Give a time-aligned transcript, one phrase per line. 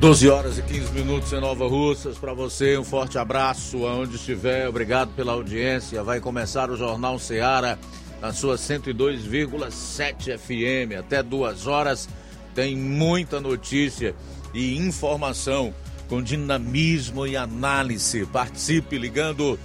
[0.00, 2.16] 12 horas e 15 minutos em Nova Russas.
[2.16, 4.68] Para você, um forte abraço aonde estiver.
[4.68, 6.04] Obrigado pela audiência.
[6.04, 7.76] Vai começar o Jornal Ceará
[8.20, 10.96] na sua 102,7 FM.
[10.96, 12.08] Até duas horas
[12.54, 14.14] tem muita notícia
[14.54, 15.74] e informação
[16.08, 18.24] com dinamismo e análise.
[18.26, 19.58] Participe ligando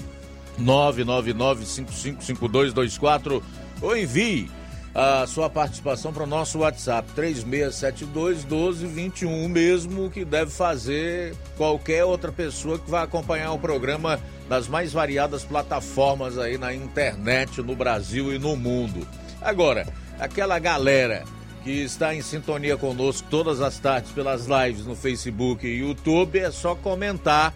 [0.59, 3.39] 999-555224
[3.83, 4.49] ou envie
[4.93, 12.31] a sua participação para o nosso WhatsApp 3672 1221, mesmo que deve fazer qualquer outra
[12.31, 18.31] pessoa que vai acompanhar o programa nas mais variadas plataformas aí na internet, no Brasil
[18.33, 19.07] e no mundo.
[19.41, 19.87] Agora,
[20.19, 21.23] aquela galera
[21.63, 26.51] que está em sintonia conosco todas as tardes pelas lives no Facebook e YouTube, é
[26.51, 27.53] só comentar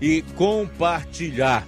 [0.00, 1.66] e compartilhar.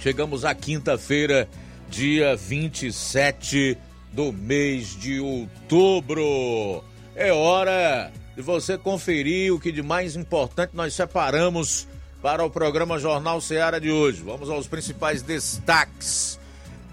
[0.00, 1.48] Chegamos à quinta-feira,
[1.88, 3.78] dia 27
[4.14, 6.84] do mês de outubro.
[7.16, 11.86] É hora de você conferir o que de mais importante nós separamos
[12.22, 14.22] para o programa Jornal Seara de hoje.
[14.22, 16.38] Vamos aos principais destaques.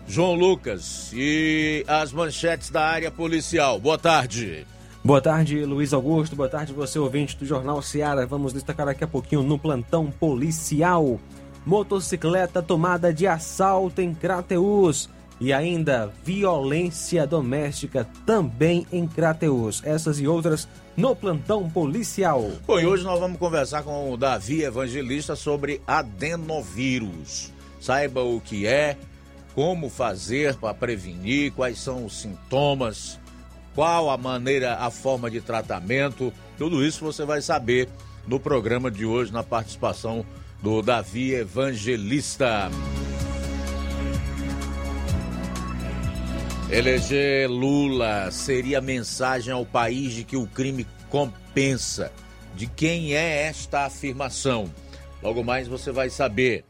[0.08, 3.80] João Lucas e as manchetes da área policial.
[3.80, 4.66] Boa tarde.
[5.04, 6.36] Boa tarde, Luiz Augusto.
[6.36, 8.26] Boa tarde, você ouvinte do Jornal Seara.
[8.26, 11.20] Vamos destacar daqui a pouquinho no plantão policial.
[11.66, 15.08] Motocicleta tomada de assalto em Crateus
[15.42, 19.82] e ainda violência doméstica também em Crateus.
[19.84, 22.52] Essas e outras no plantão policial.
[22.68, 27.52] Bom, e hoje nós vamos conversar com o Davi Evangelista sobre adenovírus.
[27.80, 28.96] Saiba o que é,
[29.56, 33.20] como fazer para prevenir, quais são os sintomas,
[33.74, 36.32] qual a maneira, a forma de tratamento.
[36.56, 37.90] Tudo isso você vai saber
[38.28, 40.24] no programa de hoje, na participação
[40.62, 42.70] do Davi Evangelista.
[46.72, 52.14] Eleger Lula seria mensagem ao país de que o crime compensa.
[52.56, 54.72] De quem é esta afirmação?
[55.22, 56.64] Logo mais você vai saber.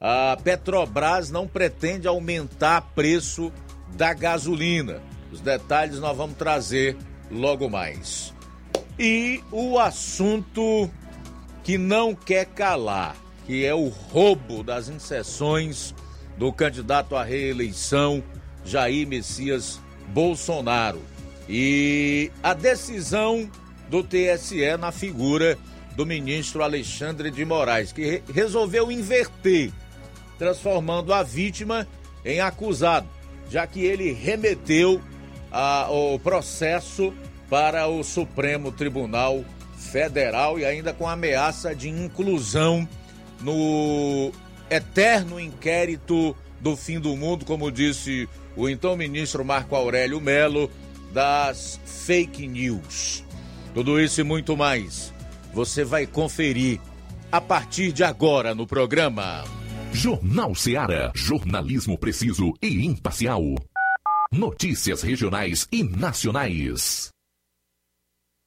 [0.00, 3.52] A Petrobras não pretende aumentar preço
[3.96, 5.00] da gasolina.
[5.30, 6.96] Os detalhes nós vamos trazer
[7.30, 8.34] logo mais.
[8.98, 10.90] E o assunto
[11.62, 13.14] que não quer calar,
[13.46, 15.94] que é o roubo das inserções
[16.36, 18.20] do candidato à reeleição
[18.68, 21.00] Jair Messias Bolsonaro.
[21.48, 23.50] E a decisão
[23.88, 25.58] do TSE na figura
[25.96, 29.72] do ministro Alexandre de Moraes, que resolveu inverter,
[30.38, 31.88] transformando a vítima
[32.24, 33.08] em acusado,
[33.50, 35.00] já que ele remeteu
[35.50, 37.12] a, o processo
[37.48, 39.44] para o Supremo Tribunal
[39.76, 42.86] Federal e ainda com ameaça de inclusão
[43.40, 44.30] no
[44.68, 48.28] eterno inquérito do fim do mundo, como disse
[48.58, 50.68] o então ministro Marco Aurélio Melo,
[51.12, 53.24] das fake news.
[53.72, 55.14] Tudo isso e muito mais
[55.54, 56.80] você vai conferir
[57.30, 59.44] a partir de agora no programa.
[59.92, 61.12] Jornal Seara.
[61.14, 63.42] Jornalismo preciso e imparcial.
[64.32, 67.10] Notícias regionais e nacionais.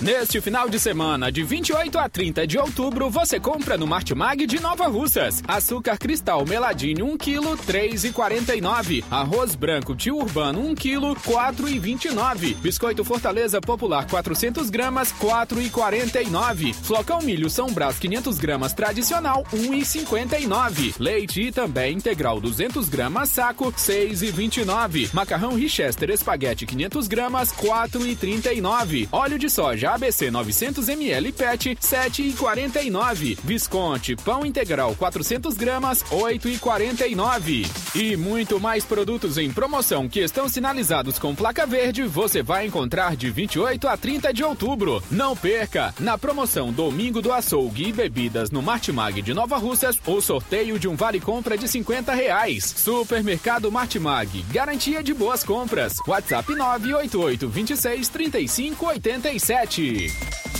[0.00, 4.58] Neste final de semana, de 28 a 30 de outubro, você compra no Martimag de
[4.58, 5.42] Nova Russas.
[5.46, 9.04] Açúcar cristal meladinho 1 kg, 3,49.
[9.10, 12.54] Arroz branco tio urbano 1 kg, 4,29.
[12.56, 16.72] Biscoito Fortaleza Popular 400 gramas, 4,49.
[16.72, 20.94] Flocão milho São Brás 500 gramas tradicional, 1,59.
[20.98, 25.12] Leite e também integral 200 gramas saco, 6,29.
[25.12, 29.06] Macarrão Richester espaguete 500 gramas, 4,39.
[29.12, 33.38] Óleo de soja ABC 900ml PET 7,49.
[33.42, 37.66] Visconti pão integral 400 gramas 8,49.
[37.94, 43.16] E muito mais produtos em promoção que estão sinalizados com placa verde você vai encontrar
[43.16, 45.02] de 28 a 30 de outubro.
[45.10, 45.94] Não perca!
[45.98, 50.88] Na promoção Domingo do Açougue e Bebidas no Martimag de Nova Russas, o sorteio de
[50.88, 52.64] um vale compra de 50 reais.
[52.76, 55.94] Supermercado Martimag, garantia de boas compras.
[56.06, 59.79] WhatsApp 988 26 35 87.
[59.80, 60.59] Leite.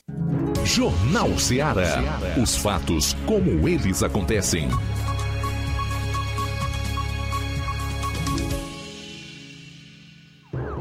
[0.73, 2.01] Jornal Ceará.
[2.41, 4.69] Os fatos como eles acontecem.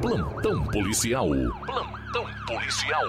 [0.01, 1.29] Plantão policial.
[1.67, 3.03] Plantão policial.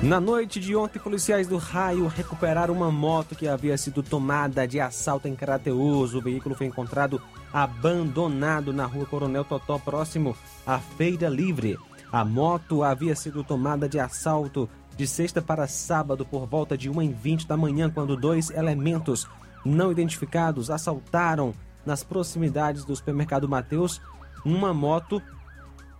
[0.00, 4.78] Na noite de ontem, policiais do Raio recuperaram uma moto que havia sido tomada de
[4.78, 6.14] assalto em Crateus.
[6.14, 7.20] O veículo foi encontrado
[7.52, 11.76] abandonado na rua Coronel Totó, próximo à Feira Livre.
[12.14, 17.44] A moto havia sido tomada de assalto de sexta para sábado por volta de 1h20
[17.44, 19.26] da manhã, quando dois elementos
[19.64, 21.52] não identificados assaltaram
[21.84, 24.00] nas proximidades do supermercado Mateus
[24.44, 25.20] uma moto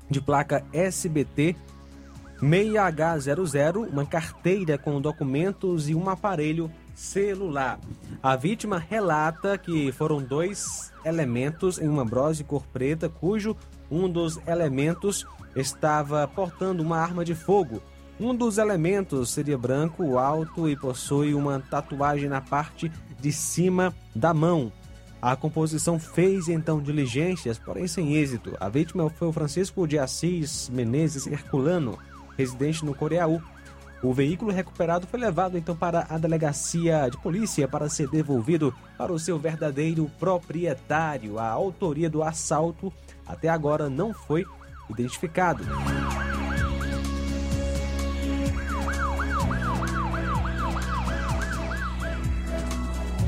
[0.09, 1.57] de placa SBT
[2.41, 7.81] 6H00, uma carteira com documentos e um aparelho celular.
[8.23, 13.57] A vítima relata que foram dois elementos em uma brose cor preta, cujo
[13.91, 17.83] um dos elementos estava portando uma arma de fogo.
[18.19, 22.91] Um dos elementos seria branco, alto e possui uma tatuagem na parte
[23.21, 24.73] de cima da mão.
[25.21, 28.55] A composição fez então diligências, porém sem êxito.
[28.61, 31.99] A vítima foi o Francisco de Assis Menezes Herculano,
[32.37, 33.41] residente no Coreaú.
[34.03, 39.11] O veículo recuperado foi levado então para a delegacia de polícia para ser devolvido para
[39.11, 41.39] o seu verdadeiro proprietário.
[41.39, 42.93] A autoria do assalto
[43.27, 44.45] até agora não foi
[44.91, 45.65] identificado.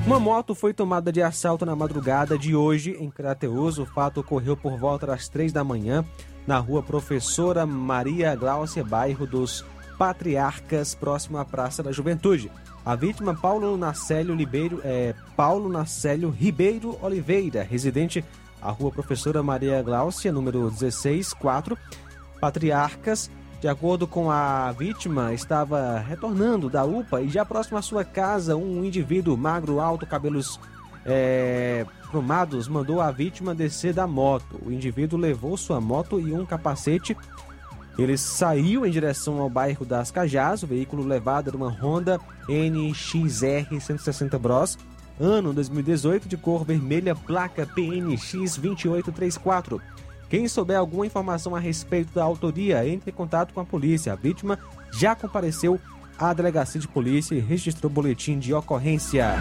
[0.06, 3.76] Uma moto foi tomada de assalto na madrugada de hoje em Crateus.
[3.76, 6.04] O fato ocorreu por volta das três da manhã
[6.46, 9.64] na rua Professora Maria Gláucia, bairro dos
[9.98, 12.50] Patriarcas, próximo à Praça da Juventude.
[12.84, 18.24] A vítima, Paulo Nacélio, Ribeiro, é, Paulo Nacélio Ribeiro Oliveira, residente
[18.66, 21.78] à rua Professora Maria Gláucia, número 164,
[22.40, 23.30] Patriarcas.
[23.60, 28.56] De acordo com a vítima, estava retornando da UPA e já próximo à sua casa,
[28.56, 30.60] um indivíduo magro, alto, cabelos
[31.06, 34.60] é, prumados, mandou a vítima descer da moto.
[34.64, 37.16] O indivíduo levou sua moto e um capacete.
[37.96, 40.62] Ele saiu em direção ao bairro das Cajás.
[40.62, 44.76] O veículo levado era uma Honda NXR 160 Bros,
[45.20, 49.80] ano 2018, de cor vermelha, placa PNX 2834.
[50.28, 54.12] Quem souber alguma informação a respeito da autoria, entre em contato com a polícia.
[54.12, 54.58] A vítima
[54.92, 55.80] já compareceu
[56.18, 59.36] à delegacia de polícia e registrou boletim de ocorrência.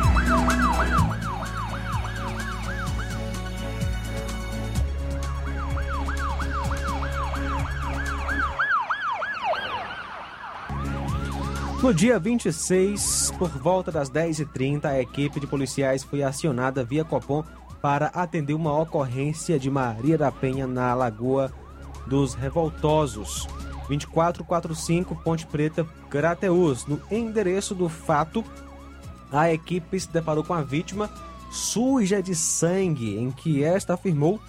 [11.81, 17.43] No dia 26, por volta das 10h30, a equipe de policiais foi acionada via Copom
[17.81, 21.51] para atender uma ocorrência de Maria da Penha na Lagoa
[22.07, 23.47] dos Revoltosos.
[23.87, 26.87] 2445 Ponte Preta, Crateus.
[26.87, 28.43] No endereço do fato,
[29.31, 31.09] a equipe se deparou com a vítima
[31.51, 34.39] suja de sangue, em que esta afirmou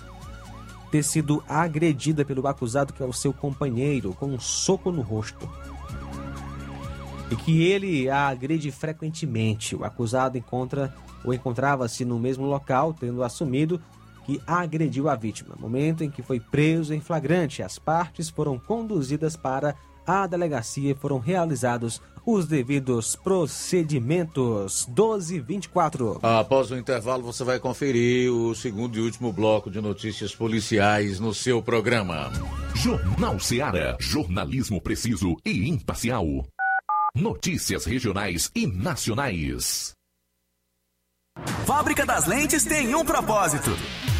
[0.91, 5.47] ter sido agredida pelo acusado, que é o seu companheiro, com um soco no rosto.
[7.31, 9.75] E que ele a agride frequentemente.
[9.75, 13.81] O acusado encontra ou encontrava-se no mesmo local, tendo assumido
[14.25, 15.55] que agrediu a vítima.
[15.59, 19.75] Momento em que foi preso em flagrante, as partes foram conduzidas para
[20.07, 24.87] a delegacia e foram realizados os devidos procedimentos.
[24.89, 26.19] 1224.
[26.23, 31.33] Após o intervalo, você vai conferir o segundo e último bloco de notícias policiais no
[31.33, 32.31] seu programa.
[32.75, 33.97] Jornal Seara.
[34.01, 36.27] Jornalismo preciso e imparcial.
[37.17, 39.95] Notícias regionais e nacionais.
[41.67, 43.71] Fábrica das Lentes tem um propósito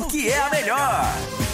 [0.00, 1.53] porque é a melhor.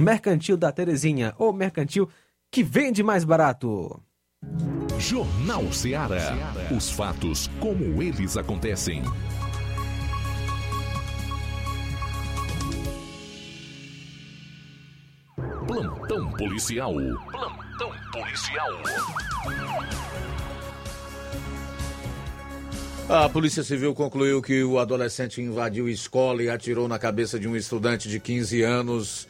[0.00, 2.08] Mercantil da Terezinha, ou mercantil
[2.50, 4.00] que vende mais barato.
[4.98, 6.36] Jornal Ceará.
[6.76, 9.02] Os fatos como eles acontecem.
[15.66, 16.94] Plantão policial.
[17.32, 18.70] Plantão policial.
[23.08, 27.56] A Polícia Civil concluiu que o adolescente invadiu escola e atirou na cabeça de um
[27.56, 29.28] estudante de 15 anos.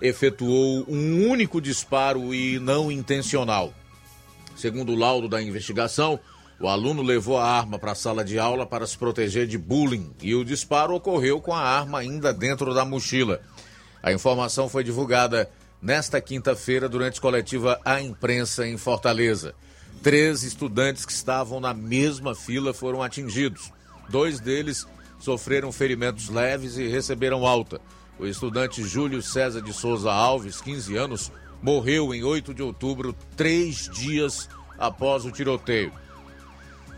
[0.00, 3.72] Efetuou um único disparo e não intencional.
[4.56, 6.18] Segundo o laudo da investigação,
[6.58, 10.12] o aluno levou a arma para a sala de aula para se proteger de bullying
[10.20, 13.40] e o disparo ocorreu com a arma ainda dentro da mochila.
[14.02, 15.48] A informação foi divulgada
[15.80, 19.54] nesta quinta-feira durante coletiva à imprensa em Fortaleza.
[20.02, 23.70] Três estudantes que estavam na mesma fila foram atingidos.
[24.08, 24.86] Dois deles
[25.18, 27.80] sofreram ferimentos leves e receberam alta.
[28.18, 31.32] O estudante Júlio César de Souza Alves, 15 anos,
[31.62, 35.92] morreu em 8 de outubro, três dias após o tiroteio.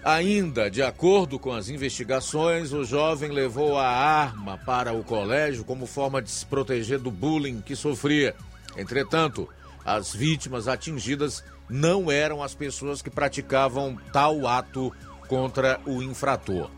[0.05, 5.87] Ainda, de acordo com as investigações, o jovem levou a arma para o colégio como
[5.87, 8.35] forma de se proteger do bullying que sofria.
[8.77, 9.49] Entretanto,
[9.85, 14.93] as vítimas atingidas não eram as pessoas que praticavam tal ato
[15.29, 16.71] contra o infrator.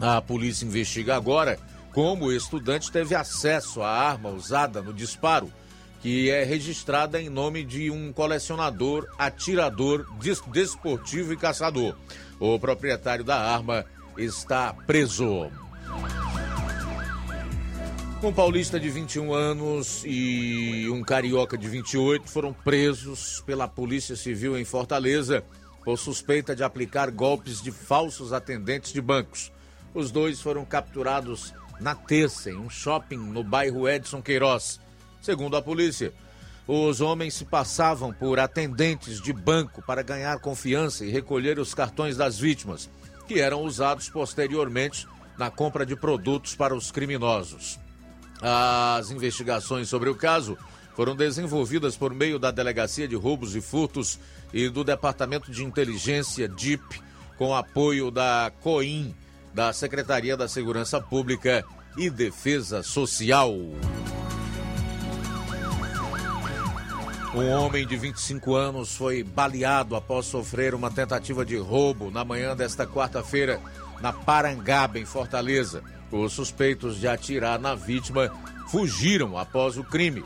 [0.00, 1.58] A polícia investiga agora
[1.92, 5.52] como o estudante teve acesso à arma usada no disparo,
[6.00, 10.06] que é registrada em nome de um colecionador, atirador,
[10.52, 11.96] desportivo e caçador.
[12.38, 13.84] O proprietário da arma
[14.16, 15.50] está preso.
[18.20, 24.58] Um paulista de 21 anos e um carioca de 28 foram presos pela Polícia Civil
[24.58, 25.44] em Fortaleza
[25.84, 29.52] por suspeita de aplicar golpes de falsos atendentes de bancos.
[29.94, 34.80] Os dois foram capturados na terça em um shopping no bairro Edson Queiroz.
[35.22, 36.12] Segundo a polícia,
[36.66, 42.16] os homens se passavam por atendentes de banco para ganhar confiança e recolher os cartões
[42.16, 42.90] das vítimas,
[43.28, 45.06] que eram usados posteriormente
[45.38, 47.78] na compra de produtos para os criminosos.
[48.40, 50.56] As investigações sobre o caso
[50.94, 54.18] foram desenvolvidas por meio da Delegacia de Roubos e Furtos
[54.52, 57.00] e do Departamento de Inteligência DIP,
[57.36, 59.14] com apoio da COIN,
[59.54, 61.64] da Secretaria da Segurança Pública
[61.96, 63.54] e Defesa Social.
[67.34, 72.56] Um homem de 25 anos foi baleado após sofrer uma tentativa de roubo na manhã
[72.56, 73.60] desta quarta-feira
[74.00, 75.82] na Parangaba, em Fortaleza.
[76.10, 78.30] Os suspeitos de atirar na vítima
[78.68, 80.24] fugiram após o crime.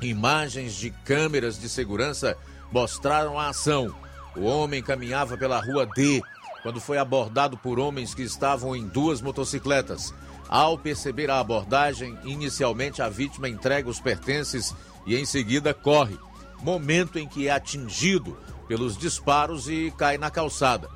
[0.00, 2.36] Imagens de câmeras de segurança
[2.70, 3.94] mostraram a ação.
[4.36, 6.22] O homem caminhava pela rua D
[6.62, 10.14] quando foi abordado por homens que estavam em duas motocicletas.
[10.48, 14.74] Ao perceber a abordagem, inicialmente a vítima entrega os pertences
[15.06, 16.18] e em seguida corre,
[16.62, 20.88] momento em que é atingido pelos disparos e cai na calçada.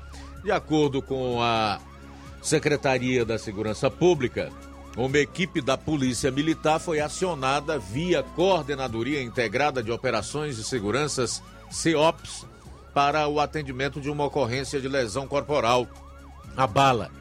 [0.43, 1.79] De acordo com a
[2.47, 4.49] Secretaria da Segurança Pública,
[4.95, 12.45] uma equipe da Polícia Militar foi acionada via Coordenadoria Integrada de Operações de Seguranças, CEOPS,
[12.93, 15.89] para o atendimento de uma ocorrência de lesão corporal.
[16.55, 17.11] A bala.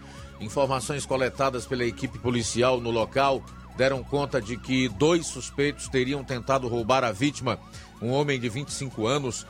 [0.40, 3.44] Informações coletadas pela equipe policial no local
[3.76, 7.58] deram conta de que dois suspeitos teriam tentado roubar a vítima,
[8.00, 9.44] um homem de 25 anos,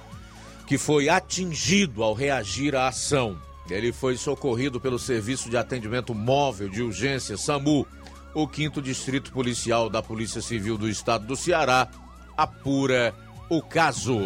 [0.66, 3.44] que foi atingido ao reagir à ação.
[3.70, 7.86] Ele foi socorrido pelo Serviço de Atendimento Móvel de Urgência SAMU.
[8.34, 11.88] O 5 Distrito Policial da Polícia Civil do Estado do Ceará
[12.36, 13.14] apura
[13.48, 14.18] o caso.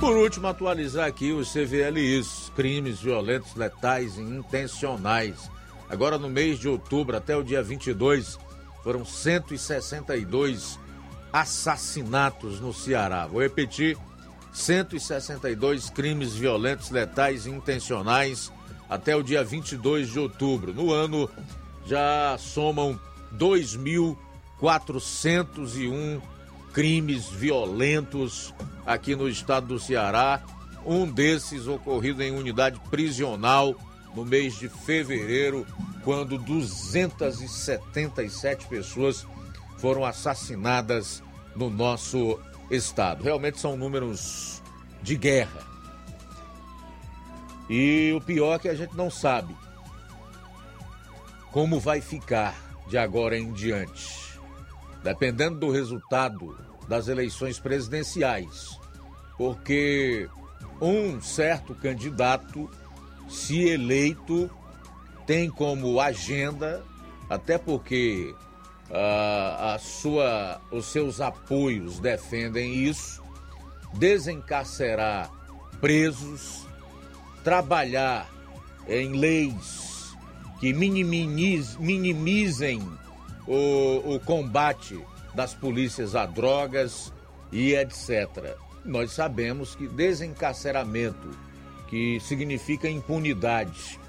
[0.00, 5.50] Por último, atualizar aqui os CVLIs, crimes violentos, letais e intencionais.
[5.88, 8.38] Agora, no mês de outubro, até o dia 22,
[8.84, 10.78] foram 162
[11.32, 13.26] assassinatos no Ceará.
[13.26, 13.98] Vou repetir:
[14.52, 18.52] 162 crimes violentos, letais e intencionais
[18.88, 20.74] até o dia 22 de outubro.
[20.74, 21.28] No ano,
[21.86, 23.00] já somam
[23.36, 26.22] 2.401
[26.72, 30.42] crimes violentos aqui no estado do Ceará.
[30.84, 33.74] Um desses ocorrido em unidade prisional
[34.14, 35.66] no mês de fevereiro,
[36.02, 39.26] quando 277 pessoas
[39.78, 41.22] foram assassinadas
[41.54, 43.24] no nosso estado.
[43.24, 44.62] Realmente são números
[45.02, 45.62] de guerra.
[47.68, 49.54] E o pior é que a gente não sabe
[51.50, 52.54] como vai ficar
[52.88, 54.24] de agora em diante.
[55.02, 58.78] Dependendo do resultado das eleições presidenciais,
[59.38, 60.28] porque
[60.80, 62.70] um certo candidato,
[63.34, 64.48] se eleito,
[65.26, 66.82] tem como agenda,
[67.28, 68.34] até porque
[68.90, 73.22] uh, a sua, os seus apoios defendem isso,
[73.94, 75.30] desencarcerar
[75.80, 76.66] presos,
[77.42, 78.30] trabalhar
[78.88, 80.14] em leis
[80.60, 82.80] que minimiz, minimizem
[83.46, 84.98] o, o combate
[85.34, 87.12] das polícias a drogas
[87.52, 88.56] e etc.
[88.84, 91.30] Nós sabemos que desencarceramento,
[91.94, 94.00] que significa impunidade,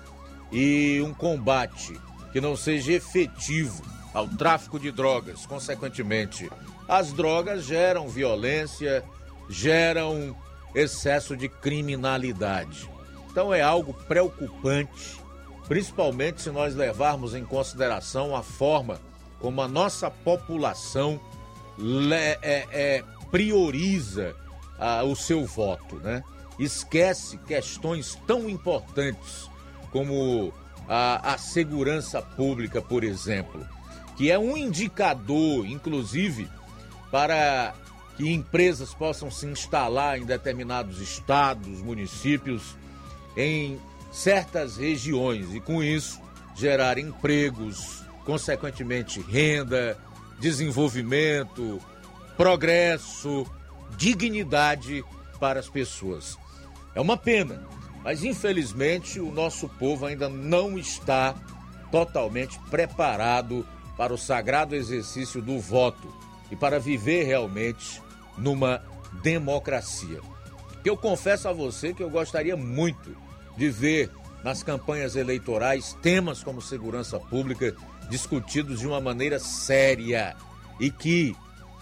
[0.52, 1.96] e um combate
[2.32, 6.50] que não seja efetivo ao tráfico de drogas, consequentemente,
[6.88, 9.04] as drogas geram violência,
[9.48, 10.36] geram
[10.74, 12.90] excesso de criminalidade.
[13.30, 15.20] Então é algo preocupante,
[15.68, 19.00] principalmente se nós levarmos em consideração a forma
[19.40, 21.22] como a nossa população
[22.42, 24.36] é, é, prioriza
[24.80, 26.24] ah, o seu voto, né?
[26.58, 29.50] Esquece questões tão importantes
[29.92, 30.54] como
[30.88, 33.66] a, a segurança pública, por exemplo,
[34.16, 36.50] que é um indicador, inclusive,
[37.12, 37.74] para
[38.16, 42.76] que empresas possam se instalar em determinados estados, municípios,
[43.36, 43.80] em
[44.12, 46.22] certas regiões e, com isso,
[46.56, 49.98] gerar empregos, consequentemente, renda,
[50.40, 51.82] desenvolvimento,
[52.38, 53.46] progresso,
[53.98, 55.04] dignidade
[55.40, 56.38] para as pessoas.
[56.96, 57.62] É uma pena,
[58.04, 61.36] mas infelizmente o nosso povo ainda não está
[61.92, 66.08] totalmente preparado para o sagrado exercício do voto
[66.50, 68.02] e para viver realmente
[68.38, 68.82] numa
[69.22, 70.22] democracia.
[70.84, 73.16] Eu confesso a você que eu gostaria muito
[73.58, 74.10] de ver
[74.44, 77.76] nas campanhas eleitorais temas como segurança pública
[78.10, 80.36] discutidos de uma maneira séria
[80.80, 81.36] e que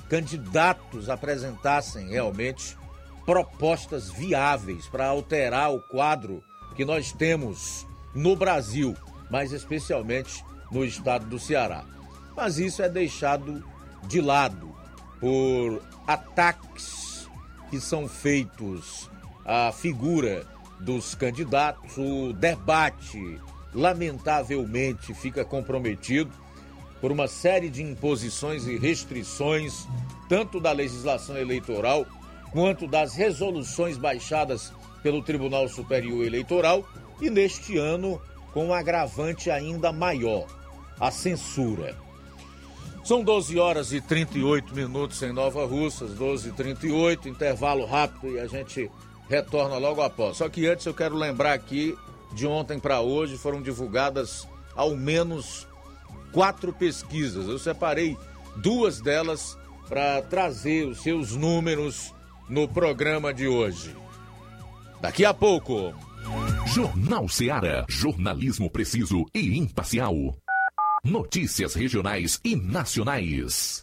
[0.10, 2.78] candidatos apresentassem realmente
[3.26, 6.44] propostas viáveis para alterar o quadro
[6.76, 8.96] que nós temos no Brasil,
[9.30, 11.86] mas especialmente no estado do Ceará.
[12.36, 13.64] Mas isso é deixado
[14.08, 14.76] de lado
[15.20, 17.30] por ataques
[17.70, 19.10] que são feitos
[19.46, 20.46] à figura
[20.80, 23.40] dos candidatos, o debate,
[23.74, 26.32] lamentavelmente, fica comprometido
[27.00, 29.88] por uma série de imposições e restrições,
[30.28, 32.06] tanto da legislação eleitoral
[32.54, 36.88] quanto das resoluções baixadas pelo Tribunal Superior Eleitoral
[37.20, 38.22] e neste ano
[38.54, 40.46] com um agravante ainda maior,
[41.00, 41.98] a censura.
[43.04, 48.40] São 12 horas e 38 minutos em Nova Russas, 12 e 38, intervalo rápido e
[48.40, 48.90] a gente
[49.28, 50.38] retorna logo após.
[50.38, 51.98] Só que antes eu quero lembrar aqui,
[52.32, 55.68] de ontem para hoje foram divulgadas ao menos
[56.32, 57.48] quatro pesquisas.
[57.48, 58.16] Eu separei
[58.58, 59.58] duas delas
[59.90, 62.14] para trazer os seus números
[62.54, 63.96] no programa de hoje.
[65.02, 65.92] Daqui a pouco.
[66.68, 67.84] Jornal Seara.
[67.90, 70.16] Jornalismo preciso e imparcial.
[71.04, 73.83] Notícias regionais e nacionais.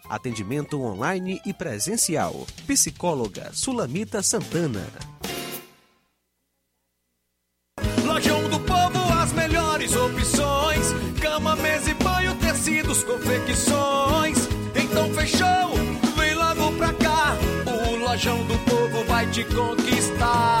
[0.11, 2.45] Atendimento online e presencial.
[2.67, 4.85] Psicóloga Sulamita Santana.
[8.03, 10.87] Lojão do Povo, as melhores opções:
[11.21, 14.37] cama, mesa e banho, tecidos, confecções.
[14.75, 15.71] Então fechou,
[16.17, 17.37] vem logo pra cá.
[17.65, 20.60] O Lojão do Povo vai te conquistar.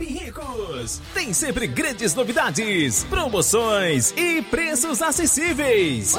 [0.00, 6.14] Shopping Ricos tem sempre grandes novidades, promoções e preços acessíveis.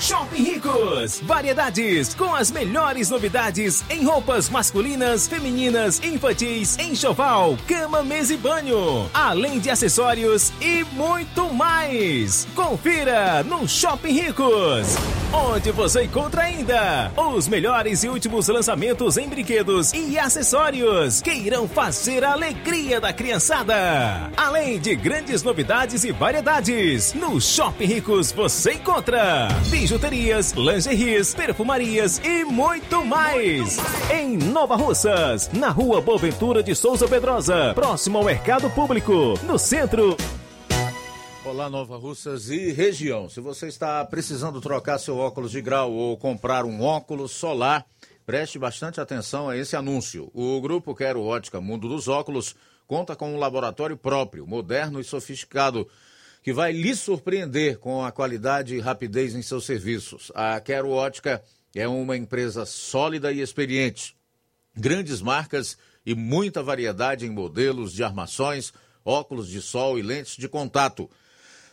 [0.00, 8.34] Shopping Ricos, variedades com as melhores novidades em roupas masculinas, femininas, infantis, enxoval, cama, mesa
[8.34, 12.48] e banho, além de acessórios e muito mais.
[12.56, 14.96] Confira no Shopping Ricos,
[15.34, 21.66] onde você encontra ainda os melhores e últimos lançamentos em brinquedos e acessórios que irão
[21.66, 24.30] fazer a alegria da criançada.
[24.36, 32.44] Além de grandes novidades e variedades, no Shopping Ricos você encontra bijuterias, lingeries, perfumarias e
[32.44, 33.78] muito mais.
[34.12, 40.16] Em Nova Russas, na rua Boaventura de Souza Pedrosa, próximo ao Mercado Público, no centro.
[41.44, 43.28] Olá, Nova Russas e região.
[43.28, 47.86] Se você está precisando trocar seu óculos de grau ou comprar um óculos solar,
[48.24, 50.30] preste bastante atenção a esse anúncio.
[50.32, 55.86] O grupo Quero Ótica Mundo dos Óculos conta com um laboratório próprio, moderno e sofisticado,
[56.42, 60.32] que vai lhe surpreender com a qualidade e rapidez em seus serviços.
[60.34, 64.16] A Quero Ótica é uma empresa sólida e experiente.
[64.74, 65.76] Grandes marcas
[66.06, 68.72] e muita variedade em modelos de armações,
[69.04, 71.10] óculos de sol e lentes de contato.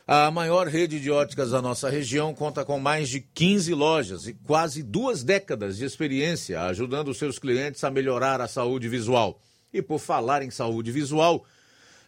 [0.07, 4.33] A maior rede de óticas da nossa região conta com mais de 15 lojas e
[4.33, 9.39] quase duas décadas de experiência, ajudando seus clientes a melhorar a saúde visual.
[9.71, 11.45] E por falar em saúde visual,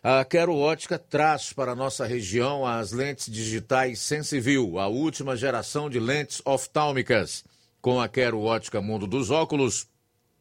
[0.02, 6.00] A Quero Ótica traz para nossa região as lentes digitais Sensiview, a última geração de
[6.00, 7.46] lentes oftálmicas.
[7.80, 9.88] Com a Quero Ótica Mundo dos Óculos,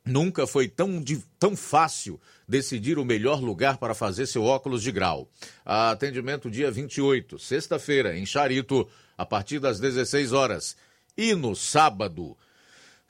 [0.04, 1.02] nunca foi tão,
[1.38, 5.28] tão fácil decidir o melhor lugar para fazer seu óculos de grau.
[5.64, 10.76] Atendimento dia 28, sexta-feira, em Charito, a partir das 16 horas.
[11.16, 12.36] E no sábado,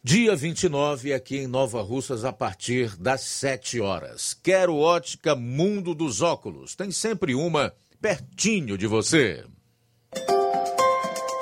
[0.03, 4.37] dia 29, aqui em Nova Russas, a partir das 7 horas.
[4.43, 6.75] Quero ótica Mundo dos Óculos.
[6.75, 9.45] Tem sempre uma pertinho de você.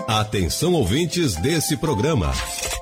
[0.06, 2.32] Atenção ouvintes desse programa.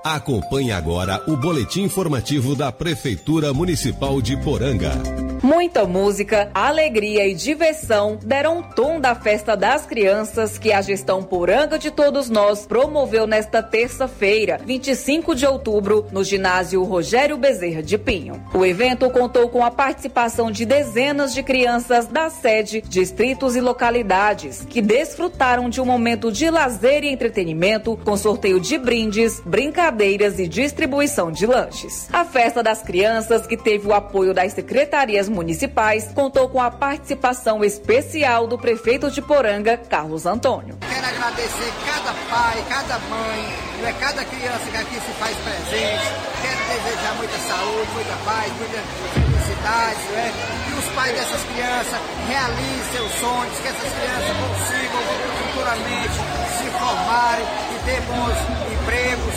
[0.05, 5.28] Acompanhe agora o boletim informativo da Prefeitura Municipal de Poranga.
[5.42, 11.22] Muita música, alegria e diversão deram um tom da festa das crianças que a gestão
[11.22, 17.96] Poranga de Todos Nós promoveu nesta terça-feira, 25 de outubro, no ginásio Rogério Bezerra de
[17.96, 18.42] Pinho.
[18.53, 24.66] O evento contou com a participação de dezenas de crianças da sede, distritos e localidades,
[24.68, 30.48] que desfrutaram de um momento de lazer e entretenimento com sorteio de brindes, brincadeiras e
[30.48, 32.09] distribuição de lanches.
[32.12, 37.64] A festa das crianças, que teve o apoio das secretarias municipais, contou com a participação
[37.64, 40.77] especial do prefeito de Poranga, Carlos Antônio.
[40.88, 46.05] Quero agradecer cada pai, cada mãe, né, cada criança que aqui se faz presente.
[46.43, 48.79] Quero desejar muita saúde, muita paz, muita
[49.14, 50.33] felicidade, né?
[50.67, 55.03] que os pais dessas crianças realizem seus sonhos, que essas crianças consigam
[55.38, 56.19] futuramente
[56.59, 58.37] se formarem e ter bons
[58.73, 59.35] empregos,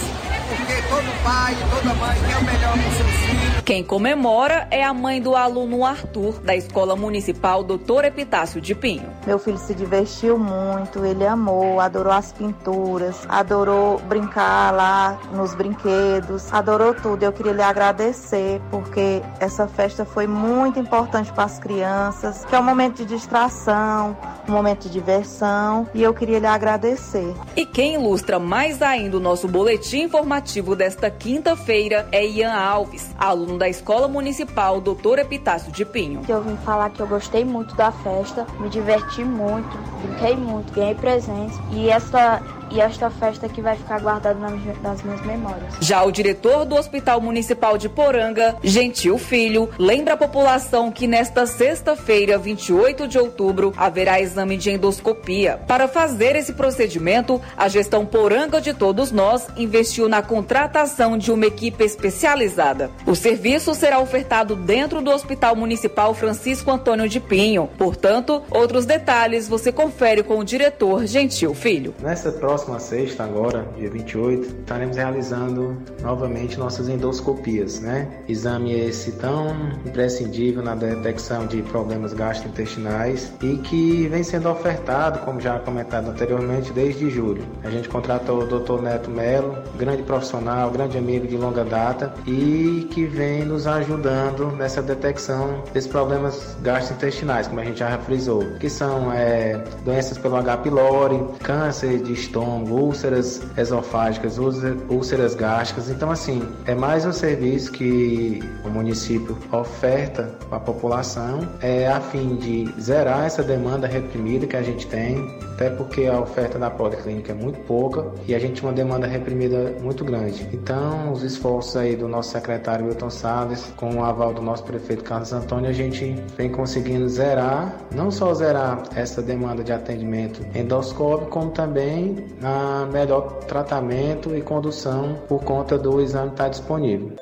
[0.49, 3.50] porque todo pai e toda mãe quer o melhor para os seus filhos.
[3.65, 9.07] Quem comemora é a mãe do aluno Arthur, da Escola Municipal Doutor Epitácio de Pinho.
[9.25, 16.51] Meu filho se divertiu muito, ele amou, adorou as pinturas, adorou brincar lá nos brinquedos,
[16.51, 17.23] adorou tudo.
[17.23, 22.59] Eu queria lhe agradecer porque essa festa foi muito importante para as crianças, que é
[22.59, 24.17] um momento de distração,
[24.49, 27.33] um momento de diversão e eu queria lhe agradecer.
[27.55, 33.50] E quem ilustra mais ainda o nosso boletim informativo desta quinta-feira é Ian Alves, aluno
[33.57, 36.21] da Escola Municipal Doutor Epitácio de Pinho.
[36.27, 40.95] Eu vim falar que eu gostei muito da festa, me diverti muito, brinquei muito, ganhei
[40.95, 45.73] presentes e esta e esta festa que vai ficar guardada nas minhas memórias.
[45.79, 51.45] Já o diretor do Hospital Municipal de Poranga, Gentil Filho, lembra a população que nesta
[51.45, 55.59] sexta-feira, 28 de outubro, haverá exame de endoscopia.
[55.67, 61.45] Para fazer esse procedimento, a gestão Poranga de Todos Nós investiu na contratação de uma
[61.45, 62.89] equipe especializada.
[63.05, 67.69] O serviço será ofertado dentro do Hospital Municipal Francisco Antônio de Pinho.
[67.77, 71.93] Portanto, outros detalhes você confere com o diretor Gentil Filho.
[71.99, 78.07] Nessa próxima próxima sexta, agora, dia 28, estaremos realizando novamente nossas endoscopias, né?
[78.27, 79.47] Exame esse tão
[79.85, 86.71] imprescindível na detecção de problemas gastrointestinais e que vem sendo ofertado, como já comentado anteriormente,
[86.71, 87.43] desde julho.
[87.63, 88.81] A gente contratou o Dr.
[88.81, 94.81] Neto Melo, grande profissional, grande amigo de longa data e que vem nos ajudando nessa
[94.81, 100.57] detecção desses problemas gastrointestinais, como a gente já frisou, que são é, doenças pelo H.
[100.57, 105.89] pylori, câncer de estômago, estômago, úlceras esofágicas, úlceras gástricas.
[105.89, 112.35] Então, assim, é mais um serviço que o município oferta à população é, a fim
[112.35, 117.31] de zerar essa demanda reprimida que a gente tem, até porque a oferta da policlínica
[117.31, 120.47] é muito pouca e a gente tem uma demanda reprimida muito grande.
[120.51, 125.03] Então, os esforços aí do nosso secretário Wilton Salles, com o aval do nosso prefeito
[125.03, 131.29] Carlos Antônio, a gente vem conseguindo zerar, não só zerar essa demanda de atendimento endoscópico,
[131.29, 137.13] como também a melhor tratamento e condução por conta do exame estar disponível.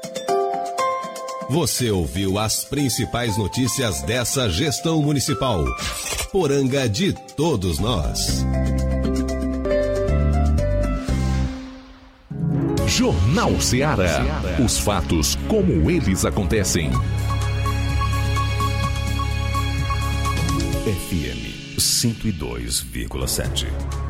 [1.50, 5.66] Você ouviu as principais notícias dessa gestão municipal.
[6.32, 8.46] Poranga de todos nós.
[12.86, 14.22] Jornal Ceará.
[14.64, 16.92] Os fatos como eles acontecem.
[20.86, 24.09] FM 102,7.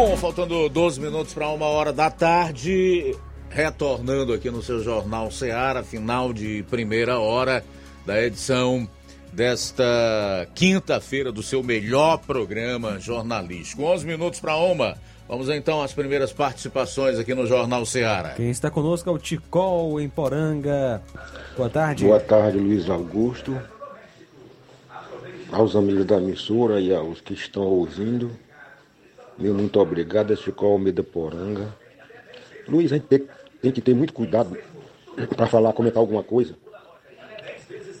[0.00, 3.16] Bom, faltando 12 minutos para uma hora da tarde,
[3.50, 7.64] retornando aqui no seu Jornal Seara, final de primeira hora
[8.06, 8.88] da edição
[9.32, 13.82] desta quinta-feira do seu melhor programa jornalístico.
[13.82, 14.96] 11 minutos para uma.
[15.28, 18.34] Vamos então às primeiras participações aqui no Jornal Seara.
[18.36, 21.02] Quem está conosco é o Ticol em Poranga.
[21.56, 22.04] Boa tarde.
[22.04, 23.60] Boa tarde, Luiz Augusto.
[25.50, 28.30] Aos amigos da emissora e aos que estão ouvindo.
[29.38, 31.72] Meu muito obrigado, é Chico Almeida Poranga.
[32.66, 33.28] Luiz, a gente tem,
[33.62, 34.58] tem que ter muito cuidado
[35.36, 36.56] para falar, comentar alguma coisa.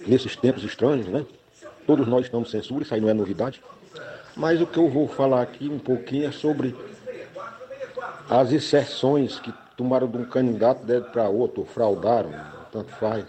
[0.04, 1.24] Nesses tempos estranhos, né?
[1.86, 3.62] Todos nós estamos censura, isso aí não é novidade.
[4.36, 6.74] Mas o que eu vou falar aqui um pouquinho é sobre
[8.28, 12.32] as exceções que tomaram de um candidato para outro, fraudaram,
[12.72, 13.24] tanto faz.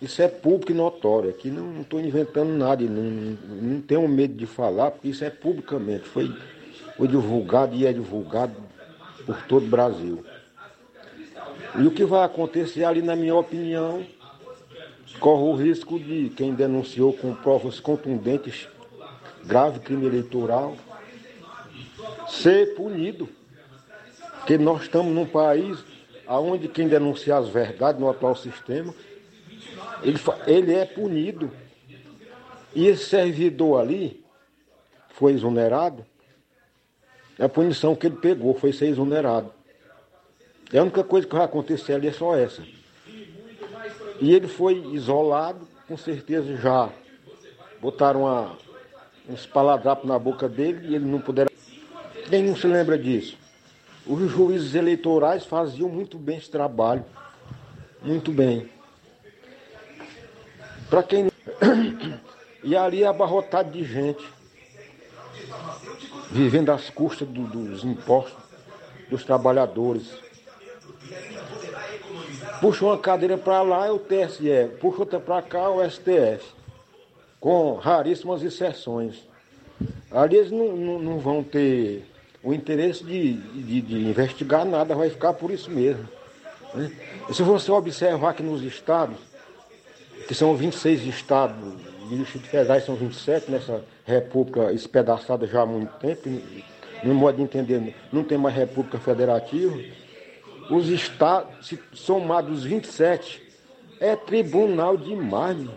[0.00, 1.30] Isso é público e notório.
[1.30, 5.30] Aqui não estou inventando nada e não, não tenho medo de falar, porque isso é
[5.30, 6.04] publicamente.
[6.04, 6.32] Foi,
[6.96, 8.54] foi divulgado e é divulgado
[9.24, 10.24] por todo o Brasil.
[11.78, 14.04] E o que vai acontecer ali, na minha opinião,
[15.18, 18.68] corre o risco de quem denunciou com provas contundentes
[19.44, 20.76] grave crime eleitoral
[22.28, 23.28] ser punido.
[24.38, 25.78] Porque nós estamos num país
[26.28, 28.94] onde quem denuncia as verdades no atual sistema,
[30.02, 31.50] ele, ele é punido.
[32.74, 34.24] E esse servidor ali
[35.10, 36.04] foi exonerado.
[37.38, 39.52] A punição que ele pegou foi ser exonerado.
[40.72, 42.62] É a única coisa que vai acontecer ali é só essa.
[44.20, 46.90] E ele foi isolado, com certeza já
[47.80, 48.56] botaram uma,
[49.28, 51.50] uns paladrapos na boca dele e ele não puderam.
[52.28, 53.38] Quem não se lembra disso?
[54.06, 57.04] Os juízes eleitorais faziam muito bem esse trabalho.
[58.02, 58.68] Muito bem.
[60.88, 61.30] Para quem.
[62.62, 64.24] e ali é abarrotado de gente.
[66.30, 68.46] Vivendo às custas do, dos impostos
[69.08, 70.10] dos trabalhadores.
[72.60, 76.42] Puxa uma cadeira para lá é o TSE, puxa outra para cá é o STF,
[77.38, 79.22] com raríssimas exceções.
[80.10, 82.06] Ali eles não, não, não vão ter
[82.42, 86.08] o interesse de, de, de, investigar nada, vai ficar por isso mesmo.
[86.74, 86.90] Né?
[87.32, 89.18] Se você observar que nos estados,
[90.26, 91.56] que são 26 estados,
[92.10, 96.28] e os Distrito Federais são 27, nessa república espedaçada já há muito tempo,
[97.02, 99.76] no modo de entender, não tem mais república federativa,
[100.70, 103.42] os estados, somados os 27,
[104.00, 105.68] é tribunal demais.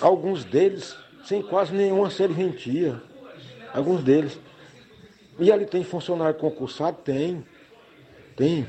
[0.00, 0.96] Alguns deles
[1.30, 3.00] sem quase nenhuma serventia.
[3.72, 4.38] Alguns deles.
[5.38, 6.98] E ali tem funcionário concursado?
[7.04, 7.46] Tem.
[8.36, 8.66] Tem.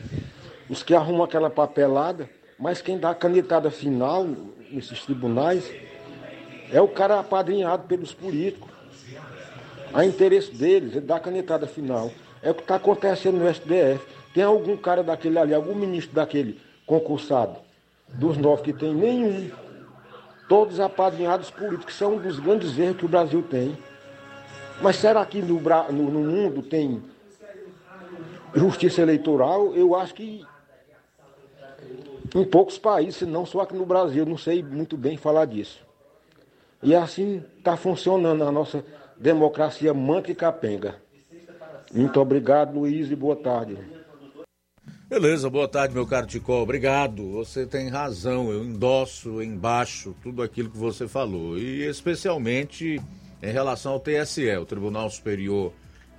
[0.69, 2.29] Os que arrumam aquela papelada,
[2.61, 4.27] mas quem dá a canetada final
[4.69, 5.69] nesses tribunais
[6.71, 8.69] é o cara apadrinhado pelos políticos.
[9.91, 12.11] A interesse deles, ele dá a canetada final.
[12.41, 13.99] É o que está acontecendo no STF.
[14.33, 17.57] Tem algum cara daquele ali, algum ministro daquele concursado,
[18.07, 19.49] dos nove que tem, nenhum.
[20.47, 23.75] Todos apadrinhados políticos, são um dos grandes erros que o Brasil tem.
[24.81, 27.01] Mas será que no, no, no mundo tem
[28.53, 29.73] justiça eleitoral?
[29.75, 30.45] Eu acho que
[32.33, 35.85] em poucos países, não só aqui no Brasil, não sei muito bem falar disso.
[36.81, 38.83] E assim está funcionando a nossa
[39.17, 40.95] democracia manca e capenga.
[41.93, 43.77] Muito obrigado, Luiz, e boa tarde.
[45.07, 46.61] Beleza, boa tarde, meu caro Ticó.
[46.61, 47.31] Obrigado.
[47.33, 48.49] Você tem razão.
[48.49, 51.57] Eu endosso embaixo tudo aquilo que você falou.
[51.57, 53.01] E especialmente
[53.43, 55.73] em relação ao TSE, o Tribunal Superior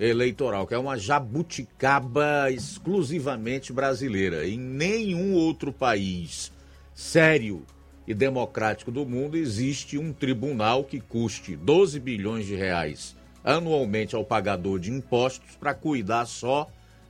[0.05, 4.47] Eleitoral, que é uma jabuticaba exclusivamente brasileira.
[4.47, 6.51] Em nenhum outro país
[6.93, 7.65] sério
[8.07, 14.23] e democrático do mundo existe um tribunal que custe 12 bilhões de reais anualmente ao
[14.23, 16.67] pagador de impostos para cuidar só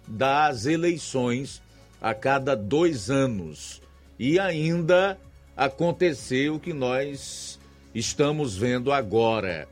[0.08, 1.62] das eleições
[2.02, 3.82] a cada dois anos.
[4.18, 5.18] E ainda
[5.56, 7.60] aconteceu o que nós
[7.94, 9.68] estamos vendo agora.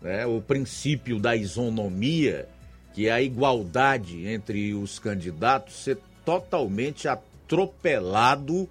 [0.00, 0.24] Né?
[0.24, 2.48] O princípio da isonomia,
[2.94, 8.68] que a igualdade entre os candidatos, ser totalmente atropelado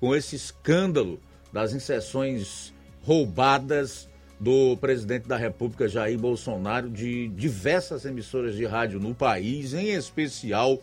[0.00, 1.20] com esse escândalo
[1.52, 2.72] das inserções
[3.02, 4.08] roubadas
[4.40, 10.82] do presidente da República Jair Bolsonaro de diversas emissoras de rádio no país, em especial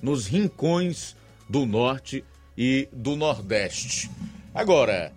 [0.00, 1.16] nos rincões
[1.48, 2.24] do norte
[2.56, 4.10] e do nordeste.
[4.54, 5.12] Agora,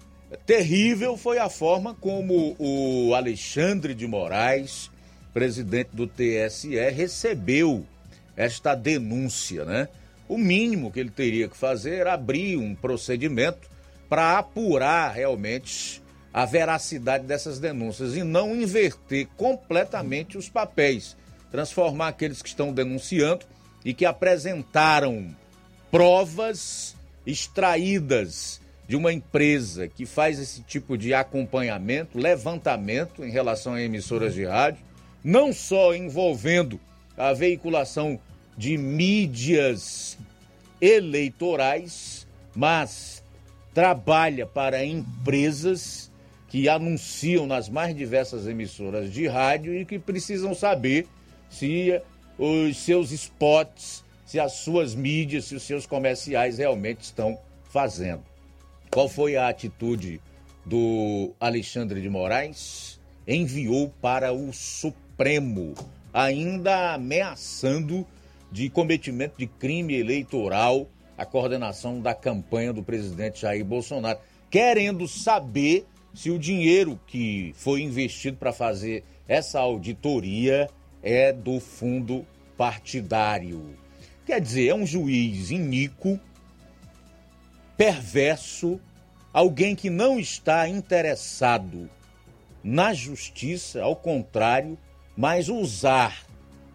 [0.45, 4.91] terrível foi a forma como o Alexandre de Moraes,
[5.39, 7.85] presidente do TSE, recebeu
[8.35, 9.87] esta denúncia, né?
[10.27, 13.69] O mínimo que ele teria que fazer era abrir um procedimento
[14.09, 21.15] para apurar realmente a veracidade dessas denúncias e não inverter completamente os papéis,
[21.49, 23.45] transformar aqueles que estão denunciando
[23.85, 25.33] e que apresentaram
[25.89, 28.59] provas extraídas
[28.89, 34.43] de uma empresa que faz esse tipo de acompanhamento, levantamento em relação a emissoras de
[34.43, 34.88] rádio,
[35.23, 36.79] não só envolvendo
[37.17, 38.19] a veiculação
[38.57, 40.17] de mídias
[40.81, 43.23] eleitorais, mas
[43.73, 46.11] trabalha para empresas
[46.47, 51.07] que anunciam nas mais diversas emissoras de rádio e que precisam saber
[51.49, 52.01] se
[52.37, 57.37] os seus spots, se as suas mídias, se os seus comerciais realmente estão
[57.69, 58.23] fazendo.
[58.89, 60.19] Qual foi a atitude
[60.65, 62.99] do Alexandre de Moraes?
[63.27, 65.08] Enviou para o Supremo,
[66.13, 68.07] ainda ameaçando
[68.49, 75.85] de cometimento de crime eleitoral a coordenação da campanha do presidente Jair Bolsonaro, querendo saber
[76.13, 80.69] se o dinheiro que foi investido para fazer essa auditoria
[81.03, 82.25] é do fundo
[82.57, 83.75] partidário.
[84.25, 86.17] Quer dizer, é um juiz iníquo,
[87.75, 88.79] perverso,
[89.33, 91.89] alguém que não está interessado
[92.63, 94.77] na justiça, ao contrário,
[95.19, 96.25] mas usar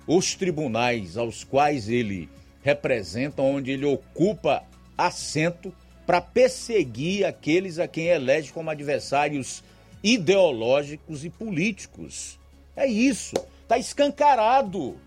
[0.06, 2.28] os tribunais aos quais ele
[2.62, 4.62] representa, onde ele ocupa
[4.98, 5.74] assento,
[6.04, 9.64] para perseguir aqueles a quem elege como adversários
[10.02, 12.38] ideológicos e políticos.
[12.76, 15.00] É isso, está escancarado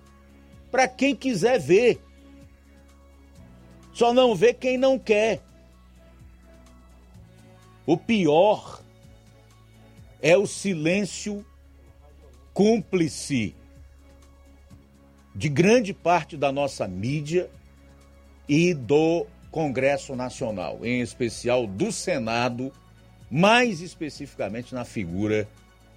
[0.72, 2.02] para quem quiser ver.
[3.94, 5.44] Só não vê quem não quer.
[7.86, 8.82] O pior
[10.24, 11.46] é o silêncio
[12.58, 13.54] cúmplice
[15.36, 17.52] de grande parte da nossa mídia
[18.50, 22.74] e do Congresso Nacional, em especial do Senado,
[23.30, 25.48] mais especificamente na figura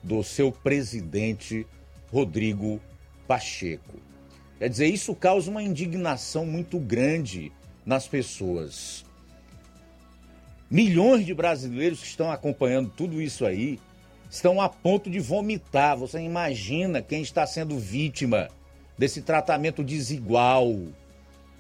[0.03, 1.67] do seu presidente
[2.13, 2.79] Rodrigo
[3.27, 3.99] Pacheco.
[4.59, 7.51] Quer dizer, isso causa uma indignação muito grande
[7.87, 9.03] nas pessoas.
[10.71, 13.81] Milhões de brasileiros que estão acompanhando tudo isso aí
[14.31, 15.97] estão a ponto de vomitar.
[15.97, 18.49] Você imagina quem está sendo vítima
[18.97, 20.73] desse tratamento desigual,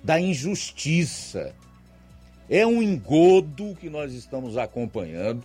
[0.02, 1.54] da injustiça.
[2.48, 5.44] É um engodo que nós estamos acompanhando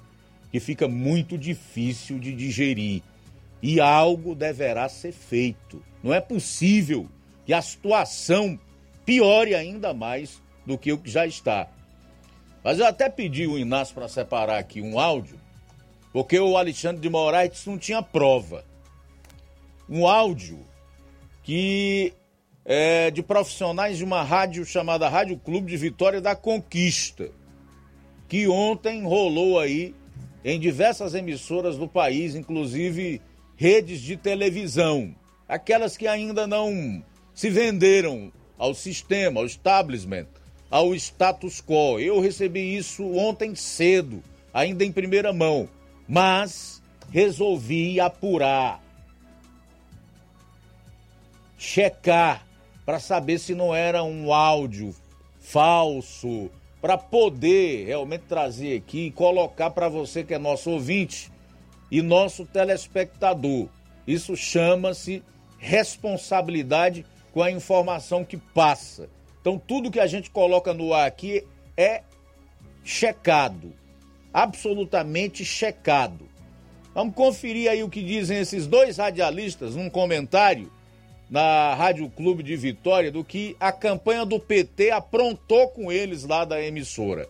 [0.52, 3.02] que fica muito difícil de digerir.
[3.62, 5.82] E algo deverá ser feito.
[6.04, 7.10] Não é possível
[7.46, 8.60] que a situação
[9.06, 11.68] piore ainda mais do que o que já está.
[12.64, 15.40] Mas eu até pedi o Inácio para separar aqui um áudio,
[16.16, 18.64] porque o Alexandre de Moraes não tinha prova.
[19.90, 20.66] Um áudio
[21.44, 22.14] que
[22.64, 27.30] é, de profissionais de uma rádio chamada Rádio Clube de Vitória da Conquista,
[28.30, 29.94] que ontem rolou aí
[30.42, 33.22] em diversas emissoras do país, inclusive
[33.58, 35.14] redes de televisão,
[35.50, 37.04] aquelas que ainda não
[37.34, 40.28] se venderam ao sistema, ao establishment,
[40.72, 42.00] ao status quo.
[42.00, 45.68] Eu recebi isso ontem cedo, ainda em primeira mão,
[46.08, 46.82] mas
[47.12, 48.82] resolvi apurar,
[51.58, 52.46] checar
[52.86, 54.96] para saber se não era um áudio
[55.40, 56.50] falso,
[56.82, 61.32] para poder realmente trazer aqui e colocar para você que é nosso ouvinte
[61.90, 63.68] e nosso telespectador.
[64.06, 65.24] Isso chama-se
[65.58, 69.10] responsabilidade com a informação que passa.
[69.42, 71.44] Então, tudo que a gente coloca no ar aqui
[71.76, 72.04] é
[72.84, 73.74] checado,
[74.36, 76.28] absolutamente checado.
[76.94, 80.70] Vamos conferir aí o que dizem esses dois radialistas num comentário
[81.30, 86.44] na Rádio Clube de Vitória do que a campanha do PT aprontou com eles lá
[86.44, 87.30] da emissora.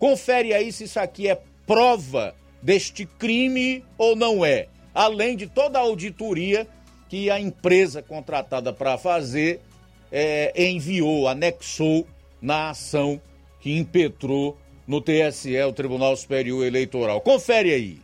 [0.00, 4.66] Confere aí se isso aqui é prova deste crime ou não é.
[4.92, 6.66] Além de toda a auditoria
[7.08, 9.60] que a empresa contratada para fazer
[10.10, 12.04] é, enviou, anexou
[12.40, 13.20] na ação
[13.60, 14.58] que impetrou
[14.92, 17.18] no TSE, o Tribunal Superior Eleitoral.
[17.22, 18.02] Confere aí.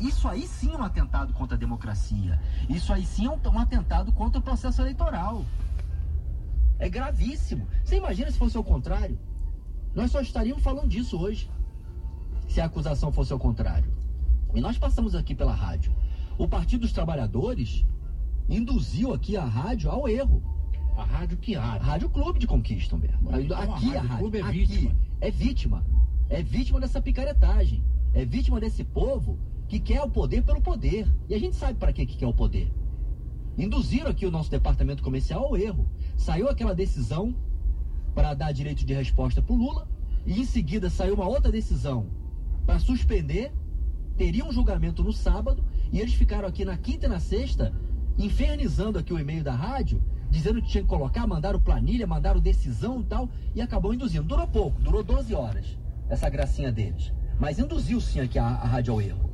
[0.00, 2.40] Isso aí sim é um atentado contra a democracia.
[2.68, 5.44] Isso aí sim é um, atentado contra o processo eleitoral.
[6.78, 7.66] É gravíssimo.
[7.82, 9.18] Você imagina se fosse o contrário?
[9.96, 11.50] Nós só estaríamos falando disso hoje.
[12.46, 13.92] Se a acusação fosse ao contrário.
[14.54, 15.92] E nós passamos aqui pela rádio.
[16.38, 17.84] O Partido dos Trabalhadores
[18.48, 20.40] induziu aqui a rádio ao erro.
[20.96, 21.86] A rádio que rádio?
[21.86, 23.18] Rádio Clube de Conquista, Humberto.
[23.40, 24.96] Então, aqui a rádio, a rádio Clube é vítima.
[25.20, 25.84] é vítima.
[26.32, 27.84] É vítima dessa picaretagem.
[28.14, 31.06] É vítima desse povo que quer o poder pelo poder.
[31.28, 32.72] E a gente sabe para que, que quer o poder.
[33.58, 35.86] Induziram aqui o nosso departamento comercial ao erro.
[36.16, 37.36] Saiu aquela decisão
[38.14, 39.86] para dar direito de resposta para o Lula,
[40.24, 42.06] e em seguida saiu uma outra decisão
[42.64, 43.52] para suspender.
[44.16, 45.62] Teria um julgamento no sábado,
[45.92, 47.74] e eles ficaram aqui na quinta e na sexta,
[48.16, 53.02] infernizando aqui o e-mail da rádio, dizendo que tinha que colocar, mandaram planilha, mandaram decisão
[53.02, 54.24] e tal, e acabou induzindo.
[54.24, 55.81] Durou pouco, durou 12 horas,
[56.12, 57.12] essa gracinha deles.
[57.40, 59.30] Mas induziu sim aqui a, a rádio ao erro.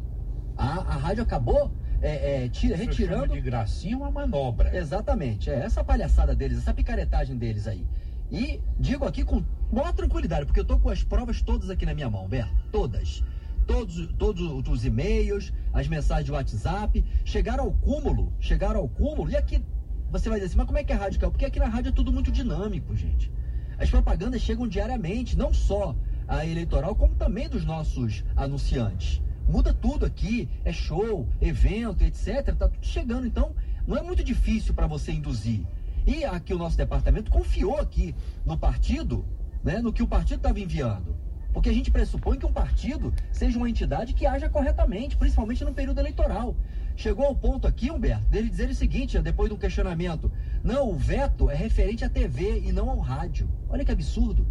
[0.57, 3.35] A, a rádio acabou é, é, tira, retirando.
[3.35, 4.75] de gracinha uma manobra.
[4.77, 7.85] Exatamente, é essa palhaçada deles, essa picaretagem deles aí.
[8.31, 11.95] E digo aqui com maior tranquilidade, porque eu tô com as provas todas aqui na
[11.95, 12.55] minha mão, Berto.
[12.71, 13.25] Todas.
[13.67, 19.37] todos, todos os e-mails, as mensagens de WhatsApp, chegaram ao cúmulo, chegaram ao cúmulo, e
[19.37, 19.63] aqui
[20.11, 21.89] você vai dizer assim, mas como é que é a rádio, Porque aqui na rádio
[21.91, 23.31] é tudo muito dinâmico, gente.
[23.79, 25.95] As propagandas chegam diariamente, não só
[26.29, 29.23] a eleitoral, como também dos nossos anunciantes.
[29.49, 32.55] Muda tudo aqui, é show, evento, etc.
[32.55, 33.55] Tá tudo chegando, então
[33.87, 35.67] não é muito difícil para você induzir.
[36.07, 38.15] E aqui o nosso departamento confiou aqui
[38.45, 39.25] no partido,
[39.65, 41.17] né, no que o partido estava enviando.
[41.53, 45.73] Porque a gente pressupõe que um partido seja uma entidade que haja corretamente, principalmente no
[45.73, 46.55] período eleitoral.
[46.95, 50.31] Chegou ao ponto aqui, Humberto, dele dizer o seguinte, depois de um questionamento:
[50.63, 53.49] não, o veto é referente à TV e não ao rádio.
[53.69, 54.47] Olha que absurdo.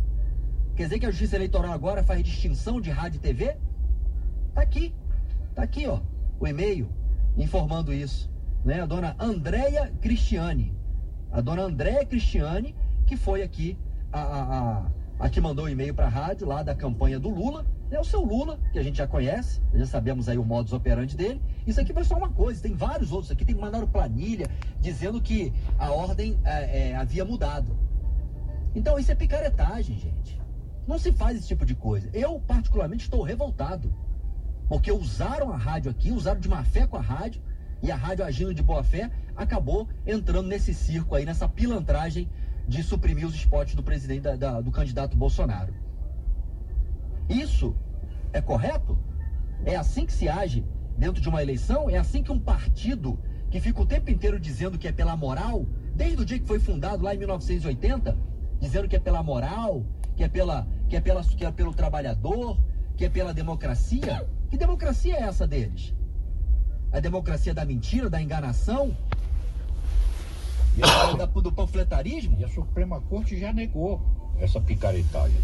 [0.77, 3.57] Quer dizer que a Justiça Eleitoral agora faz distinção de rádio e TV?
[4.53, 4.93] Tá aqui.
[5.55, 6.01] Tá aqui, ó,
[6.39, 6.87] o e-mail
[7.35, 8.29] informando isso.
[8.63, 8.79] Né?
[8.79, 10.71] A dona Andréia Cristiane.
[11.31, 12.75] A dona Andréia Cristiane,
[13.07, 13.75] que foi aqui
[14.13, 17.65] a, a, a, a que mandou o e-mail para rádio lá da campanha do Lula.
[17.89, 21.17] É o seu Lula, que a gente já conhece, já sabemos aí o modus operandi
[21.17, 21.41] dele.
[21.65, 23.43] Isso aqui foi só uma coisa, tem vários outros aqui.
[23.43, 24.47] Tem mandaram planilha
[24.79, 27.75] dizendo que a ordem é, é, havia mudado.
[28.75, 30.36] Então isso é picaretagem, gente.
[30.87, 32.09] Não se faz esse tipo de coisa.
[32.13, 33.93] Eu, particularmente, estou revoltado.
[34.69, 37.41] Porque usaram a rádio aqui, usaram de má fé com a rádio,
[37.81, 42.29] e a rádio agindo de boa fé, acabou entrando nesse circo aí, nessa pilantragem
[42.67, 45.73] de suprimir os esportes do presidente, da, da, do candidato Bolsonaro.
[47.29, 47.75] Isso
[48.33, 48.97] é correto?
[49.65, 50.65] É assim que se age
[50.97, 51.89] dentro de uma eleição?
[51.89, 53.19] É assim que um partido
[53.49, 55.65] que fica o tempo inteiro dizendo que é pela moral,
[55.95, 58.17] desde o dia que foi fundado lá em 1980,
[58.59, 59.85] dizendo que é pela moral,
[60.15, 62.57] que é pela que é pela que é pelo trabalhador,
[62.95, 64.27] que é pela democracia?
[64.49, 65.93] Que democracia é essa deles?
[66.91, 68.95] A democracia da mentira, da enganação?
[71.17, 72.37] Da, do panfletarismo?
[72.39, 74.01] E a Suprema Corte já negou
[74.39, 75.41] essa picaretagem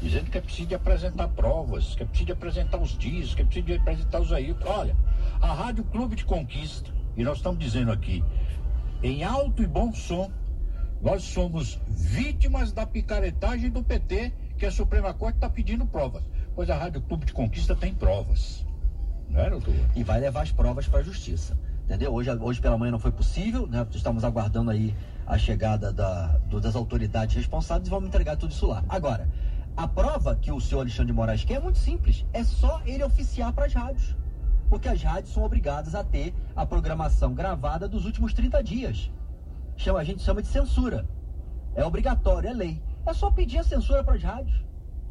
[0.00, 3.42] dizendo que é preciso de apresentar provas, que é preciso de apresentar os dias, que
[3.42, 4.54] é preciso de apresentar os aí.
[4.64, 4.96] Olha,
[5.40, 8.22] a Rádio Clube de Conquista, e nós estamos dizendo aqui,
[9.02, 10.30] em alto e bom som,
[11.02, 16.22] nós somos vítimas da picaretagem do PT, que a Suprema Corte está pedindo provas.
[16.54, 18.66] Pois a Rádio Clube de Conquista tem provas.
[19.30, 19.74] Não é, doutor?
[19.94, 21.56] E vai levar as provas para a justiça.
[21.84, 22.12] Entendeu?
[22.12, 23.86] Hoje, hoje pela manhã não foi possível, né?
[23.92, 24.94] Estamos aguardando aí
[25.26, 28.84] a chegada da, do, das autoridades responsáveis e vamos entregar tudo isso lá.
[28.88, 29.28] Agora,
[29.76, 32.26] a prova que o senhor Alexandre de Moraes quer é muito simples.
[32.32, 34.16] É só ele oficiar para as rádios.
[34.68, 39.10] Porque as rádios são obrigadas a ter a programação gravada dos últimos 30 dias.
[39.76, 41.06] Chama, a gente chama de censura.
[41.74, 42.82] É obrigatório, é lei.
[43.08, 44.62] É só pedir a censura para as rádios.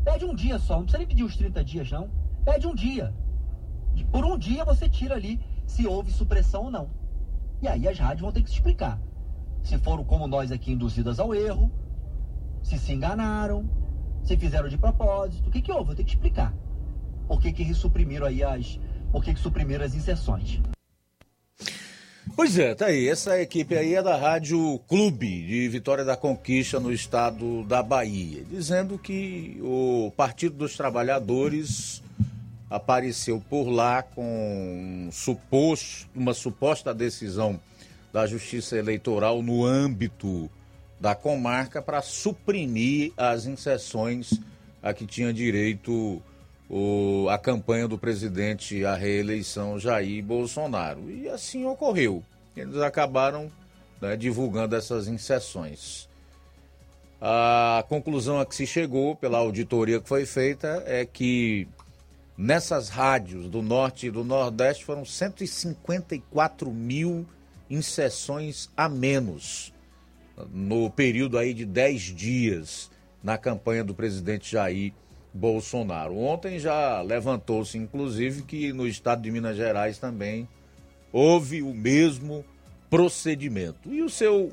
[0.03, 2.11] Pede um dia só, não precisa nem pedir os 30 dias, não.
[2.45, 3.11] Pede um dia.
[4.11, 6.91] Por um dia você tira ali se houve supressão ou não.
[7.59, 9.01] E aí as rádios vão ter que se explicar.
[9.63, 11.71] Se foram como nós aqui induzidas ao erro,
[12.61, 13.67] se se enganaram,
[14.21, 15.91] se fizeram de propósito, o que, que houve?
[15.91, 16.53] Eu tenho que explicar.
[17.27, 18.79] Por que, que suprimiram aí as.
[19.11, 20.61] Por que, que suprimiram as inserções?
[22.35, 23.07] Pois é, tá aí.
[23.07, 28.43] Essa equipe aí é da Rádio Clube de Vitória da Conquista no estado da Bahia,
[28.49, 32.01] dizendo que o Partido dos Trabalhadores
[32.69, 37.59] apareceu por lá com um suposto, uma suposta decisão
[38.11, 40.49] da Justiça Eleitoral no âmbito
[40.99, 44.39] da comarca para suprimir as inserções
[44.81, 46.21] a que tinha direito
[46.69, 51.09] o, a campanha do presidente à reeleição Jair Bolsonaro.
[51.09, 52.23] E assim ocorreu.
[52.55, 53.51] Eles acabaram
[54.01, 56.07] né, divulgando essas inserções.
[57.19, 61.67] A conclusão a que se chegou pela auditoria que foi feita é que
[62.37, 67.25] nessas rádios do norte e do nordeste foram 154 mil
[67.69, 69.73] inserções a menos
[70.51, 72.91] no período aí de 10 dias
[73.23, 75.06] na campanha do presidente Jair Bolsonaro.
[76.17, 80.47] Ontem já levantou-se, inclusive, que no estado de Minas Gerais também
[81.11, 82.43] houve o mesmo
[82.89, 83.91] procedimento.
[83.91, 84.51] E o seu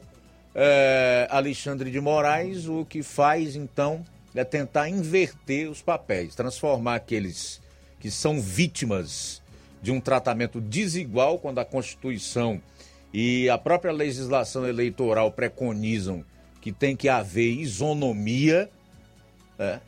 [0.54, 4.04] é, Alexandre de Moraes, o que faz então
[4.34, 7.60] é tentar inverter os papéis, transformar aqueles
[8.00, 9.40] que são vítimas
[9.80, 12.60] de um tratamento desigual quando a Constituição
[13.12, 16.24] e a própria legislação eleitoral preconizam
[16.60, 18.68] que tem que haver isonomia,
[19.58, 19.80] né?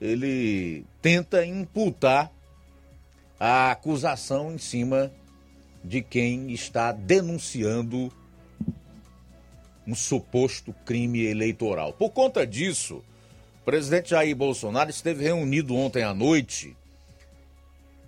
[0.00, 2.32] Ele tenta imputar
[3.38, 5.12] a acusação em cima
[5.84, 8.12] de quem está denunciando
[9.86, 11.92] um suposto crime eleitoral.
[11.92, 13.02] Por conta disso,
[13.60, 16.76] o presidente Jair Bolsonaro esteve reunido ontem à noite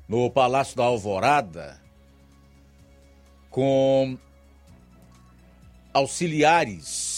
[0.09, 1.81] no Palácio da Alvorada
[3.51, 4.17] com
[5.93, 7.12] auxiliares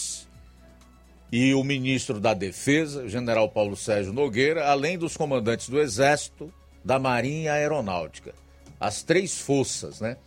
[1.31, 6.53] e o ministro da Defesa, general Paulo Sérgio Nogueira, além dos comandantes do Exército,
[6.83, 8.33] da Marinha e Aeronáutica.
[8.79, 10.17] As três forças, né?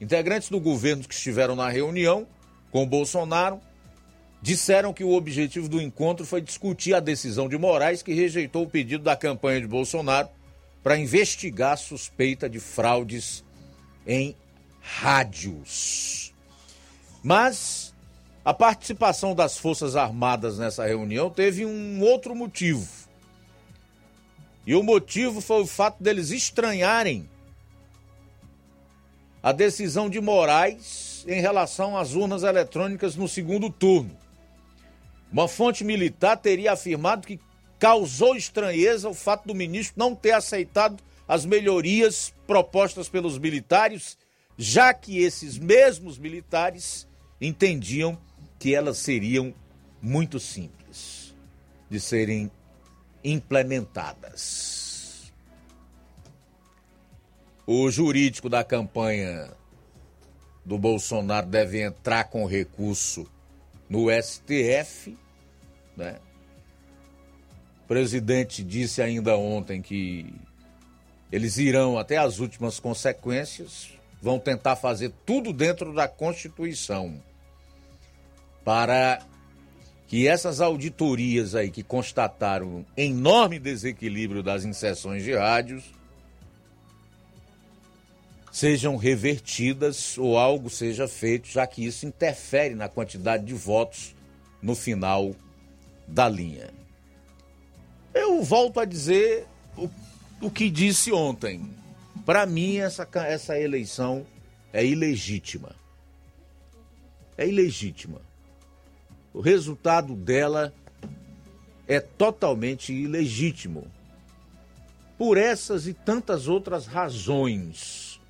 [0.00, 2.26] Integrantes do governo que estiveram na reunião
[2.70, 3.60] com Bolsonaro
[4.40, 8.70] disseram que o objetivo do encontro foi discutir a decisão de Moraes, que rejeitou o
[8.70, 10.28] pedido da campanha de Bolsonaro
[10.82, 13.44] para investigar a suspeita de fraudes
[14.06, 14.36] em
[14.80, 16.32] rádios.
[17.22, 17.87] Mas
[18.48, 22.88] a participação das Forças Armadas nessa reunião teve um outro motivo.
[24.66, 27.28] E o motivo foi o fato deles estranharem
[29.42, 34.16] a decisão de Moraes em relação às urnas eletrônicas no segundo turno.
[35.30, 37.38] Uma fonte militar teria afirmado que
[37.78, 44.16] causou estranheza o fato do ministro não ter aceitado as melhorias propostas pelos militares,
[44.56, 47.06] já que esses mesmos militares
[47.38, 48.18] entendiam
[48.58, 49.54] que elas seriam
[50.02, 51.34] muito simples
[51.88, 52.50] de serem
[53.22, 55.32] implementadas.
[57.66, 59.50] O jurídico da campanha
[60.64, 63.26] do Bolsonaro deve entrar com recurso
[63.88, 65.16] no STF,
[65.96, 66.18] né?
[67.84, 70.34] O presidente disse ainda ontem que
[71.30, 77.22] eles irão até as últimas consequências, vão tentar fazer tudo dentro da Constituição
[78.64, 79.20] para
[80.06, 85.84] que essas auditorias aí que constataram enorme desequilíbrio das inserções de rádios
[88.50, 94.14] sejam revertidas ou algo seja feito, já que isso interfere na quantidade de votos
[94.60, 95.34] no final
[96.06, 96.70] da linha.
[98.14, 99.46] Eu volto a dizer
[99.76, 99.88] o,
[100.40, 101.70] o que disse ontem.
[102.24, 104.26] Para mim, essa, essa eleição
[104.72, 105.76] é ilegítima.
[107.36, 108.20] É ilegítima.
[109.32, 110.72] O resultado dela
[111.86, 113.86] é totalmente ilegítimo.
[115.16, 118.20] Por essas e tantas outras razões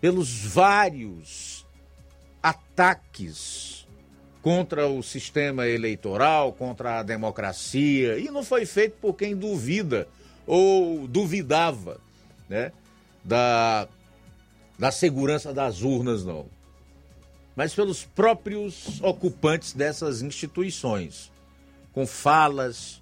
[0.00, 1.64] pelos vários
[2.42, 3.86] ataques
[4.42, 10.06] contra o sistema eleitoral, contra a democracia, e não foi feito por quem duvida
[10.46, 11.98] ou duvidava
[12.46, 12.70] né,
[13.24, 13.88] da,
[14.78, 16.44] da segurança das urnas, não.
[17.56, 21.30] Mas pelos próprios ocupantes dessas instituições,
[21.92, 23.00] com falas,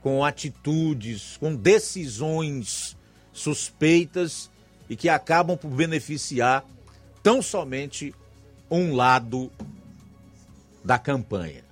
[0.00, 2.96] com atitudes, com decisões
[3.32, 4.50] suspeitas
[4.88, 6.64] e que acabam por beneficiar
[7.22, 8.14] tão somente
[8.70, 9.50] um lado
[10.84, 11.64] da campanha.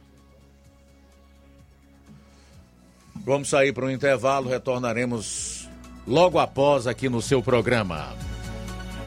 [3.24, 5.68] Vamos sair para um intervalo, retornaremos
[6.06, 8.16] logo após aqui no seu programa.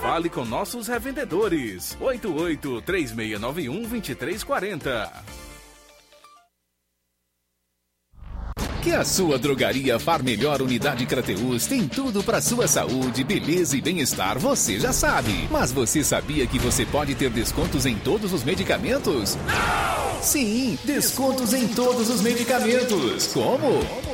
[0.00, 1.96] Fale com nossos revendedores.
[2.00, 5.24] 88 3691 2340.
[8.82, 13.80] Que a sua drogaria Far Melhor Unidade Crateus tem tudo para sua saúde, beleza e
[13.80, 15.48] bem-estar, você já sabe.
[15.50, 19.36] Mas você sabia que você pode ter descontos em todos os medicamentos?
[19.36, 20.22] Não!
[20.24, 23.26] Sim, descontos em todos os medicamentos.
[23.28, 24.13] Como?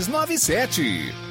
[0.07, 1.30] 6297.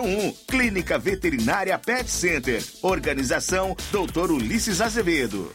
[0.00, 0.32] 981658401 1.
[0.46, 2.62] Clínica Veterinária Pet Center.
[2.82, 4.30] Organização Dr.
[4.30, 5.54] Ulisses Azevedo.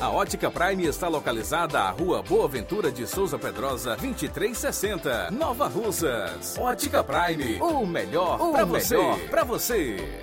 [0.00, 6.56] A Ótica Prime está localizada à Rua Boa Ventura de Souza Pedrosa, 2360, Nova Russas.
[6.58, 8.96] Ótica Prime, o melhor para você.
[9.28, 10.22] Pra você.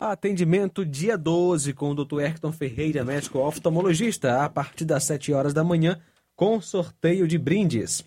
[0.00, 2.20] Atendimento dia 12 com o Dr.
[2.20, 6.00] Erton Ferreira, médico oftalmologista, a partir das 7 horas da manhã,
[6.34, 8.02] com sorteio de brindes.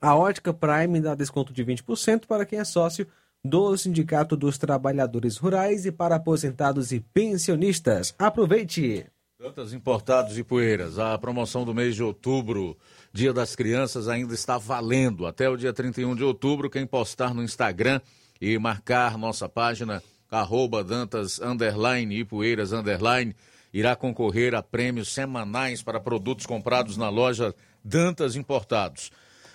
[0.00, 3.06] A Ótica Prime dá desconto de 20% para quem é sócio
[3.44, 8.14] do Sindicato dos Trabalhadores Rurais e para aposentados e pensionistas.
[8.16, 9.06] Aproveite!
[9.36, 10.96] Tantas importados e poeiras.
[11.00, 12.78] A promoção do mês de outubro,
[13.12, 15.26] Dia das Crianças, ainda está valendo.
[15.26, 18.00] Até o dia 31 de outubro, quem postar no Instagram
[18.40, 23.34] e marcar nossa página, arroba Dantas underline e Poeiras underline,
[23.74, 29.10] irá concorrer a prêmios semanais para produtos comprados na loja Dantas Importados.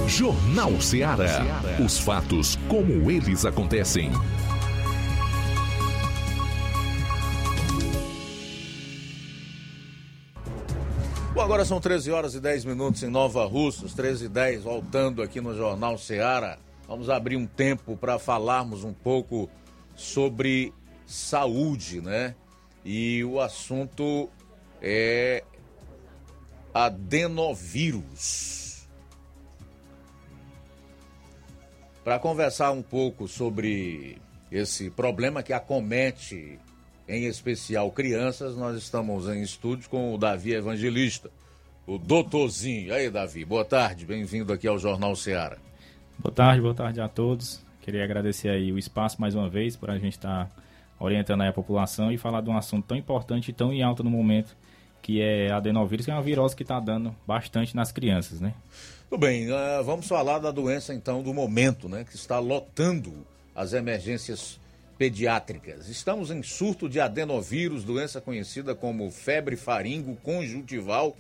[0.07, 1.61] Jornal Ceará.
[1.83, 4.11] Os fatos como eles acontecem.
[11.33, 15.21] Bom, agora são 13 horas e 10 minutos em Nova Russas, 13 e 10, voltando
[15.21, 16.57] aqui no Jornal Ceará.
[16.87, 19.49] Vamos abrir um tempo para falarmos um pouco
[19.95, 20.73] sobre
[21.05, 22.35] saúde, né?
[22.83, 24.29] E o assunto
[24.81, 25.43] é
[26.73, 28.61] adenovírus.
[32.03, 34.17] Para conversar um pouco sobre
[34.51, 36.57] esse problema que acomete
[37.07, 41.29] em especial crianças, nós estamos em estúdio com o Davi Evangelista,
[41.85, 42.91] o doutorzinho.
[42.91, 45.57] Aí, Davi, boa tarde, bem-vindo aqui ao Jornal Ceará.
[46.17, 47.63] Boa tarde, boa tarde a todos.
[47.81, 50.55] Queria agradecer aí o espaço mais uma vez para a gente estar tá
[50.99, 54.09] orientando a população e falar de um assunto tão importante e tão em alta no
[54.09, 54.57] momento,
[55.03, 58.55] que é a adenovírus, que é uma virose que está dando bastante nas crianças, né?
[59.12, 62.05] Tudo bem, uh, vamos falar da doença então do momento, né?
[62.05, 64.57] Que está lotando as emergências
[64.97, 65.89] pediátricas.
[65.89, 71.18] Estamos em surto de adenovírus, doença conhecida como febre faringo conjuntival,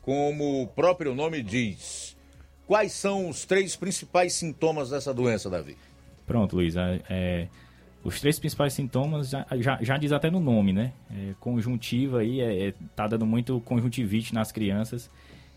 [0.00, 2.16] como o próprio nome diz.
[2.66, 5.76] Quais são os três principais sintomas dessa doença, Davi?
[6.26, 6.76] Pronto, Luiz.
[6.76, 7.48] É, é,
[8.02, 10.94] os três principais sintomas já, já, já, diz até no nome, né?
[11.10, 15.10] É, conjuntiva aí, é, é, tá dando muito conjuntivite nas crianças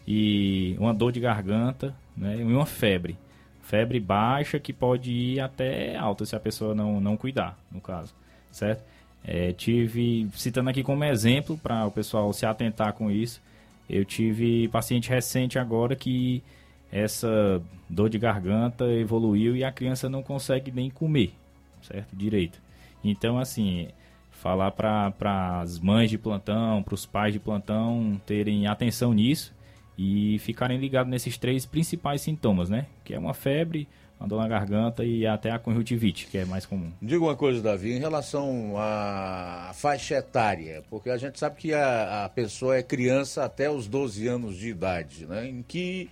[0.08, 3.18] e uma dor de garganta né, e uma febre.
[3.62, 8.16] Febre baixa que pode ir até alta se a pessoa não, não cuidar, no caso,
[8.49, 8.82] certo?
[9.26, 13.41] É, tive, citando aqui como exemplo, para o pessoal se atentar com isso,
[13.89, 16.41] eu tive paciente recente agora que
[16.89, 21.34] essa dor de garganta evoluiu e a criança não consegue nem comer,
[21.82, 22.16] certo?
[22.16, 22.62] Direito.
[23.03, 23.89] Então, assim,
[24.32, 29.57] falar para as mães de plantão, para os pais de plantão terem atenção nisso
[29.98, 32.86] e ficarem ligados nesses três principais sintomas, né?
[33.04, 33.88] Que é uma febre,
[34.20, 36.91] uma dor na garganta e até a conjuntivite, que é mais comum.
[37.02, 42.26] Diga uma coisa, Davi, em relação à faixa etária, porque a gente sabe que a,
[42.26, 45.48] a pessoa é criança até os 12 anos de idade, né?
[45.48, 46.10] Em que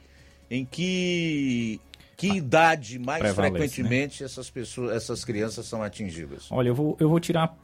[0.50, 1.80] em que
[2.18, 3.34] que a idade mais né?
[3.34, 4.26] frequentemente né?
[4.26, 6.48] essas pessoas, essas crianças são atingidas?
[6.50, 7.56] Olha, eu vou, eu vou tirar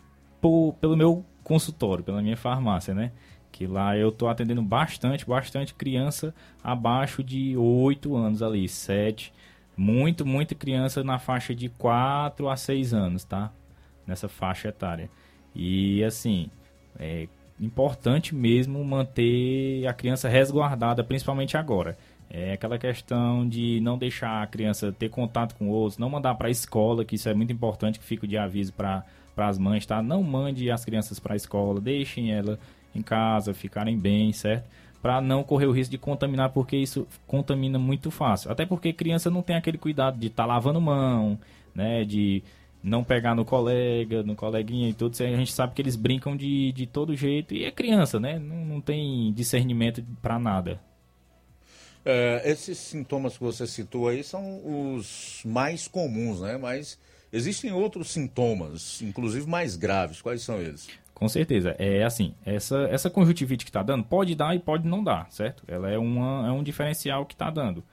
[0.41, 3.11] por, pelo meu consultório, pela minha farmácia, né?
[3.51, 6.33] Que lá eu tô atendendo bastante, bastante criança
[6.63, 9.33] abaixo de 8 anos ali, 7.
[9.75, 13.51] Muito, muita criança na faixa de 4 a 6 anos, tá?
[14.07, 15.09] Nessa faixa etária.
[15.53, 16.49] E assim,
[16.99, 17.27] é
[17.59, 21.97] importante mesmo manter a criança resguardada, principalmente agora.
[22.29, 26.47] É aquela questão de não deixar a criança ter contato com outros, não mandar para
[26.47, 29.03] a escola, que isso é muito importante, que fica de aviso para
[29.35, 30.01] as mães, tá?
[30.01, 32.57] Não mande as crianças para a escola, deixem ela
[32.93, 34.65] em casa, ficarem bem, certo?
[35.01, 38.51] para não correr o risco de contaminar, porque isso contamina muito fácil.
[38.51, 41.39] Até porque criança não tem aquele cuidado de estar tá lavando mão,
[41.73, 42.43] né, de
[42.83, 45.15] não pegar no colega, no coleguinha e tudo.
[45.23, 48.39] A gente sabe que eles brincam de, de todo jeito e é criança, né?
[48.39, 50.79] Não, não tem discernimento para nada.
[52.03, 54.61] É, esses sintomas que você citou aí são
[54.95, 56.57] os mais comuns, né?
[56.57, 56.97] Mas
[57.31, 60.21] existem outros sintomas, inclusive mais graves.
[60.21, 60.87] Quais são eles?
[61.21, 61.75] Com certeza.
[61.77, 65.63] É assim, essa, essa conjuntivite que está dando pode dar e pode não dar, certo?
[65.67, 67.83] Ela é, uma, é um diferencial que está dando.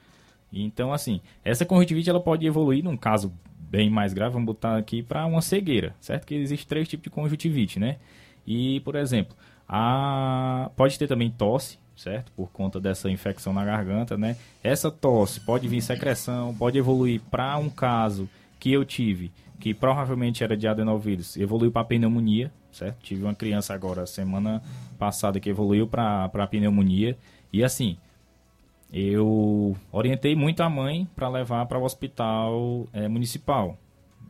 [0.51, 5.03] Então, assim, essa conjuntivite ela pode evoluir num caso bem mais grave, vamos botar aqui
[5.03, 6.27] para uma cegueira, certo?
[6.27, 7.99] Que existe três tipos de conjuntivite, né?
[8.47, 9.37] E, por exemplo,
[9.69, 10.71] a...
[10.75, 12.33] pode ter também tosse, certo?
[12.33, 14.39] Por conta dessa infecção na garganta, né?
[14.65, 18.27] Essa tosse pode vir secreção, pode evoluir para um caso
[18.59, 22.99] que eu tive, que provavelmente era de adenovírus, evoluiu para pneumonia, certo?
[23.03, 24.63] Tive uma criança agora semana
[24.99, 27.17] passada que evoluiu para pneumonia
[27.53, 27.97] e assim,
[28.93, 33.77] eu orientei muito a mãe para levar para o hospital é, municipal.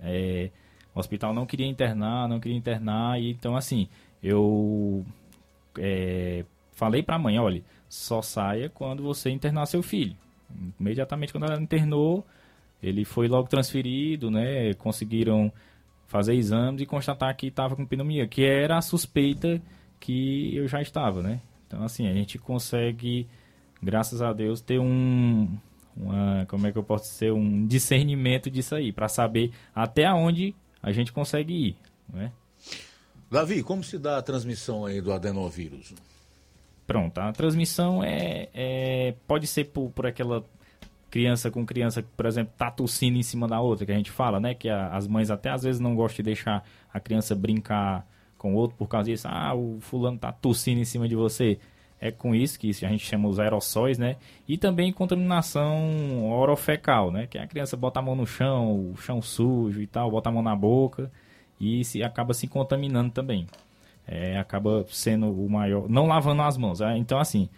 [0.00, 0.50] É,
[0.94, 3.88] o hospital não queria internar, não queria internar, e então assim,
[4.22, 5.04] eu
[5.78, 10.16] é, falei para a mãe, olha, só saia quando você internar seu filho.
[10.78, 12.24] Imediatamente quando ela internou,
[12.82, 14.72] ele foi logo transferido, né?
[14.74, 15.52] Conseguiram
[16.08, 19.62] fazer exames e constatar que estava com pneumonia, que era a suspeita
[20.00, 21.40] que eu já estava, né?
[21.66, 23.28] Então, assim, a gente consegue,
[23.80, 25.56] graças a Deus, ter um,
[25.94, 30.54] uma, como é que eu posso dizer, um discernimento disso aí, para saber até onde
[30.82, 31.76] a gente consegue ir,
[32.08, 32.32] né?
[33.30, 35.92] Davi, como se dá a transmissão aí do adenovírus?
[36.86, 40.42] Pronto, a transmissão é, é pode ser por, por aquela
[41.10, 44.38] criança com criança por exemplo, tá tossindo em cima da outra, que a gente fala,
[44.40, 44.54] né?
[44.54, 48.06] Que a, as mães até às vezes não gostam de deixar a criança brincar
[48.36, 49.26] com o outro por causa disso.
[49.28, 51.58] Ah, o fulano tá tossindo em cima de você.
[52.00, 54.16] É com isso que a gente chama os aerossóis, né?
[54.46, 57.26] E também contaminação orofecal, né?
[57.26, 60.32] Que a criança bota a mão no chão, o chão sujo e tal, bota a
[60.32, 61.10] mão na boca
[61.60, 63.46] e se acaba se contaminando também.
[64.06, 65.88] É, acaba sendo o maior.
[65.88, 66.80] Não lavando as mãos.
[66.80, 66.96] Né?
[66.96, 67.48] Então, assim,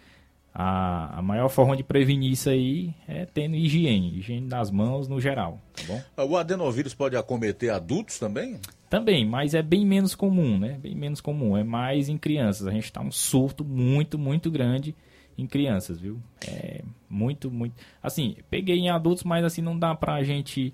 [0.53, 5.19] a, a maior forma de prevenir isso aí é tendo higiene, higiene das mãos no
[5.19, 6.29] geral, tá bom?
[6.29, 8.59] O adenovírus pode acometer adultos também?
[8.89, 10.77] Também, mas é bem menos comum, né?
[10.81, 12.67] Bem menos comum, é mais em crianças.
[12.67, 14.93] A gente está um surto muito, muito grande
[15.37, 16.19] em crianças, viu?
[16.45, 17.73] É muito, muito.
[18.03, 20.73] Assim, peguei em adultos, mas assim não dá pra gente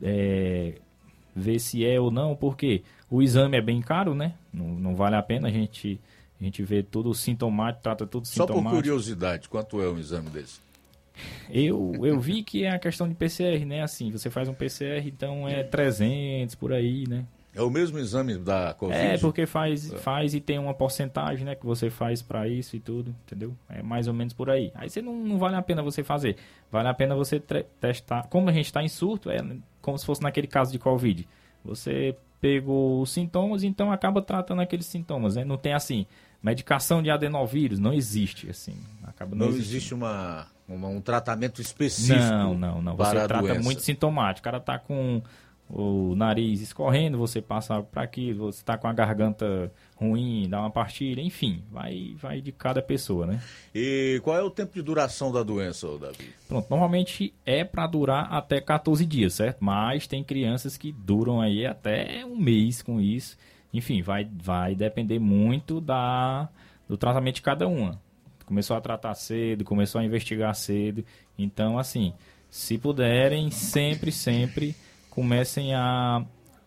[0.00, 0.76] é,
[1.36, 4.32] ver se é ou não, porque o exame é bem caro, né?
[4.50, 6.00] Não, não vale a pena a gente
[6.42, 8.58] a gente vê tudo sintomático, trata tudo sintomático.
[8.58, 10.60] Só por curiosidade, quanto é um exame desse?
[11.50, 13.82] Eu, eu vi que é a questão de PCR, né?
[13.82, 17.24] Assim, você faz um PCR, então é 300 por aí, né?
[17.54, 18.98] É o mesmo exame da Covid?
[18.98, 19.98] É, porque faz, é.
[19.98, 21.54] faz e tem uma porcentagem, né?
[21.54, 23.54] Que você faz para isso e tudo, entendeu?
[23.68, 24.72] É mais ou menos por aí.
[24.74, 26.36] Aí você não, não vale a pena você fazer.
[26.70, 27.38] Vale a pena você
[27.78, 28.26] testar.
[28.28, 29.36] Como a gente está em surto, é
[29.82, 31.28] como se fosse naquele caso de Covid.
[31.62, 35.44] Você pegou os sintomas, então acaba tratando aqueles sintomas, né?
[35.44, 36.06] Não tem assim,
[36.42, 38.74] medicação de adenovírus, não existe, assim.
[39.04, 42.96] Acaba não, não existe uma, uma, um tratamento específico Não, não, não.
[42.96, 43.60] Você trata doença.
[43.60, 44.40] muito sintomático.
[44.40, 45.22] O cara tá com
[45.72, 50.70] o nariz escorrendo, você passa para aqui, você está com a garganta ruim, dá uma
[50.70, 53.40] partilha, enfim, vai, vai de cada pessoa, né?
[53.74, 56.34] E qual é o tempo de duração da doença, Davi?
[56.46, 59.64] Pronto, normalmente é para durar até 14 dias, certo?
[59.64, 63.38] Mas tem crianças que duram aí até um mês com isso.
[63.72, 66.48] Enfim, vai, vai depender muito da,
[66.88, 68.00] do tratamento de cada uma.
[68.44, 71.04] Começou a tratar cedo, começou a investigar cedo.
[71.38, 72.12] Então, assim,
[72.50, 74.76] se puderem, sempre, sempre
[75.08, 76.24] comecem a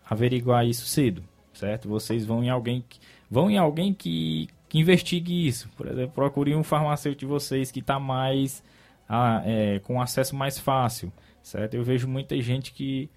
[0.08, 1.88] averiguar isso cedo, certo?
[1.88, 2.98] Vocês vão em alguém que,
[3.30, 5.68] vão em alguém que, que investigue isso.
[5.76, 8.62] Por exemplo, procure um farmacêutico de vocês que está mais
[9.08, 11.74] ah, é, com acesso mais fácil, certo?
[11.74, 13.08] Eu vejo muita gente que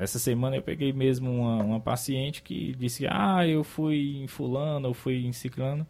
[0.00, 4.88] essa semana eu peguei mesmo uma, uma paciente que disse: Ah, eu fui em fulano,
[4.88, 5.86] eu fui em ciclano,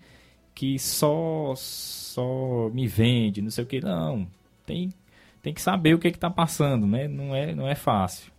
[0.52, 3.80] que só só me vende, não sei o que.
[3.80, 4.26] Não,
[4.66, 4.92] tem,
[5.40, 7.06] tem que saber o que está passando, né?
[7.06, 8.32] Não é, não é fácil.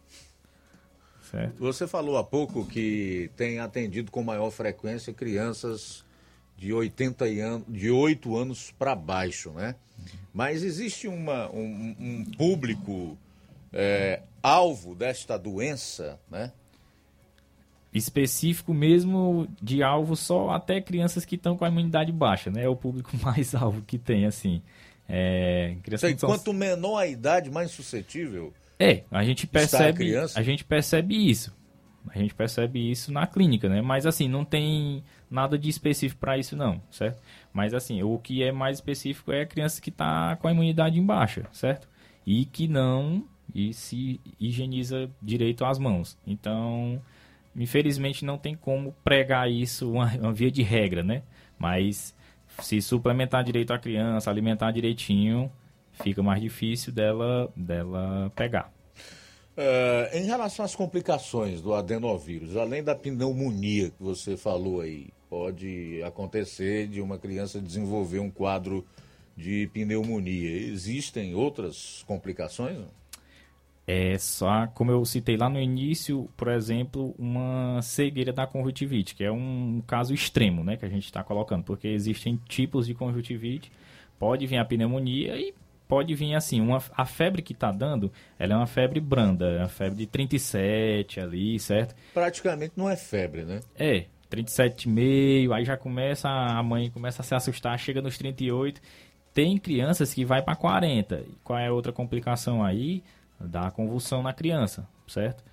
[1.32, 1.57] Certo.
[1.59, 6.03] Você falou há pouco que tem atendido com maior frequência crianças
[6.57, 9.76] de 80 anos, de 8 anos para baixo, né?
[10.34, 13.17] Mas existe uma, um, um público
[13.74, 16.51] é, alvo desta doença, né?
[17.93, 22.63] Específico mesmo de alvo só até crianças que estão com a imunidade baixa, né?
[22.63, 24.61] É o público mais alvo que tem, assim.
[25.09, 30.65] É, Sei, quanto menor a idade, mais suscetível é, a gente percebe, a, a, gente
[30.65, 31.55] percebe isso.
[32.09, 33.80] A gente percebe isso na clínica, né?
[33.80, 37.22] Mas assim, não tem nada de específico para isso não, certo?
[37.53, 40.97] Mas assim, o que é mais específico é a criança que está com a imunidade
[40.97, 41.88] em baixa, certo?
[42.26, 43.24] E que não
[43.54, 46.18] e se higieniza direito as mãos.
[46.26, 47.02] Então,
[47.56, 51.24] infelizmente não tem como pregar isso uma, uma via de regra, né?
[51.58, 52.16] Mas
[52.60, 55.52] se suplementar direito a criança, alimentar direitinho,
[55.93, 58.72] fica mais difícil dela dela pegar.
[59.52, 66.02] Uh, em relação às complicações do adenovírus, além da pneumonia que você falou aí, pode
[66.04, 68.86] acontecer de uma criança desenvolver um quadro
[69.36, 70.49] de pneumonia.
[70.49, 72.78] Existem outras complicações?
[73.94, 79.22] É só, como eu citei lá no início, por exemplo, uma cegueira da conjuntivite, que
[79.22, 83.70] é um caso extremo, né, que a gente está colocando, porque existem tipos de conjuntivite,
[84.18, 85.54] pode vir a pneumonia e
[85.89, 89.58] pode vir assim, uma, a febre que está dando, ela é uma febre branda, é
[89.60, 91.94] uma febre de 37 ali, certo?
[92.14, 93.60] Praticamente não é febre, né?
[93.78, 98.82] É, 37,5, aí já começa, a mãe começa a se assustar, chega nos 38.
[99.34, 101.26] Tem crianças que vai para 40.
[101.44, 103.04] Qual é a outra complicação aí?
[103.48, 105.44] Dá convulsão na criança, certo?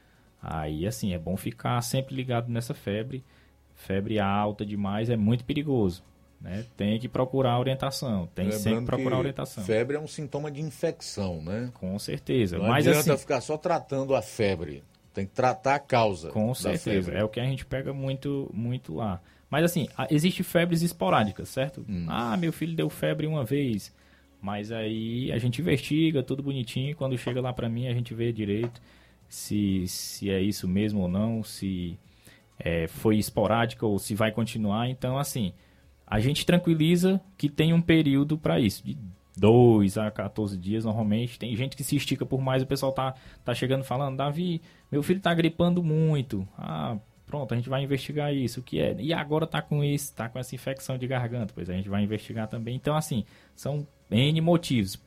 [0.43, 3.25] Aí, assim, é bom ficar sempre ligado nessa febre.
[3.75, 6.03] Febre alta demais é muito perigoso.
[6.41, 6.65] Né?
[6.77, 9.65] Tem que procurar orientação, tem Lembrando sempre procurar orientação.
[9.65, 11.71] Febre é um sintoma de infecção, né?
[11.75, 12.59] Com certeza.
[12.59, 16.31] Não Mas adianta assim, ficar só tratando a febre, tem que tratar a causa.
[16.31, 19.21] Com certeza, é o que a gente pega muito, muito lá.
[19.51, 21.85] Mas assim, existem febres esporádicas, certo?
[21.89, 22.07] Hum.
[22.09, 23.93] Ah, meu filho deu febre uma vez,
[24.41, 28.33] mas aí a gente investiga, tudo bonitinho, quando chega lá para mim a gente vê
[28.33, 28.81] direito
[29.29, 31.99] se, se é isso mesmo ou não, se
[32.59, 34.89] é, foi esporádica ou se vai continuar.
[34.89, 35.53] Então, assim,
[36.07, 38.97] a gente tranquiliza que tem um período para isso, de
[39.37, 41.39] 2 a 14 dias normalmente.
[41.39, 43.15] Tem gente que se estica por mais, o pessoal tá,
[43.45, 44.61] tá chegando falando, Davi,
[44.91, 46.49] meu filho tá gripando muito.
[46.57, 48.97] Ah, pronto, a gente vai investigar isso, o que é?
[48.99, 52.03] E agora tá com isso, tá com essa infecção de garganta, pois a gente vai
[52.03, 52.75] investigar também.
[52.75, 53.25] Então, assim,
[53.55, 54.99] são N motivos.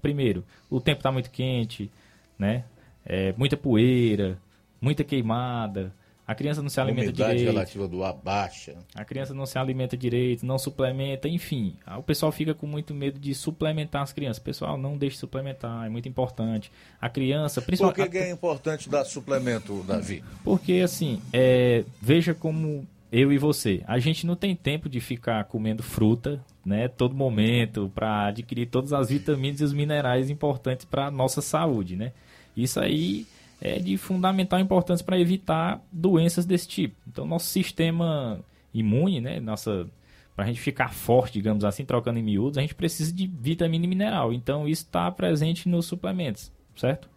[0.00, 1.90] Primeiro, o tempo tá muito quente,
[2.38, 2.64] né?
[3.04, 4.38] É, muita poeira,
[4.80, 5.92] muita queimada,
[6.26, 7.52] a criança não se alimenta Umidade direito.
[7.52, 8.76] relativa do ar baixa.
[8.94, 11.76] A criança não se alimenta direito, não suplementa, enfim.
[11.98, 14.42] O pessoal fica com muito medo de suplementar as crianças.
[14.42, 16.72] Pessoal, não deixe suplementar, é muito importante.
[16.98, 17.96] A criança, principalmente.
[17.96, 20.24] Por que, que é importante dar suplemento, Davi?
[20.42, 21.84] Porque, assim, é...
[22.00, 26.88] veja como eu e você, a gente não tem tempo de ficar comendo fruta, né,
[26.88, 32.12] todo momento, para adquirir todas as vitaminas e os minerais importantes para nossa saúde, né?
[32.56, 33.26] Isso aí
[33.60, 36.96] é de fundamental importância para evitar doenças desse tipo.
[37.06, 38.40] Então, nosso sistema
[38.72, 39.86] imune, né, nossa
[40.34, 43.84] para a gente ficar forte, digamos assim, trocando em miúdos, a gente precisa de vitamina
[43.84, 44.32] e mineral.
[44.32, 47.08] Então, isso está presente nos suplementos, certo?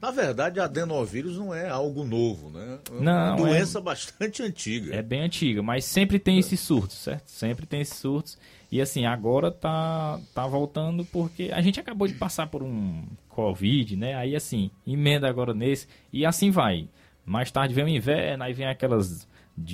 [0.00, 2.78] Na verdade, adenovírus não é algo novo, né?
[2.90, 4.94] É uma não, doença é, bastante antiga.
[4.94, 7.28] É bem antiga, mas sempre tem esses surtos, certo?
[7.28, 8.38] Sempre tem esses surtos.
[8.72, 13.94] E assim, agora tá, tá voltando porque a gente acabou de passar por um Covid,
[13.96, 14.14] né?
[14.14, 16.88] Aí assim, emenda agora nesse e assim vai.
[17.22, 19.28] Mais tarde vem o inverno, aí vem aquelas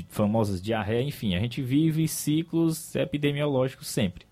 [0.09, 4.27] famosas diarreia, enfim, a gente vive ciclos epidemiológicos sempre.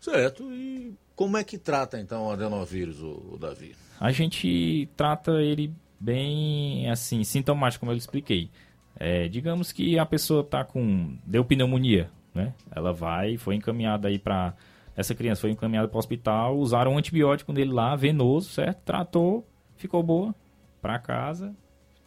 [0.00, 0.44] Certo.
[0.52, 3.74] E como é que trata então o adenovírus, o, o Davi?
[3.98, 8.48] A gente trata ele bem assim, sintomático, como eu expliquei.
[8.94, 12.08] É, digamos que a pessoa está com deu pneumonia,
[12.38, 12.54] né?
[12.74, 14.54] Ela vai, foi encaminhada aí para
[14.96, 18.80] essa criança foi encaminhada para o hospital, usaram um antibiótico nele lá, venoso, certo?
[18.84, 20.34] Tratou, ficou boa,
[20.82, 21.54] para casa,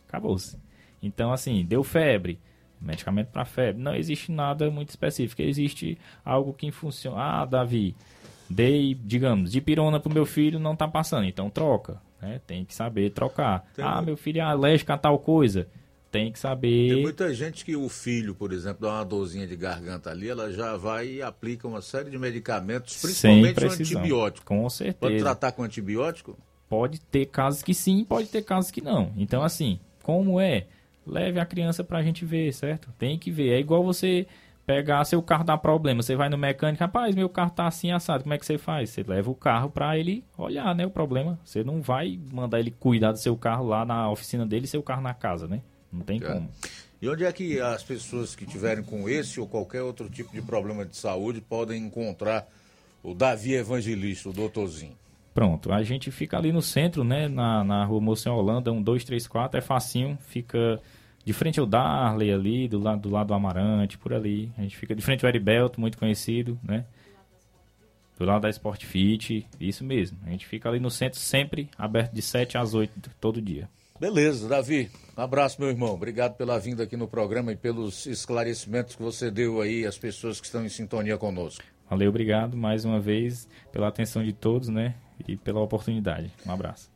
[0.06, 0.60] acabou-se.
[1.02, 2.38] Então, assim, deu febre,
[2.82, 3.82] medicamento para febre.
[3.82, 5.42] Não existe nada muito específico.
[5.42, 7.18] Existe algo que funciona.
[7.18, 7.96] Ah, Davi,
[8.50, 12.02] dei, digamos, de pirona pro meu filho, não tá passando, então troca.
[12.22, 12.42] Né?
[12.46, 13.66] Tem que saber trocar.
[13.74, 15.66] Tem ah, meu filho é alérgico a tal coisa
[16.12, 16.94] tem que saber.
[16.94, 20.52] Tem muita gente que o filho, por exemplo, dá uma dorzinha de garganta ali, ela
[20.52, 24.46] já vai e aplica uma série de medicamentos, principalmente o antibiótico.
[24.46, 24.98] Com certeza.
[25.00, 26.38] Pode tratar com antibiótico?
[26.68, 29.14] Pode ter casos que sim, pode ter casos que não.
[29.16, 30.68] Então, assim, como é?
[31.08, 32.94] Leve a criança pra gente ver, certo?
[33.00, 33.54] Tem que ver.
[33.54, 34.28] É igual você
[34.66, 38.24] pegar seu carro dá problema, você vai no mecânico, rapaz, meu carro tá assim assado,
[38.24, 38.90] como é que você faz?
[38.92, 41.40] Você leva o carro para ele olhar, né, o problema.
[41.44, 44.84] Você não vai mandar ele cuidar do seu carro lá na oficina dele e seu
[44.84, 45.62] carro na casa, né?
[45.92, 46.50] Não tem como.
[47.02, 50.42] E onde é que as pessoas que tiverem com esse ou qualquer outro tipo de
[50.42, 52.48] problema de saúde podem encontrar
[53.02, 54.96] o Davi Evangelista, o doutorzinho?
[55.34, 59.04] Pronto, a gente fica ali no centro, né, na, na rua Moça Holanda, um, dois,
[59.04, 60.80] três, quatro, é facinho, fica
[61.24, 64.52] de frente ao Darley ali, do lado do, lado do Amarante, por ali.
[64.58, 66.86] A gente fica de frente ao Eribelto, muito conhecido, né?
[68.18, 70.20] Do lado da Sport Fit, isso mesmo.
[70.26, 73.70] A gente fica ali no centro sempre, aberto de 7 às 8 todo dia.
[74.02, 74.90] Beleza, Davi.
[75.16, 75.94] Um abraço, meu irmão.
[75.94, 80.42] Obrigado pela vinda aqui no programa e pelos esclarecimentos que você deu aí às pessoas
[80.42, 81.64] que estão em sintonia conosco.
[81.88, 84.96] Valeu, obrigado mais uma vez pela atenção de todos, né?
[85.28, 86.32] E pela oportunidade.
[86.44, 86.90] Um abraço.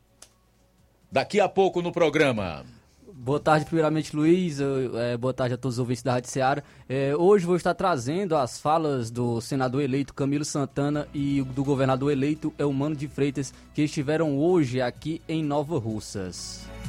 [1.12, 2.66] Daqui a pouco no programa.
[3.14, 4.60] Boa tarde, primeiramente, Luiz.
[4.60, 6.64] É, boa tarde a todos os ouvintes da Rádio Seara.
[6.90, 12.12] É, hoje vou estar trazendo as falas do senador eleito Camilo Santana e do governador
[12.12, 16.68] eleito Elmano de Freitas, que estiveram hoje aqui em Nova Russas.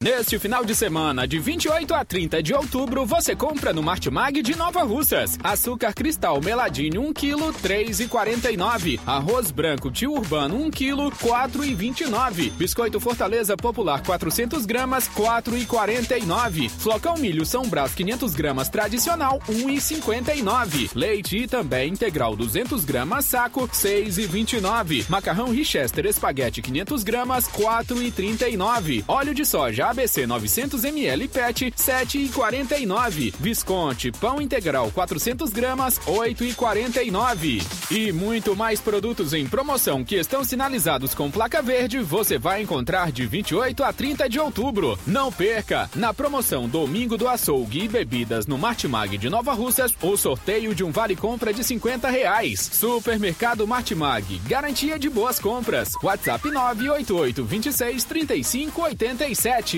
[0.00, 4.56] Neste final de semana, de 28 a 30 de outubro, você compra no Martimag de
[4.56, 5.36] Nova Russas.
[5.42, 9.00] Açúcar cristal meladinho 1 kg, 3,49.
[9.04, 12.52] Arroz branco tio urbano 1 kg, 4,29.
[12.52, 16.68] Biscoito Fortaleza Popular 400 gramas, 4,49.
[16.70, 20.92] Flocão milho São Brás 500 gramas tradicional, 1,59.
[20.94, 25.06] Leite também integral 200 gramas saco, 6,29.
[25.08, 29.02] Macarrão Richester espaguete 500 gramas, 4,39.
[29.08, 33.34] Óleo de soja ABC 900 ml PET 7,49.
[33.38, 37.62] Visconti pão integral 400 gramas 8,49.
[37.90, 43.10] E muito mais produtos em promoção que estão sinalizados com placa verde você vai encontrar
[43.12, 44.98] de 28 a 30 de outubro.
[45.06, 45.88] Não perca!
[45.94, 50.84] Na promoção Domingo do Açougue e Bebidas no Martimag de Nova Russas, o sorteio de
[50.84, 52.60] um vale compra de 50 reais.
[52.72, 55.90] Supermercado Martimag, garantia de boas compras.
[56.02, 59.77] WhatsApp 988 26 35 87.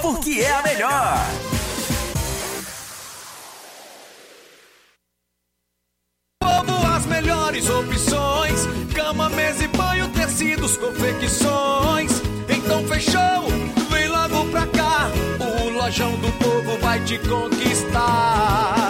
[0.00, 1.26] porque é a melhor.
[6.42, 12.12] Povo, as melhores opções: cama, mesa e banho, tecidos, confecções.
[12.48, 13.48] Então fechou,
[13.90, 15.10] vem logo pra cá.
[15.38, 18.89] O Lojão do Povo vai te conquistar.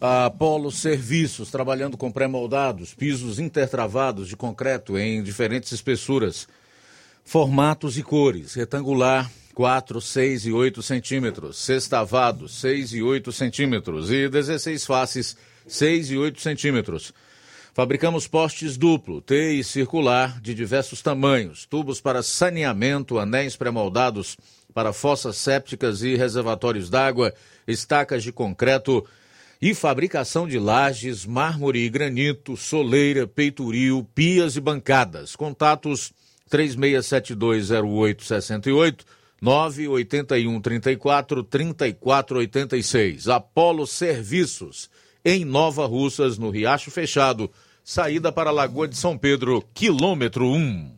[0.00, 6.46] Apolo Serviços, trabalhando com pré-moldados, pisos intertravados de concreto em diferentes espessuras,
[7.24, 14.08] formatos e cores, retangular, 4, 6 e 8 centímetros, sextavado, 6 e 8 centímetros.
[14.08, 17.12] E 16 faces, 6 e 8 centímetros.
[17.74, 24.36] Fabricamos postes duplo, T e circular, de diversos tamanhos, tubos para saneamento, anéis pré-moldados
[24.72, 27.34] para fossas sépticas e reservatórios d'água,
[27.66, 29.04] estacas de concreto,
[29.60, 35.34] e fabricação de lajes, mármore e granito, soleira, peitoril, pias e bancadas.
[35.34, 36.12] Contatos
[36.50, 39.00] 36720868
[39.40, 43.28] 981 34 34 86.
[43.28, 44.90] Apolo Serviços,
[45.24, 47.48] em Nova Russas, no Riacho Fechado,
[47.84, 50.96] saída para a Lagoa de São Pedro, quilômetro 1.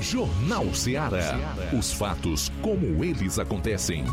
[0.00, 1.38] Jornal Ceará.
[1.72, 4.04] Os fatos como eles acontecem.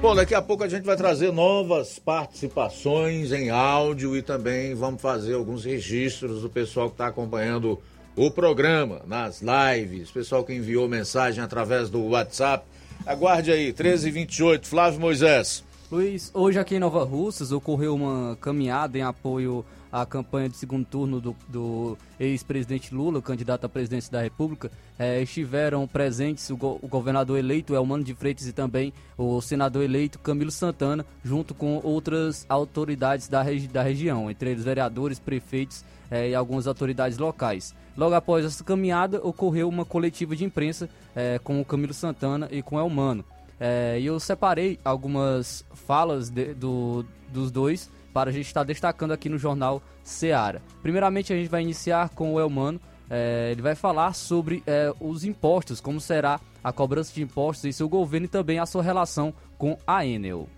[0.00, 5.02] Bom, daqui a pouco a gente vai trazer novas participações em áudio e também vamos
[5.02, 7.78] fazer alguns registros do pessoal que está acompanhando
[8.16, 12.64] o programa nas lives, pessoal que enviou mensagem através do WhatsApp.
[13.04, 15.62] Aguarde aí, 1328, Flávio Moisés.
[15.92, 20.84] Luiz, hoje aqui em Nova Russas ocorreu uma caminhada em apoio à campanha de segundo
[20.84, 24.70] turno do, do ex-presidente Lula, candidato à presidência da República.
[24.98, 29.82] É, estiveram presentes o, go o, governador eleito Elmano de Freitas e também o senador
[29.82, 35.84] eleito Camilo Santana, junto com outras autoridades da, regi da região, entre eles vereadores, prefeitos
[36.10, 37.74] é, e algumas autoridades locais.
[37.96, 42.62] Logo após essa caminhada, ocorreu uma coletiva de imprensa é, com o Camilo Santana e
[42.62, 43.24] com o Elmano.
[43.58, 49.12] É, e eu separei algumas falas de, do, dos dois para a gente estar destacando
[49.12, 50.62] aqui no Jornal Seara.
[50.82, 52.80] Primeiramente, a gente vai iniciar com o Elmano.
[53.08, 57.72] É, ele vai falar sobre é, os impostos, como será a cobrança de impostos em
[57.72, 60.48] seu governo e também a sua relação com a Enel.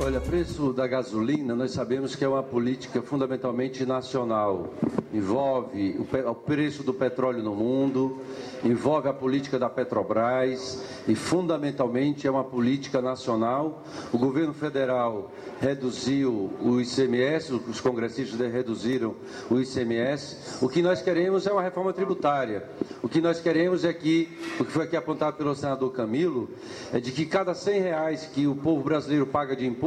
[0.00, 4.72] Olha, preço da gasolina, nós sabemos que é uma política fundamentalmente nacional.
[5.12, 8.18] Envolve o preço do petróleo no mundo,
[8.64, 13.84] envolve a política da Petrobras e, fundamentalmente, é uma política nacional.
[14.12, 19.14] O governo federal reduziu o ICMS, os congressistas reduziram
[19.50, 20.64] o ICMS.
[20.64, 22.68] O que nós queremos é uma reforma tributária.
[23.02, 24.28] O que nós queremos é que,
[24.58, 26.48] o que foi aqui apontado pelo senador Camilo,
[26.92, 29.81] é de que cada 100 reais que o povo brasileiro paga de imposto,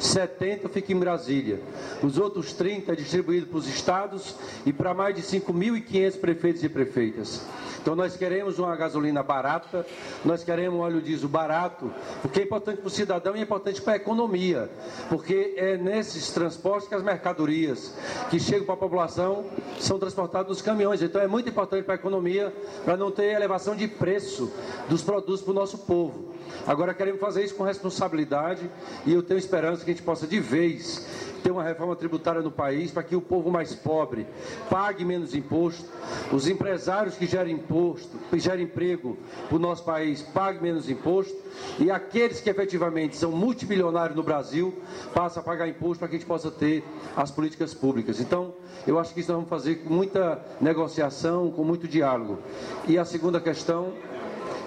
[0.00, 1.60] 70 fica em Brasília.
[2.02, 4.34] Os outros 30 é distribuído para os estados
[4.64, 7.42] e para mais de 5.500 prefeitos e prefeitas.
[7.88, 9.86] Então nós queremos uma gasolina barata,
[10.22, 11.90] nós queremos um óleo diesel barato,
[12.20, 14.70] porque é importante para o cidadão e é importante para a economia,
[15.08, 17.94] porque é nesses transportes que as mercadorias
[18.28, 19.46] que chegam para a população
[19.80, 21.00] são transportadas nos caminhões.
[21.00, 22.52] Então é muito importante para a economia,
[22.84, 24.52] para não ter elevação de preço
[24.90, 26.34] dos produtos para o nosso povo.
[26.66, 28.68] Agora queremos fazer isso com responsabilidade
[29.06, 31.06] e eu tenho esperança que a gente possa de vez
[31.42, 34.26] ter uma reforma tributária no país para que o povo mais pobre
[34.68, 35.88] pague menos imposto,
[36.32, 39.16] os empresários que geram imposto, que geram emprego
[39.48, 41.36] para o nosso país paguem menos imposto
[41.78, 44.74] e aqueles que efetivamente são multimilionários no Brasil
[45.14, 46.84] passem a pagar imposto para que a gente possa ter
[47.16, 48.20] as políticas públicas.
[48.20, 48.54] Então,
[48.86, 52.38] eu acho que isso nós vamos fazer com muita negociação, com muito diálogo.
[52.86, 53.92] E a segunda questão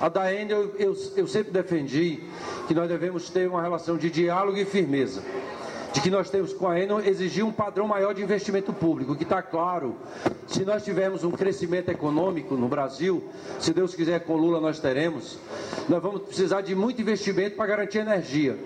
[0.02, 2.24] a da eu, eu, eu sempre defendi
[2.68, 5.22] que nós devemos ter uma relação de diálogo e firmeza
[5.94, 9.24] de que nós temos com a Enel exigir um padrão maior de investimento público, que
[9.24, 9.96] está claro.
[10.48, 13.24] Se nós tivermos um crescimento econômico no Brasil,
[13.60, 15.38] se Deus quiser com Lula nós teremos,
[15.90, 18.58] nós vamos precisar de muito investimento para garantir energia.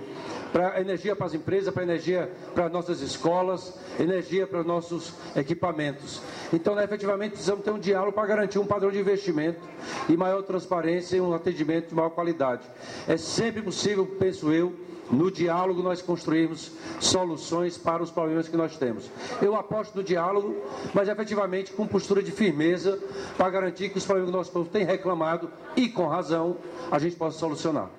[0.53, 6.22] Para energia para as empresas, para energia para nossas escolas, energia para nossos equipamentos.
[6.53, 9.60] Então, né, efetivamente, precisamos ter um diálogo para garantir um padrão de investimento
[10.07, 12.65] e maior transparência e um atendimento de maior qualidade.
[13.06, 14.73] É sempre possível, penso eu,
[15.11, 19.10] no diálogo nós construímos soluções para os problemas que nós temos.
[19.41, 20.56] Eu aposto no diálogo,
[20.94, 22.99] mas efetivamente com postura de firmeza
[23.38, 26.57] para garantir que os problemas que nosso povo tem reclamado e com razão
[26.91, 27.90] a gente possa solucionar.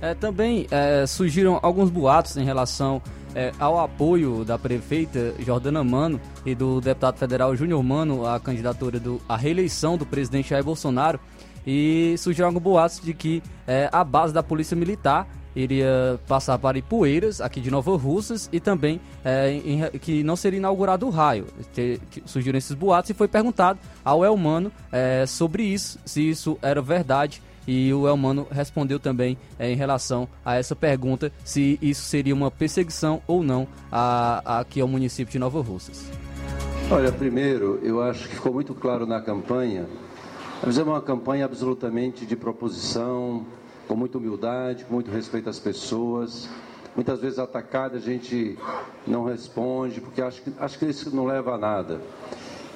[0.00, 3.02] É, também é, surgiram alguns boatos em relação
[3.34, 8.98] é, ao apoio da prefeita Jordana Mano e do deputado federal Júnior Mano à candidatura
[8.98, 11.20] do, à reeleição do presidente Jair Bolsonaro
[11.66, 16.78] e surgiram alguns boatos de que é, a base da polícia militar iria passar para
[16.78, 21.46] Ipueiras, aqui de Nova Russas, e também é, em, que não seria inaugurado o raio.
[21.72, 26.80] Te, surgiram esses boatos e foi perguntado ao Elmano é, sobre isso, se isso era
[26.80, 27.42] verdade.
[27.66, 32.50] E o Elmano respondeu também é, em relação a essa pergunta se isso seria uma
[32.50, 36.10] perseguição ou não a, a, aqui ao município de Nova Russas.
[36.90, 39.86] Olha, primeiro, eu acho que ficou muito claro na campanha.
[40.54, 43.46] Nós fizemos uma campanha absolutamente de proposição,
[43.90, 46.48] com muita humildade, com muito respeito às pessoas.
[46.94, 48.56] Muitas vezes atacada a gente
[49.04, 52.00] não responde, porque acho que, acho que isso não leva a nada.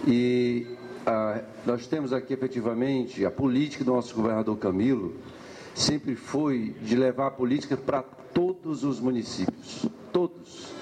[0.09, 0.67] E
[1.07, 5.15] ah, nós temos aqui efetivamente a política do nosso governador Camilo
[5.73, 10.75] sempre foi de levar a política para todos os municípios, todos.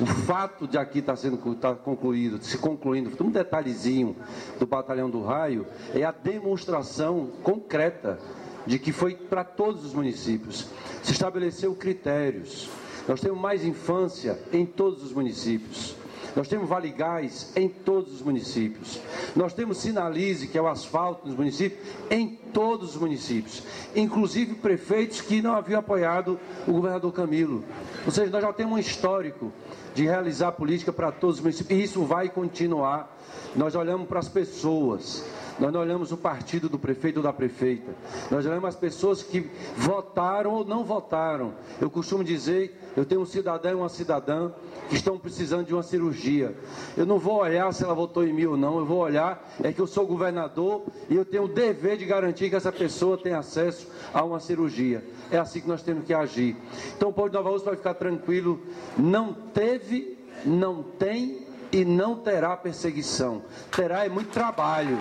[0.00, 4.14] O fato de aqui estar tá sendo tá concluído, se concluindo, um detalhezinho
[4.56, 8.20] do Batalhão do Raio, é a demonstração concreta
[8.70, 10.68] de que foi para todos os municípios.
[11.02, 12.70] Se estabeleceu critérios.
[13.08, 15.96] Nós temos mais infância em todos os municípios.
[16.36, 19.00] Nós temos Vale Gás em todos os municípios.
[19.34, 23.64] Nós temos Sinalize, que é o asfalto nos municípios, em todos os municípios.
[23.96, 26.38] Inclusive prefeitos que não haviam apoiado
[26.68, 27.64] o governador Camilo.
[28.06, 29.52] Ou seja, nós já temos um histórico
[29.96, 31.76] de realizar política para todos os municípios.
[31.76, 33.18] E isso vai continuar.
[33.56, 35.24] Nós olhamos para as pessoas.
[35.60, 37.92] Nós não olhamos o partido do prefeito ou da prefeita.
[38.30, 41.52] Nós olhamos as pessoas que votaram ou não votaram.
[41.78, 44.50] Eu costumo dizer, eu tenho um cidadão e uma cidadã
[44.88, 46.56] que estão precisando de uma cirurgia.
[46.96, 49.70] Eu não vou olhar se ela votou em mim ou não, eu vou olhar é
[49.70, 53.38] que eu sou governador e eu tenho o dever de garantir que essa pessoa tenha
[53.38, 55.04] acesso a uma cirurgia.
[55.30, 56.56] É assim que nós temos que agir.
[56.96, 58.62] Então o povo de Nova Rússia vai ficar tranquilo,
[58.96, 63.42] não teve, não tem e não terá perseguição.
[63.70, 64.98] Terá é muito trabalho.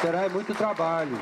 [0.00, 1.18] Terá é muito trabalho.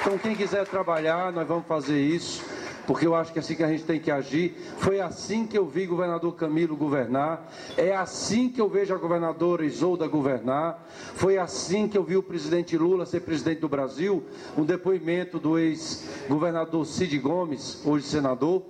[0.00, 2.44] Então, quem quiser trabalhar, nós vamos fazer isso,
[2.86, 4.56] porque eu acho que é assim que a gente tem que agir.
[4.78, 8.98] Foi assim que eu vi o governador Camilo governar, é assim que eu vejo a
[8.98, 14.24] governadora Isolda governar, foi assim que eu vi o presidente Lula ser presidente do Brasil.
[14.56, 18.62] Um depoimento do ex-governador Cid Gomes, hoje senador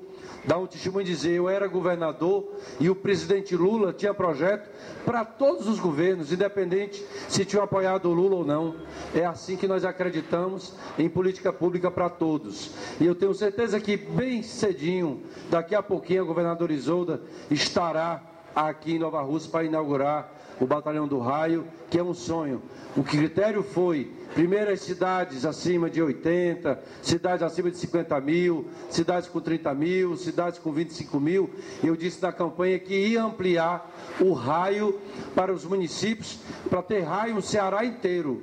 [0.48, 2.48] dar um testemunho e dizer: eu era governador
[2.80, 4.68] e o presidente Lula tinha projeto
[5.04, 8.76] para todos os governos, independente se tinham apoiado o Lula ou não.
[9.14, 12.72] É assim que nós acreditamos em política pública para todos.
[12.98, 17.20] E eu tenho certeza que bem cedinho, daqui a pouquinho, a governadora Isolda
[17.50, 18.22] estará
[18.56, 22.62] aqui em Nova Rússia para inaugurar o Batalhão do Raio, que é um sonho.
[22.96, 29.28] O critério foi, primeiro, as cidades acima de 80, cidades acima de 50 mil, cidades
[29.28, 31.50] com 30 mil, cidades com 25 mil.
[31.82, 33.90] Eu disse na campanha que ia ampliar
[34.20, 34.98] o raio
[35.34, 38.42] para os municípios, para ter raio no Ceará inteiro.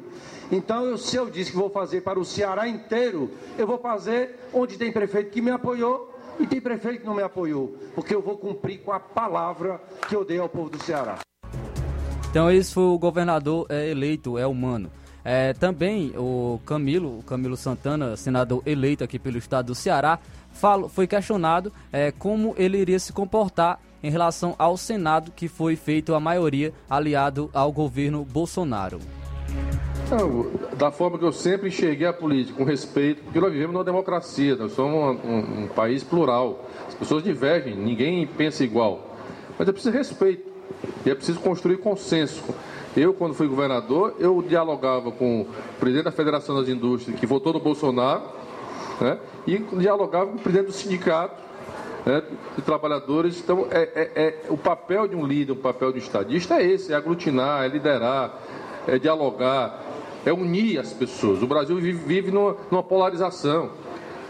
[0.51, 4.77] Então, se eu disse que vou fazer para o Ceará inteiro, eu vou fazer onde
[4.77, 8.37] tem prefeito que me apoiou e tem prefeito que não me apoiou, porque eu vou
[8.37, 11.19] cumprir com a palavra que eu dei ao povo do Ceará.
[12.35, 14.91] Então esse foi o governador é, eleito, é humano.
[15.23, 20.19] É, também o Camilo, o Camilo Santana, senador eleito aqui pelo estado do Ceará,
[20.51, 25.77] falo, foi questionado é, como ele iria se comportar em relação ao Senado, que foi
[25.77, 28.99] feito a maioria aliado ao governo Bolsonaro.
[30.11, 33.85] Não, da forma que eu sempre enxerguei a política, com respeito, porque nós vivemos numa
[33.85, 34.93] democracia, nós somos
[35.23, 36.69] um, um, um país plural.
[36.85, 39.15] As pessoas divergem, ninguém pensa igual.
[39.57, 40.54] Mas é preciso respeito.
[41.05, 42.43] E é preciso construir consenso.
[42.95, 45.47] Eu, quando fui governador, eu dialogava com o
[45.79, 48.23] presidente da Federação das Indústrias, que votou no Bolsonaro,
[49.01, 51.43] né, e dialogava com o presidente do sindicato
[52.05, 52.23] né,
[52.55, 53.39] de trabalhadores.
[53.39, 56.65] Então, é, é, é, o papel de um líder, o papel de um estadista é
[56.65, 58.39] esse, é aglutinar, é liderar,
[58.87, 59.81] é dialogar,
[60.25, 61.41] é unir as pessoas.
[61.41, 63.71] O Brasil vive, vive numa, numa polarização.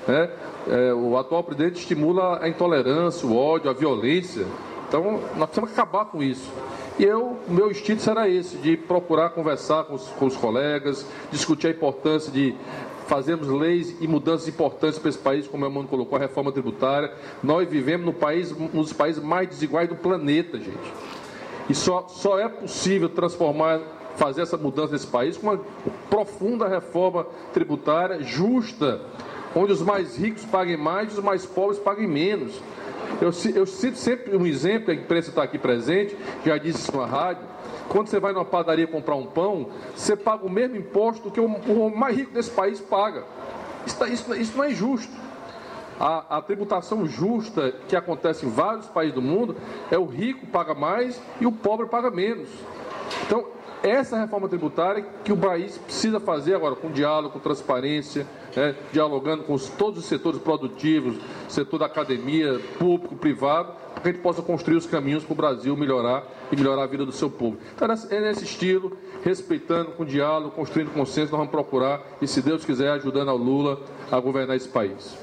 [0.07, 0.29] Né?
[0.67, 4.45] É, o atual presidente estimula a intolerância, o ódio, a violência.
[4.87, 6.51] Então, nós precisamos acabar com isso.
[6.97, 11.67] E eu, meu instinto será esse, de procurar conversar com os, com os colegas, discutir
[11.67, 12.55] a importância de
[13.05, 17.11] fazermos leis e mudanças importantes para esse país, como o meu colocou, a reforma tributária.
[17.43, 20.93] Nós vivemos no país, um dos países mais desiguais do planeta, gente.
[21.69, 23.81] E só, só é possível transformar,
[24.15, 25.59] fazer essa mudança nesse país com uma
[26.09, 29.01] profunda reforma tributária justa,
[29.55, 32.61] onde os mais ricos paguem mais e os mais pobres paguem menos.
[33.21, 37.05] Eu, eu cito sempre um exemplo, a imprensa está aqui presente, já disse isso na
[37.05, 37.43] rádio.
[37.87, 41.45] Quando você vai numa padaria comprar um pão, você paga o mesmo imposto que o,
[41.45, 43.23] o mais rico desse país paga.
[43.85, 45.13] Isso, tá, isso, isso não é justo.
[45.99, 49.55] A, a, tributação justa que acontece em vários países do mundo
[49.89, 52.49] é o rico paga mais e o pobre paga menos.
[53.25, 53.47] Então,
[53.81, 58.25] essa reforma tributária que o país precisa fazer agora, com diálogo, com transparência,
[58.55, 61.17] né, dialogando com os, todos os setores produtivos,
[61.49, 65.35] setor da academia, público, privado, para que a gente possa construir os caminhos para o
[65.35, 67.57] Brasil melhorar e melhorar a vida do seu povo.
[67.75, 72.63] Então, é nesse estilo, respeitando, com diálogo, construindo consenso, nós vamos procurar, e se Deus
[72.63, 75.17] quiser, ajudando ao Lula a governar esse país.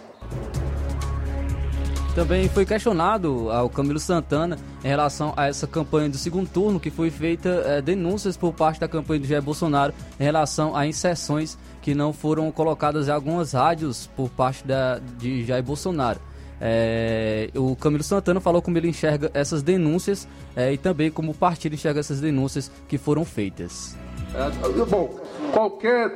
[2.15, 6.91] Também foi questionado ao Camilo Santana em relação a essa campanha do segundo turno, que
[6.91, 11.57] foi feita é, denúncias por parte da campanha do Jair Bolsonaro em relação a inserções
[11.83, 16.21] que não foram colocadas em algumas rádios por parte da, de Jair Bolsonaro.
[16.61, 21.35] É, o Camilo Santana falou como ele enxerga essas denúncias é, e também como o
[21.35, 23.97] partido enxerga essas denúncias que foram feitas.
[24.33, 25.21] É, bom,
[25.53, 26.11] qualquer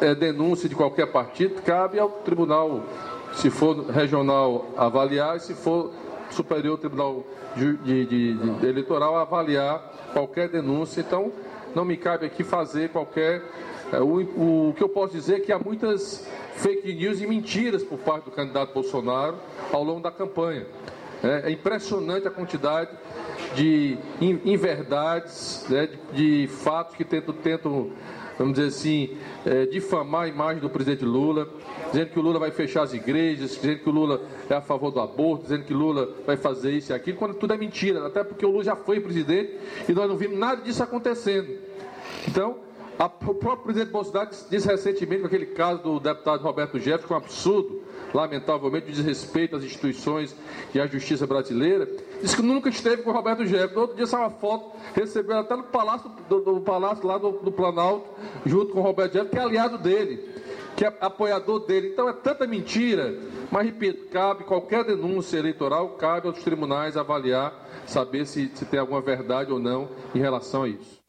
[0.00, 2.82] é, denúncia de qualquer partido cabe ao Tribunal
[3.34, 5.92] se for regional, avaliar, e se for
[6.30, 7.24] superior tribunal
[7.56, 9.78] de, de, de, eleitoral, avaliar
[10.12, 11.00] qualquer denúncia.
[11.00, 11.32] Então,
[11.74, 13.42] não me cabe aqui fazer qualquer.
[13.92, 17.82] É, o, o que eu posso dizer é que há muitas fake news e mentiras
[17.82, 19.36] por parte do candidato Bolsonaro
[19.72, 20.66] ao longo da campanha.
[21.22, 22.90] É, é impressionante a quantidade
[23.54, 27.90] de inverdades, né, de, de fatos que tentam, tentam
[28.38, 29.16] vamos dizer assim,
[29.46, 31.48] é, difamar a imagem do presidente Lula,
[31.92, 34.90] dizendo que o Lula vai fechar as igrejas, dizendo que o Lula é a favor
[34.90, 38.06] do aborto, dizendo que o Lula vai fazer isso e aquilo, quando tudo é mentira,
[38.06, 39.58] até porque o Lula já foi presidente
[39.88, 41.48] e nós não vimos nada disso acontecendo.
[42.26, 42.56] Então,
[42.98, 47.12] a, o próprio presidente Bolsonaro disse recentemente com aquele caso do deputado Roberto Jefferson, que
[47.12, 50.34] é um absurdo, lamentavelmente, de desrespeito às instituições
[50.72, 51.88] e à justiça brasileira,
[52.22, 53.74] disse que nunca esteve com o Roberto Jefferson.
[53.74, 57.32] No outro dia saiu uma foto, recebeu até no palácio, do, do palácio lá do,
[57.32, 58.06] do, Planalto,
[58.46, 60.28] junto com o Roberto Jefferson, que é aliado dele,
[60.76, 61.88] que é apoiador dele.
[61.88, 63.12] Então é tanta mentira,
[63.50, 69.00] mas repito, cabe qualquer denúncia eleitoral, cabe aos tribunais avaliar, saber se, se tem alguma
[69.00, 71.02] verdade ou não em relação a isso.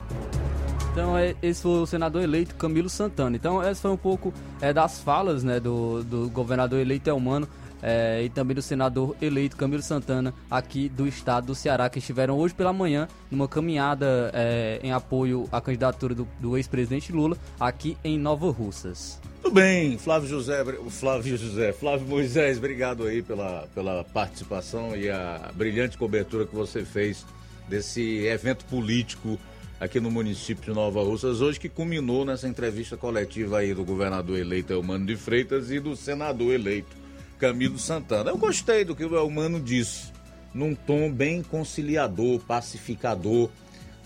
[0.95, 3.35] Então, é, esse foi o senador eleito Camilo Santana.
[3.35, 7.49] Então, essa foi um pouco é, das falas né, do, do governador eleito Elmano
[7.83, 12.37] é, e também do senador eleito Camilo Santana, aqui do estado do Ceará, que estiveram
[12.37, 17.97] hoje pela manhã numa caminhada é, em apoio à candidatura do, do ex-presidente Lula aqui
[18.01, 19.19] em Nova Russas.
[19.43, 25.51] Tudo bem, Flávio José, Flávio José, Flávio Moisés, obrigado aí pela, pela participação e a
[25.53, 27.25] brilhante cobertura que você fez
[27.67, 29.37] desse evento político
[29.79, 34.37] aqui no município de Nova Russas hoje, que culminou nessa entrevista coletiva aí do governador
[34.37, 36.95] eleito Elmano de Freitas e do senador eleito
[37.37, 38.31] Camilo Santana.
[38.31, 40.11] Eu gostei do que o Elmano disse,
[40.53, 43.49] num tom bem conciliador, pacificador.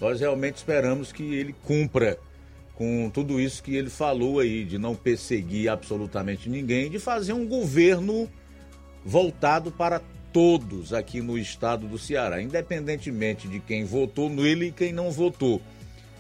[0.02, 2.18] Nós realmente esperamos que ele cumpra
[2.74, 7.46] com tudo isso que ele falou aí, de não perseguir absolutamente ninguém, de fazer um
[7.46, 8.30] governo
[9.04, 14.93] voltado para todos aqui no estado do Ceará, independentemente de quem votou nele e quem
[14.93, 15.61] não votou.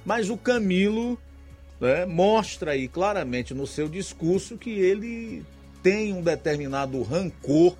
[0.05, 1.17] Mas o Camilo
[1.79, 5.43] né, mostra aí claramente no seu discurso que ele
[5.81, 7.75] tem um determinado rancor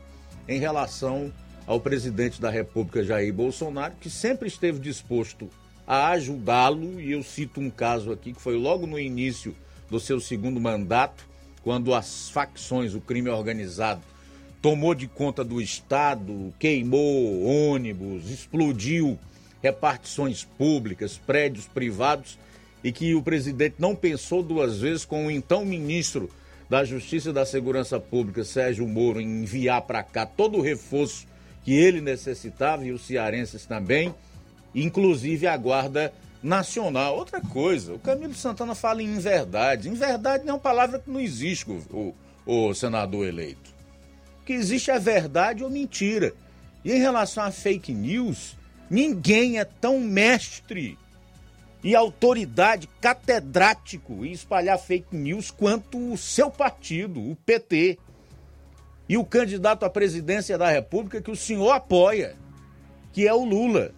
[0.47, 1.31] em relação
[1.67, 5.49] ao presidente da República Jair Bolsonaro, que sempre esteve disposto
[5.85, 9.55] a ajudá-lo, e eu cito um caso aqui que foi logo no início
[9.89, 11.27] do seu segundo mandato,
[11.63, 14.01] quando as facções, o crime organizado,
[14.61, 19.17] tomou de conta do Estado, queimou ônibus, explodiu
[19.61, 22.37] repartições públicas, prédios privados,
[22.83, 26.29] e que o presidente não pensou duas vezes com o então ministro
[26.69, 31.27] da Justiça e da Segurança Pública, Sérgio Moro, em enviar para cá todo o reforço
[31.63, 34.13] que ele necessitava e os cearenses também,
[34.73, 37.17] inclusive a Guarda Nacional.
[37.17, 39.89] Outra coisa, o Camilo Santana fala em verdade.
[39.89, 42.13] Em verdade não é uma palavra que não existe, o,
[42.45, 43.78] o senador eleito.
[44.49, 46.33] Que existe é verdade ou mentira.
[46.83, 48.57] E em relação a fake news,
[48.89, 50.97] ninguém é tão mestre
[51.83, 57.99] e autoridade catedrático em espalhar fake news quanto o seu partido, o PT.
[59.07, 62.35] E o candidato à presidência da República que o senhor apoia,
[63.13, 63.91] que é o Lula.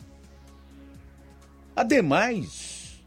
[1.73, 3.01] Ademais,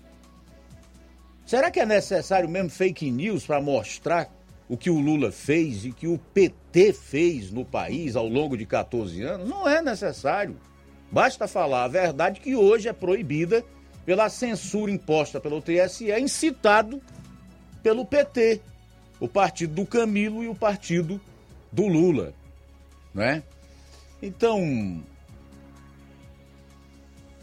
[1.44, 4.34] será que é necessário mesmo fake news para mostrar
[4.69, 8.65] o que o Lula fez e que o PT fez no país ao longo de
[8.65, 9.49] 14 anos?
[9.49, 10.57] Não é necessário.
[11.11, 13.65] Basta falar a verdade que hoje é proibida
[14.05, 17.01] pela censura imposta pelo TSE, incitado
[17.82, 18.61] pelo PT,
[19.20, 21.20] o partido do Camilo e o partido
[21.70, 22.35] do Lula,
[23.15, 23.43] né?
[24.23, 25.03] Então,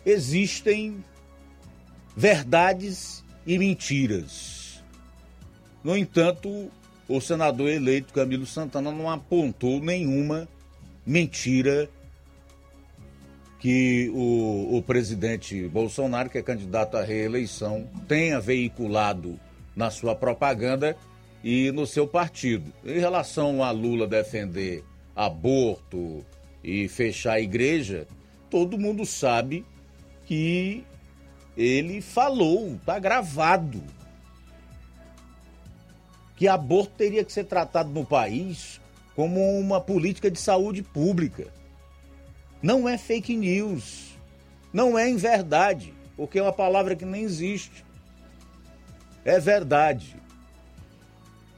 [0.06, 1.03] existem
[2.15, 4.84] verdades e mentiras.
[5.84, 6.72] No entanto,
[7.11, 10.47] o senador eleito Camilo Santana não apontou nenhuma
[11.05, 11.89] mentira
[13.59, 19.39] que o, o presidente Bolsonaro, que é candidato à reeleição, tenha veiculado
[19.75, 20.97] na sua propaganda
[21.43, 22.73] e no seu partido.
[22.83, 24.83] Em relação a Lula defender
[25.15, 26.25] aborto
[26.63, 28.07] e fechar a igreja,
[28.49, 29.63] todo mundo sabe
[30.25, 30.83] que
[31.55, 33.83] ele falou, está gravado,
[36.41, 38.81] que aborto teria que ser tratado no país
[39.15, 41.45] como uma política de saúde pública.
[42.63, 44.18] Não é fake news.
[44.73, 47.85] Não é em verdade, porque é uma palavra que nem existe.
[49.23, 50.15] É verdade.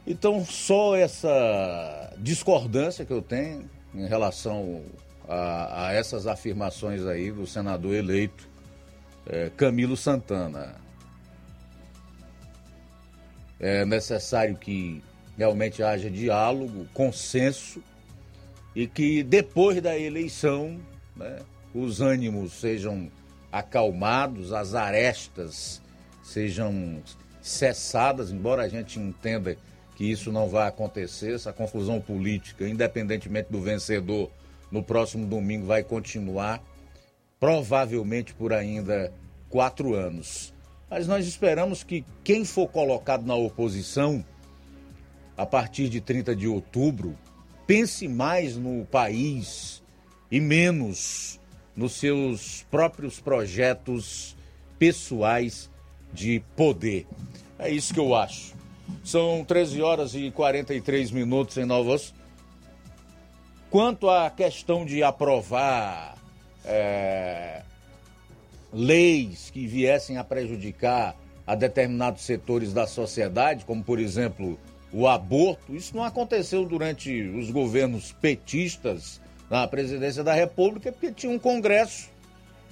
[0.06, 4.82] Então, só essa discordância que eu tenho em relação
[5.30, 8.50] a, a essas afirmações aí do senador eleito
[9.28, 10.76] é, Camilo Santana.
[13.66, 15.02] É necessário que
[15.38, 17.82] realmente haja diálogo, consenso
[18.76, 20.78] e que depois da eleição
[21.16, 21.40] né,
[21.74, 23.10] os ânimos sejam
[23.50, 25.82] acalmados, as arestas
[26.22, 27.02] sejam
[27.42, 29.56] cessadas, embora a gente entenda
[29.96, 34.30] que isso não vai acontecer, essa confusão política, independentemente do vencedor,
[34.70, 36.62] no próximo domingo vai continuar,
[37.40, 39.14] provavelmente por ainda
[39.50, 40.53] quatro anos.
[40.96, 44.24] Mas nós esperamos que quem for colocado na oposição,
[45.36, 47.18] a partir de 30 de outubro,
[47.66, 49.82] pense mais no país,
[50.30, 51.40] e menos
[51.76, 54.38] nos seus próprios projetos
[54.78, 55.68] pessoais
[56.14, 57.08] de poder.
[57.58, 58.54] É isso que eu acho.
[59.04, 62.14] São 13 horas e 43 minutos em Novos.
[63.72, 66.20] Quanto à questão de aprovar
[66.64, 67.64] é,
[68.74, 74.58] leis que viessem a prejudicar a determinados setores da sociedade, como por exemplo
[74.92, 79.20] o aborto, isso não aconteceu durante os governos petistas
[79.50, 82.10] na presidência da República, porque tinha um Congresso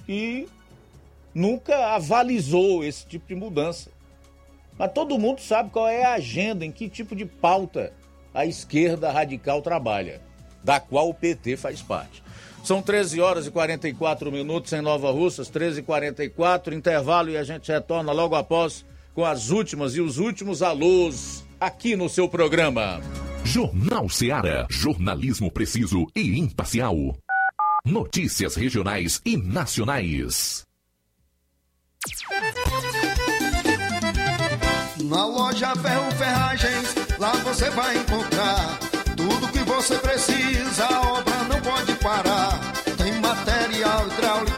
[0.06, 0.48] que
[1.34, 3.90] nunca avalizou esse tipo de mudança.
[4.78, 7.92] Mas todo mundo sabe qual é a agenda, em que tipo de pauta
[8.32, 10.20] a esquerda radical trabalha,
[10.64, 12.21] da qual o PT faz parte.
[12.62, 17.42] São 13 horas e 44 minutos em Nova Russas, 13 e 44 intervalo e a
[17.42, 18.84] gente retorna logo após
[19.14, 23.00] com as últimas e os últimos alôs aqui no seu programa.
[23.44, 24.66] Jornal Seara.
[24.70, 26.96] Jornalismo preciso e imparcial.
[27.84, 30.64] Notícias regionais e nacionais.
[35.04, 38.78] Na loja Ferro Ferragens, lá você vai encontrar
[39.16, 40.88] tudo que você precisa,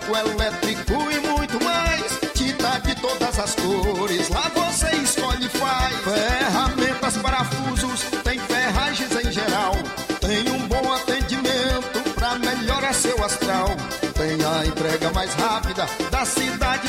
[0.05, 2.05] hidráulico, elétrico e muito mais.
[2.35, 5.97] Tinta de todas as cores, lá você escolhe e faz.
[6.03, 9.75] Ferramentas, parafusos, tem ferragens em geral.
[10.21, 13.69] Tem um bom atendimento pra melhorar seu astral.
[14.15, 16.89] Tem a entrega mais rápida da cidade,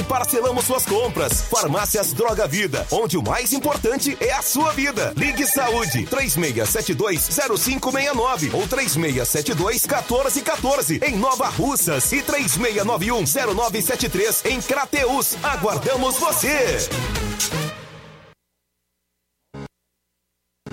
[0.01, 1.43] e parcelamos suas compras.
[1.43, 5.13] Farmácias Droga Vida, onde o mais importante é a sua vida.
[5.15, 15.37] Ligue Saúde 36720569 ou 36721414 em Nova Russas e 36910973 em Crateus.
[15.43, 16.89] Aguardamos você.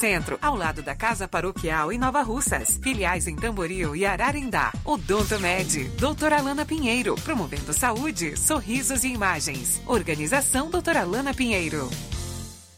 [0.00, 2.80] Centro, ao lado da Casa Paroquial em Nova Russas.
[2.82, 4.72] Filiais em Tamboril e Ararindá.
[4.82, 9.82] Odonto Med, doutora Alana Pinheiro, promovendo saúde, sorrisos e imagens.
[9.86, 11.90] Organização doutora Alana Pinheiro.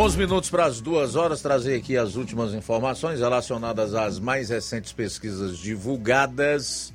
[0.00, 4.92] 11 minutos para as duas horas, trazer aqui as últimas informações relacionadas às mais recentes
[4.92, 6.92] pesquisas divulgadas.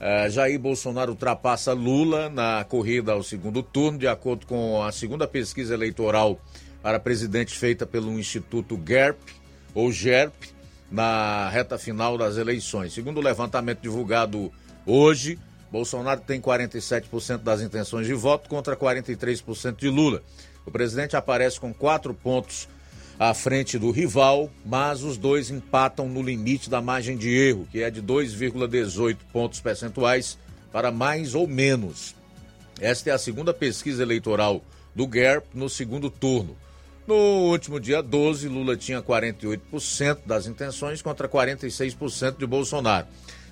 [0.00, 5.26] Uh, Jair Bolsonaro ultrapassa Lula na corrida ao segundo turno, de acordo com a segunda
[5.26, 6.40] pesquisa eleitoral
[6.80, 9.18] para presidente feita pelo Instituto GERP,
[9.74, 10.32] ou GERP,
[10.88, 12.92] na reta final das eleições.
[12.92, 14.52] Segundo o levantamento divulgado
[14.86, 15.40] hoje,
[15.72, 20.22] Bolsonaro tem 47% das intenções de voto contra 43% de Lula.
[20.68, 22.68] O presidente aparece com quatro pontos
[23.18, 27.82] à frente do rival, mas os dois empatam no limite da margem de erro, que
[27.82, 30.38] é de 2,18 pontos percentuais
[30.70, 32.14] para mais ou menos.
[32.78, 34.62] Esta é a segunda pesquisa eleitoral
[34.94, 36.54] do GERP no segundo turno.
[37.06, 43.06] No último dia 12, Lula tinha 48% das intenções contra 46% de Bolsonaro.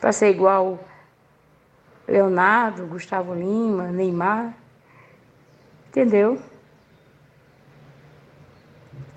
[0.00, 0.80] para ser igual
[2.08, 4.54] Leonardo, Gustavo Lima, Neymar,
[5.88, 6.40] entendeu?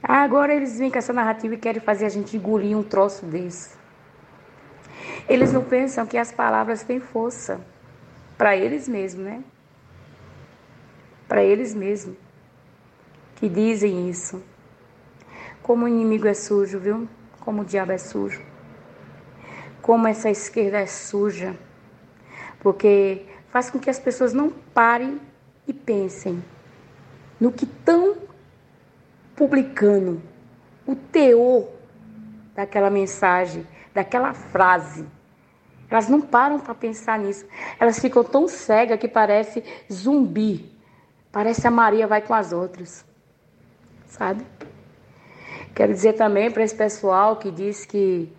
[0.08, 3.76] Agora eles vêm com essa narrativa e querem fazer a gente engolir um troço desse.
[5.28, 7.60] Eles não pensam que as palavras têm força
[8.38, 9.44] para eles mesmos, né?
[11.28, 12.16] para eles mesmos
[13.36, 14.42] que dizem isso.
[15.62, 17.10] Como o inimigo é sujo, viu?
[17.40, 18.42] Como o diabo é sujo.
[19.82, 21.56] Como essa esquerda é suja.
[22.60, 25.20] Porque faz com que as pessoas não parem
[25.68, 26.44] e pensem
[27.40, 28.16] no que estão
[29.36, 30.22] publicando,
[30.86, 31.68] o teor
[32.56, 35.06] daquela mensagem, daquela frase.
[35.90, 37.46] Elas não param para pensar nisso.
[37.80, 40.72] Elas ficam tão cegas que parece zumbi.
[41.32, 43.06] Parece a Maria vai com as outras.
[44.08, 44.44] Sabe?
[45.76, 48.32] Quero dizer também para esse pessoal que diz que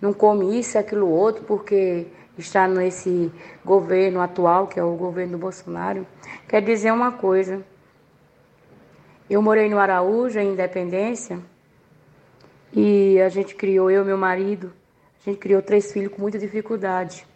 [0.00, 2.06] não come isso, aquilo outro, porque
[2.36, 3.32] está nesse
[3.64, 6.06] governo atual, que é o governo do Bolsonaro.
[6.48, 7.64] Quero dizer uma coisa.
[9.32, 11.40] Eu morei no Araújo, em Independência,
[12.70, 14.70] e a gente criou, eu e meu marido,
[15.18, 17.26] a gente criou três filhos com muita dificuldade.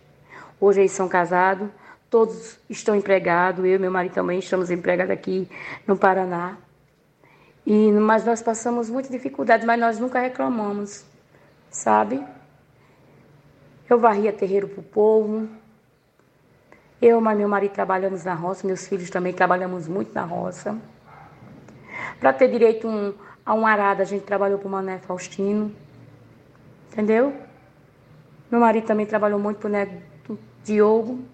[0.61, 1.71] Hoje eles são casados,
[2.11, 5.49] todos estão empregados, eu e meu marido também estamos empregados aqui
[5.87, 6.59] no Paraná.
[7.65, 11.03] E, mas nós passamos muita dificuldade, mas nós nunca reclamamos,
[11.71, 12.23] sabe?
[13.89, 15.49] Eu varria terreiro para o povo.
[17.01, 20.79] Eu e meu marido trabalhamos na roça, meus filhos também trabalhamos muito na roça.
[22.21, 23.13] Para ter direito um,
[23.45, 25.73] a um arado, a gente trabalhou para o Mané Faustino.
[26.91, 27.35] Entendeu?
[28.51, 31.25] Meu marido também trabalhou muito para o Neto Diogo.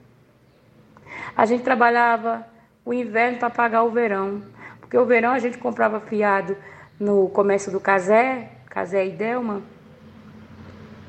[1.36, 2.46] A gente trabalhava
[2.84, 4.42] o inverno para pagar o verão.
[4.80, 6.56] Porque o verão a gente comprava fiado
[6.98, 9.62] no comércio do Casé, Casé e Delma.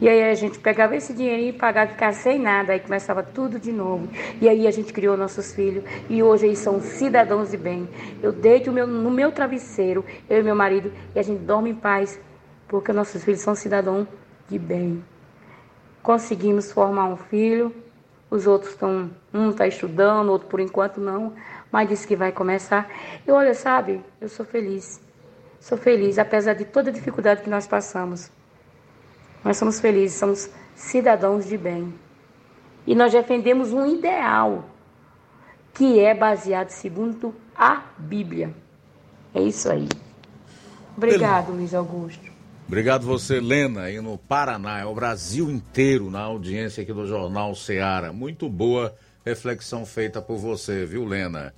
[0.04, 3.58] E aí a gente pegava esse dinheirinho e pagava, ficava sem nada, aí começava tudo
[3.58, 4.10] de novo.
[4.42, 7.88] E aí a gente criou nossos filhos e hoje eles são cidadãos de bem.
[8.22, 11.76] Eu deito meu, no meu travesseiro, eu e meu marido, e a gente dorme em
[11.76, 12.20] paz,
[12.68, 14.06] porque nossos filhos são cidadãos
[14.50, 15.02] de bem.
[16.02, 17.74] Conseguimos formar um filho,
[18.30, 21.32] os outros estão, um está estudando, outro por enquanto não,
[21.72, 22.90] mas disse que vai começar.
[23.26, 25.02] E olha, sabe, eu sou feliz.
[25.62, 28.30] Sou feliz, apesar de toda a dificuldade que nós passamos.
[29.44, 31.94] Nós somos felizes, somos cidadãos de bem.
[32.86, 34.70] E nós defendemos um ideal
[35.74, 38.54] que é baseado segundo a Bíblia.
[39.34, 39.90] É isso aí.
[40.96, 42.32] Obrigado, Luiz Augusto.
[42.68, 47.54] Obrigado você, Lena, aí no Paraná, é o Brasil inteiro na audiência aqui do Jornal
[47.56, 48.14] Ceará.
[48.14, 48.96] Muito boa
[49.26, 51.54] reflexão feita por você, viu, Lena?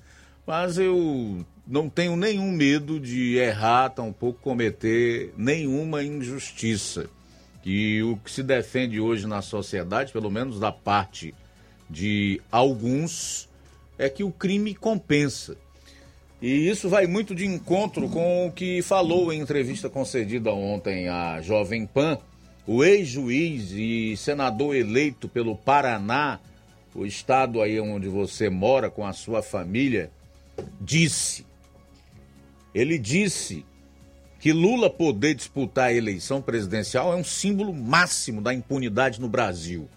[0.46, 7.10] Mas eu não tenho nenhum medo de errar, tampouco cometer nenhuma injustiça.
[7.66, 11.34] E o que se defende hoje na sociedade, pelo menos da parte
[11.90, 13.50] de alguns,
[13.98, 15.58] é que o crime compensa.
[16.42, 21.42] E isso vai muito de encontro com o que falou em entrevista concedida ontem à
[21.42, 22.20] Jovem Pan
[22.68, 26.40] o ex-juiz e senador eleito pelo Paraná,
[26.94, 30.10] o estado aí onde você mora com a sua família,
[30.82, 31.46] disse.
[32.74, 33.66] Ele disse
[34.46, 39.90] que Lula poder disputar a eleição presidencial é um símbolo máximo da impunidade no Brasil,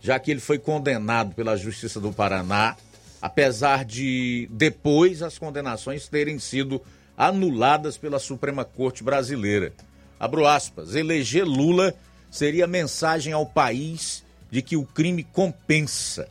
[0.00, 2.76] já que ele foi condenado pela Justiça do Paraná,
[3.20, 6.80] apesar de depois as condenações terem sido
[7.18, 9.72] anuladas pela Suprema Corte Brasileira.
[10.20, 11.92] Abro aspas, eleger Lula
[12.30, 16.28] seria mensagem ao país de que o crime compensa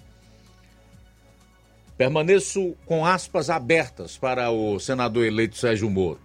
[1.98, 6.25] Permaneço com aspas abertas para o senador eleito Sérgio Moro.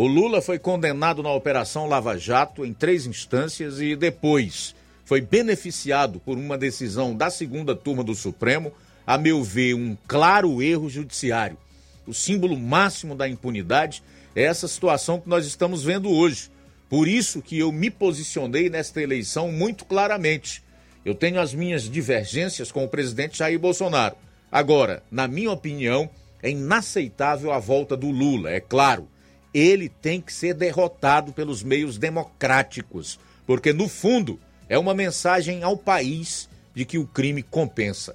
[0.00, 4.74] O Lula foi condenado na Operação Lava Jato em três instâncias e depois
[5.04, 8.72] foi beneficiado por uma decisão da segunda turma do Supremo,
[9.06, 11.58] a meu ver, um claro erro judiciário.
[12.06, 14.02] O símbolo máximo da impunidade
[14.34, 16.50] é essa situação que nós estamos vendo hoje.
[16.88, 20.62] Por isso que eu me posicionei nesta eleição muito claramente.
[21.04, 24.16] Eu tenho as minhas divergências com o presidente Jair Bolsonaro
[24.50, 26.08] Agora, na minha opinião,
[26.42, 29.06] é inaceitável a volta do Lula, é claro.
[29.52, 35.76] Ele tem que ser derrotado pelos meios democráticos, porque no fundo é uma mensagem ao
[35.76, 38.14] país de que o crime compensa.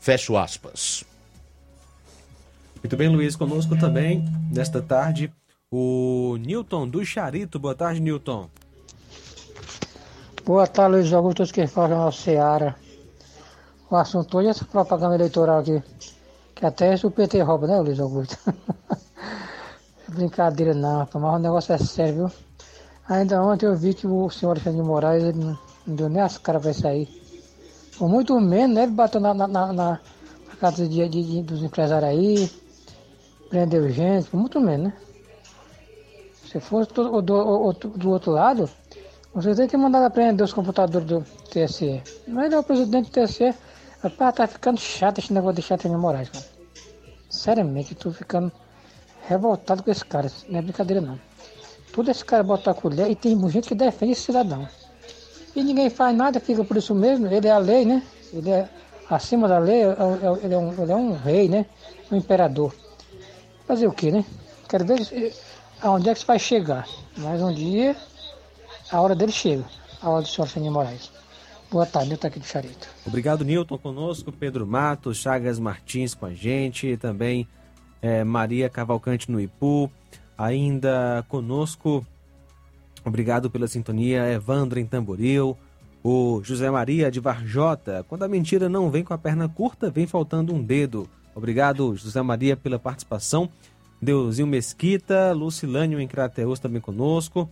[0.00, 1.04] Fecho aspas.
[2.82, 5.32] Muito bem, Luiz, conosco também, nesta tarde,
[5.70, 7.58] o Newton do Charito.
[7.58, 8.48] Boa tarde, Newton.
[10.44, 12.76] Boa tarde, Luiz Augusto, que fala na Seara.
[13.90, 15.82] O assunto hoje é essa propaganda eleitoral aqui.
[16.54, 18.38] Que até isso o PT rouba, né, Luiz Augusto?
[20.08, 22.30] Brincadeira não, rapaz, mas o negócio é sério, viu?
[23.08, 26.38] Ainda ontem eu vi que o senhor Alexandre de Moraes ele não, deu nem as
[26.38, 27.08] caras pra sair.
[27.98, 28.82] Por muito menos, né?
[28.84, 30.00] Ele bateu na, na, na, na
[30.60, 32.50] casa de, de, de, dos empresários aí,
[33.48, 34.96] prendeu gente, por muito menos, né?
[36.44, 38.70] Se fosse do, do, do outro lado,
[39.34, 42.02] você tem que mandar aprender os computadores do TSE.
[42.28, 43.54] Mas é o presidente do TSE,
[44.02, 46.44] Rapaz, tá ficando chato esse negócio de Alexandre Moraes, cara.
[47.28, 48.52] Seriamente, tô ficando
[49.28, 50.30] revoltado com esse cara.
[50.48, 51.18] Não é brincadeira não.
[51.92, 54.68] Tudo esse cara bota a colher e tem gente que defende esse cidadão.
[55.54, 57.26] E ninguém faz nada, fica por isso mesmo.
[57.26, 58.02] Ele é a lei, né?
[58.32, 58.68] Ele é
[59.08, 61.64] acima da lei, é- é- ele é um, ele é um rei, né?
[62.10, 62.74] Um imperador.
[63.66, 64.24] Fazer o quê, né?
[64.68, 65.34] Quero ver
[65.80, 66.86] aonde é que isso vai chegar.
[67.16, 67.96] Mas um dia,
[68.90, 69.64] a hora dele chega.
[70.02, 71.10] A hora do senhor Senhor Moraes.
[71.70, 72.86] Boa tarde, tô aqui do Charito.
[73.06, 77.48] Obrigado, Newton, conosco, Pedro Matos, Chagas Martins com a gente, também
[78.02, 79.90] eh, Maria Cavalcante no Ipu,
[80.36, 82.04] ainda conosco,
[83.04, 85.56] obrigado pela sintonia, Evandro em Tamboril,
[86.02, 90.06] o José Maria de Varjota, quando a mentira não vem com a perna curta, vem
[90.06, 91.08] faltando um dedo.
[91.34, 93.50] Obrigado, José Maria, pela participação.
[94.00, 97.48] Deusinho Mesquita, Lucilânio em Crateus também conosco,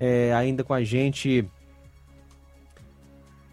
[0.00, 1.48] Eh, ainda com a gente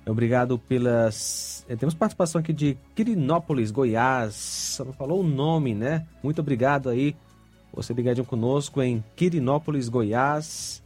[0.10, 1.59] Obrigado pelas.
[1.70, 4.82] Eh, Temos participação aqui de Quirinópolis, Goiás.
[4.86, 6.06] Não falou o nome, né?
[6.22, 7.16] Muito obrigado aí.
[7.74, 10.82] Você ligadinho conosco em Quirinópolis, Goiás.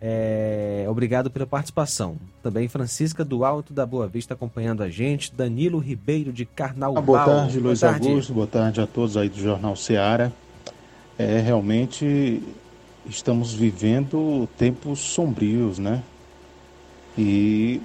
[0.00, 2.16] É, Obrigado pela participação.
[2.42, 5.34] Também Francisca do Alto da Boa Vista acompanhando a gente.
[5.34, 7.02] Danilo Ribeiro de Carnaubal.
[7.02, 8.08] Ah, boa tarde, Luiz Boa tarde.
[8.08, 8.32] Augusto.
[8.32, 10.32] Boa tarde a todos aí do Jornal Seara.
[11.18, 12.42] É, realmente
[13.04, 16.02] estamos vivendo tempos sombrios, né?
[17.18, 17.82] E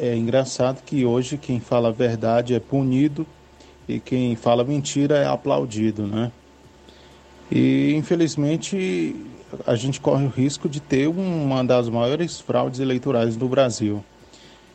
[0.00, 3.26] é engraçado que hoje quem fala a verdade é punido
[3.86, 6.32] e quem fala mentira é aplaudido, né?
[7.52, 9.14] E infelizmente
[9.66, 14.02] a gente corre o risco de ter uma das maiores fraudes eleitorais do Brasil.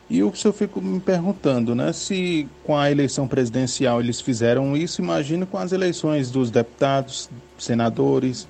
[0.08, 1.92] E o que eu fico me perguntando, né?
[1.92, 7.28] Se com a eleição presidencial eles fizeram isso, imagina com as eleições dos deputados,
[7.58, 8.46] senadores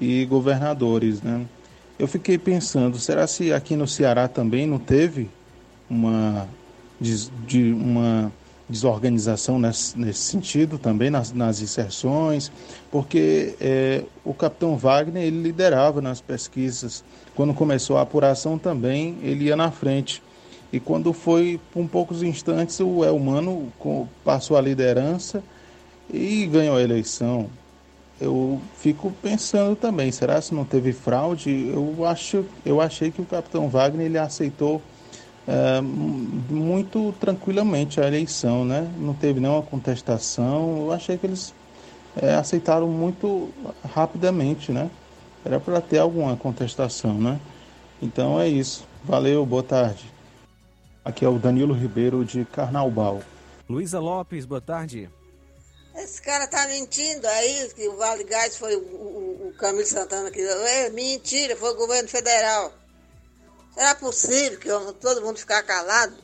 [0.00, 1.44] e governadores, né?
[1.98, 5.28] Eu fiquei pensando, será se aqui no Ceará também não teve
[5.88, 6.48] uma,
[7.00, 8.32] des- de, uma
[8.68, 12.50] desorganização nesse, nesse sentido também, nas, nas inserções?
[12.90, 17.04] Porque é, o capitão Wagner, ele liderava nas pesquisas.
[17.34, 20.22] Quando começou a apuração também, ele ia na frente.
[20.72, 25.42] E quando foi, por um poucos instantes, o Elmano co- passou a liderança
[26.12, 27.50] e ganhou a eleição.
[28.20, 31.68] Eu fico pensando também, será se não teve fraude?
[31.72, 34.80] Eu acho, eu achei que o capitão Wagner ele aceitou
[35.80, 38.90] mu- muito tranquilamente a eleição, né?
[38.98, 40.78] Não teve nenhuma contestação.
[40.86, 41.54] Eu achei que eles
[42.20, 43.50] eh, aceitaram muito
[43.94, 44.90] rapidamente, né?
[45.44, 47.40] Era para ter alguma contestação, né?
[48.02, 48.84] Então é isso.
[49.04, 50.04] Valeu, boa tarde.
[51.04, 53.22] Aqui é o Danilo Ribeiro de Carnaubal.
[53.68, 55.08] Luísa Lopes, boa tarde.
[55.94, 60.30] Esse cara tá mentindo aí, que o Vale Gás foi o, o, o Camilo Santana
[60.30, 60.40] que.
[60.40, 62.72] É mentira, foi o governo federal.
[63.76, 64.68] Será possível que
[65.00, 66.14] todo mundo ficar calado?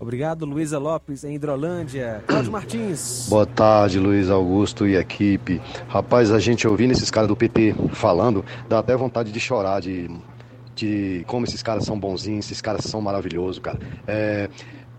[0.00, 2.24] Obrigado, Luísa Lopes, em Hidrolândia.
[2.26, 3.28] Cláudio Martins.
[3.28, 5.62] Boa tarde, Luiz Augusto e equipe.
[5.88, 10.10] Rapaz, a gente ouvindo esses caras do PT falando, dá até vontade de chorar, de,
[10.74, 13.78] de como esses caras são bonzinhos, esses caras são maravilhosos, cara.
[14.08, 14.50] É,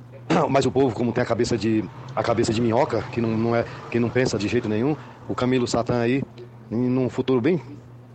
[0.50, 1.84] mas o povo, como tem a cabeça de
[2.16, 4.96] a cabeça de minhoca, que não, não é, que não pensa de jeito nenhum,
[5.28, 6.24] o Camilo Satã aí,
[6.72, 7.62] em- num futuro bem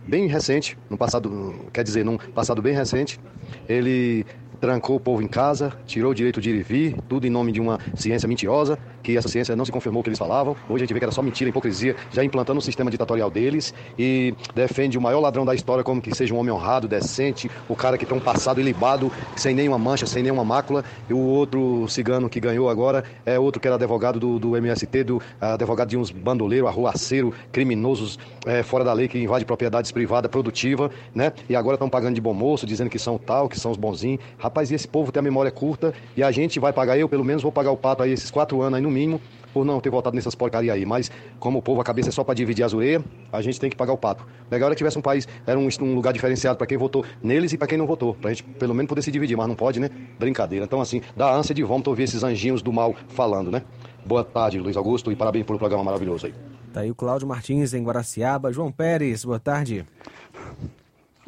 [0.07, 3.19] bem recente, no passado, quer dizer, num passado bem recente,
[3.67, 4.25] ele
[4.63, 7.51] trancou o povo em casa, tirou o direito de ir e vir, tudo em nome
[7.51, 10.55] de uma ciência mentirosa, que essa ciência não se confirmou o que eles falavam.
[10.69, 13.73] Hoje a gente vê que era só mentira, hipocrisia, já implantando o sistema ditatorial deles
[13.99, 17.75] e defende o maior ladrão da história como que seja um homem honrado, decente, o
[17.75, 20.85] cara que tem um passado ilibado, sem nenhuma mancha, sem nenhuma mácula.
[21.09, 25.03] E o outro cigano que ganhou agora é outro que era advogado do, do MST,
[25.03, 30.31] do advogado de uns bandoleiros, arruaceiro, criminosos é, fora da lei que invade propriedades privadas,
[30.31, 31.33] produtiva, né?
[31.49, 34.21] E agora estão pagando de bom moço, dizendo que são tal, que são os bonzinhos.
[34.61, 37.41] E esse povo tem a memória curta e a gente vai pagar, eu pelo menos
[37.41, 39.21] vou pagar o pato aí esses quatro anos aí no mínimo,
[39.53, 40.85] por não ter votado nessas porcaria aí.
[40.85, 43.69] Mas como o povo, a cabeça é só para dividir as orelhas, a gente tem
[43.69, 44.25] que pagar o pato.
[44.49, 47.53] Legal era que tivesse um país, era um, um lugar diferenciado para quem votou neles
[47.53, 48.15] e para quem não votou.
[48.15, 49.89] Pra gente pelo menos poder se dividir, mas não pode, né?
[50.17, 50.65] Brincadeira.
[50.65, 53.61] Então, assim, dá ânsia de vômito ouvir esses anjinhos do mal falando, né?
[54.05, 56.33] Boa tarde, Luiz Augusto, e parabéns pelo programa maravilhoso aí.
[56.73, 58.51] Tá aí o Cláudio Martins, em Guaraciaba.
[58.51, 59.85] João Pérez, boa tarde.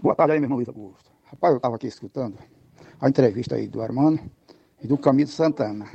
[0.02, 1.12] Boa tarde aí, meu irmão Luiz Augusto.
[1.26, 2.36] Rapaz, eu estava aqui escutando
[3.06, 4.20] a entrevista aí do Armando
[4.82, 5.88] e do Camilo Santana.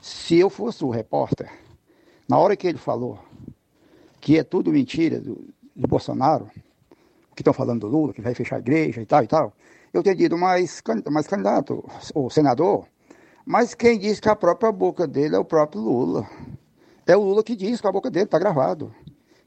[0.00, 1.50] Se eu fosse o repórter,
[2.28, 3.18] na hora que ele falou
[4.20, 5.44] que é tudo mentira do,
[5.74, 6.48] do Bolsonaro,
[7.34, 9.52] que estão falando do Lula, que vai fechar a igreja e tal e tal,
[9.92, 10.36] eu teria dito,
[10.84, 11.84] can- mas candidato,
[12.14, 12.86] o senador,
[13.44, 16.28] mas quem diz que a própria boca dele é o próprio Lula.
[17.04, 18.94] É o Lula que diz com a boca dele, está gravado,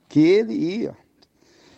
[0.09, 0.97] que ele ia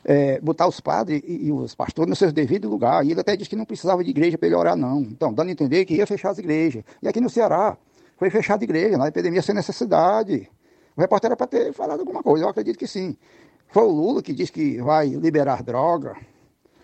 [0.05, 3.07] é, botar os padres e, e os pastores nos seus devidos lugares.
[3.07, 5.01] E ele até disse que não precisava de igreja para ele orar, não.
[5.01, 6.83] Então, dando a entender que ia fechar as igrejas.
[7.01, 7.77] E aqui no Ceará,
[8.17, 10.49] foi fechada a igreja, na epidemia sem necessidade.
[10.95, 13.17] O repórter era para ter falado alguma coisa, eu acredito que sim.
[13.67, 16.15] Foi o Lula que disse que vai liberar droga.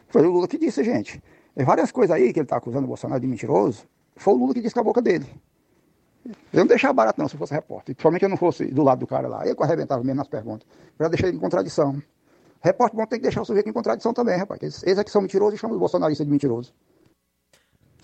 [0.08, 1.22] Foi o Lula que disse, gente.
[1.56, 3.86] Tem várias coisas aí que ele está acusando o Bolsonaro de mentiroso.
[4.16, 5.28] Foi o Lula que disse com a boca dele.
[6.52, 7.96] Eu não deixava barato não se fosse repórter.
[7.96, 9.46] Principalmente eu não fosse do lado do cara lá.
[9.46, 10.68] Eu que arrebentava mesmo nas perguntas.
[11.00, 12.02] Já deixei em contradição.
[12.62, 14.62] Repórter bom tem que deixar o sujeito em contradição também, rapaz.
[14.62, 16.74] Eles, eles aqui são mentirosos e chamam os bolsonaristas de mentiroso.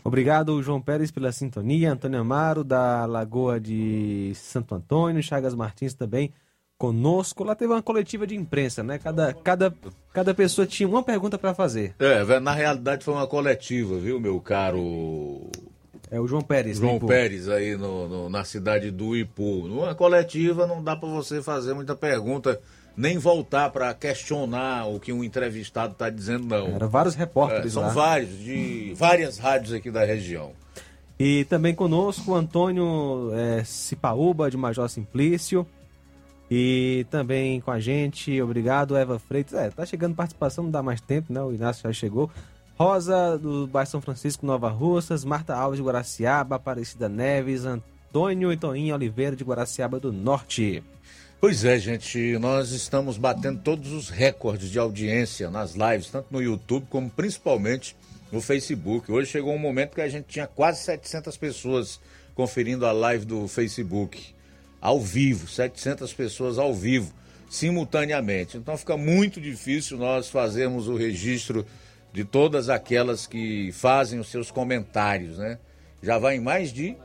[0.03, 1.91] Obrigado, João Pérez, pela sintonia.
[1.91, 5.22] Antônio Amaro, da Lagoa de Santo Antônio.
[5.23, 6.32] Chagas Martins também
[6.77, 7.44] conosco.
[7.44, 8.99] Lá teve uma coletiva de imprensa, né?
[8.99, 9.73] Cada, cada,
[10.14, 11.95] cada pessoa tinha uma pergunta para fazer.
[11.99, 15.49] É, na realidade foi uma coletiva, viu, meu caro.
[16.11, 16.77] É o João Pérez.
[16.77, 19.68] João Pérez, aí no, no, na cidade do Ipu.
[19.68, 22.61] Numa coletiva não dá para você fazer muita pergunta,
[22.97, 26.67] nem voltar para questionar o que um entrevistado está dizendo, não.
[26.67, 27.89] Eram vários repórteres É, são lá.
[27.89, 30.51] vários, de várias rádios aqui da região.
[31.19, 35.65] E também conosco o Antônio é, Cipaúba, de Major Simplício.
[36.51, 39.53] E também com a gente, obrigado, Eva Freitas.
[39.53, 41.41] É, tá chegando participação, não dá mais tempo, né?
[41.41, 42.30] O Inácio já chegou.
[42.77, 45.23] Rosa, do bairro São Francisco, Nova Russas.
[45.23, 46.57] Marta Alves, de Guaraciaba.
[46.57, 47.65] Aparecida Neves.
[47.65, 50.84] Antônio e Toninho Oliveira, de Guaraciaba do Norte.
[51.47, 56.41] Pois é, gente, nós estamos batendo todos os recordes de audiência nas lives, tanto no
[56.41, 57.95] YouTube como principalmente
[58.31, 59.11] no Facebook.
[59.11, 62.01] Hoje chegou um momento que a gente tinha quase 700 pessoas
[62.34, 64.34] conferindo a live do Facebook
[64.81, 67.13] ao vivo, 700 pessoas ao vivo,
[67.47, 68.57] simultaneamente.
[68.57, 71.63] Então fica muito difícil nós fazermos o registro
[72.11, 75.59] de todas aquelas que fazem os seus comentários, né?
[76.01, 76.97] Já vai em mais de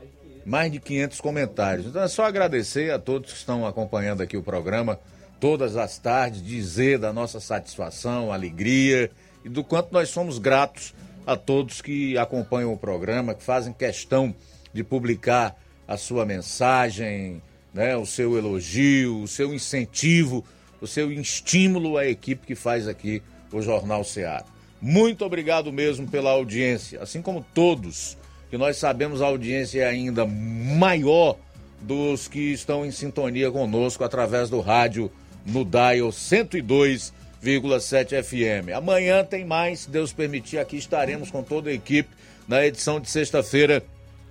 [0.45, 1.85] mais de 500 comentários.
[1.85, 4.99] Então é só agradecer a todos que estão acompanhando aqui o programa
[5.41, 9.09] todas as tardes, dizer da nossa satisfação, alegria
[9.43, 10.93] e do quanto nós somos gratos
[11.25, 14.35] a todos que acompanham o programa, que fazem questão
[14.71, 15.55] de publicar
[15.87, 17.41] a sua mensagem,
[17.73, 20.45] né, o seu elogio, o seu incentivo,
[20.79, 24.45] o seu estímulo à equipe que faz aqui o Jornal Ceará.
[24.79, 28.15] Muito obrigado mesmo pela audiência, assim como todos,
[28.51, 31.37] que nós sabemos a audiência é ainda maior
[31.79, 35.09] dos que estão em sintonia conosco através do rádio
[35.45, 38.75] no Dial 102,7 FM.
[38.75, 42.09] Amanhã tem mais, se Deus permitir, aqui estaremos com toda a equipe
[42.45, 43.81] na edição de sexta-feira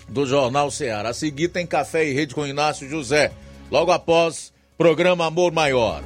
[0.07, 1.09] do Jornal Ceará.
[1.09, 3.33] A seguir tem Café e Rede com Inácio José.
[3.71, 6.03] Logo após, programa Amor Maior.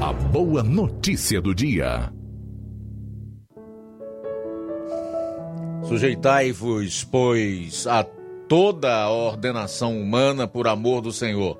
[0.00, 2.12] A boa notícia do dia.
[5.82, 8.04] Sujeitai-vos, pois, a
[8.48, 11.58] toda a ordenação humana por amor do Senhor,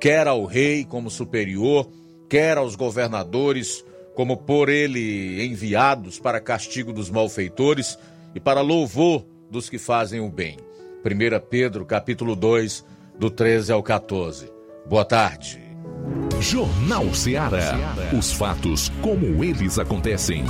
[0.00, 1.88] quer ao rei como superior,
[2.28, 7.98] quer aos governadores como por ele enviados para castigo dos malfeitores
[8.34, 10.56] e para louvor dos que fazem o bem.
[11.04, 12.84] 1 Pedro, capítulo 2,
[13.18, 14.50] do 13 ao 14.
[14.86, 15.60] Boa tarde.
[16.40, 17.94] Jornal Ceará.
[18.16, 20.44] Os fatos como eles acontecem.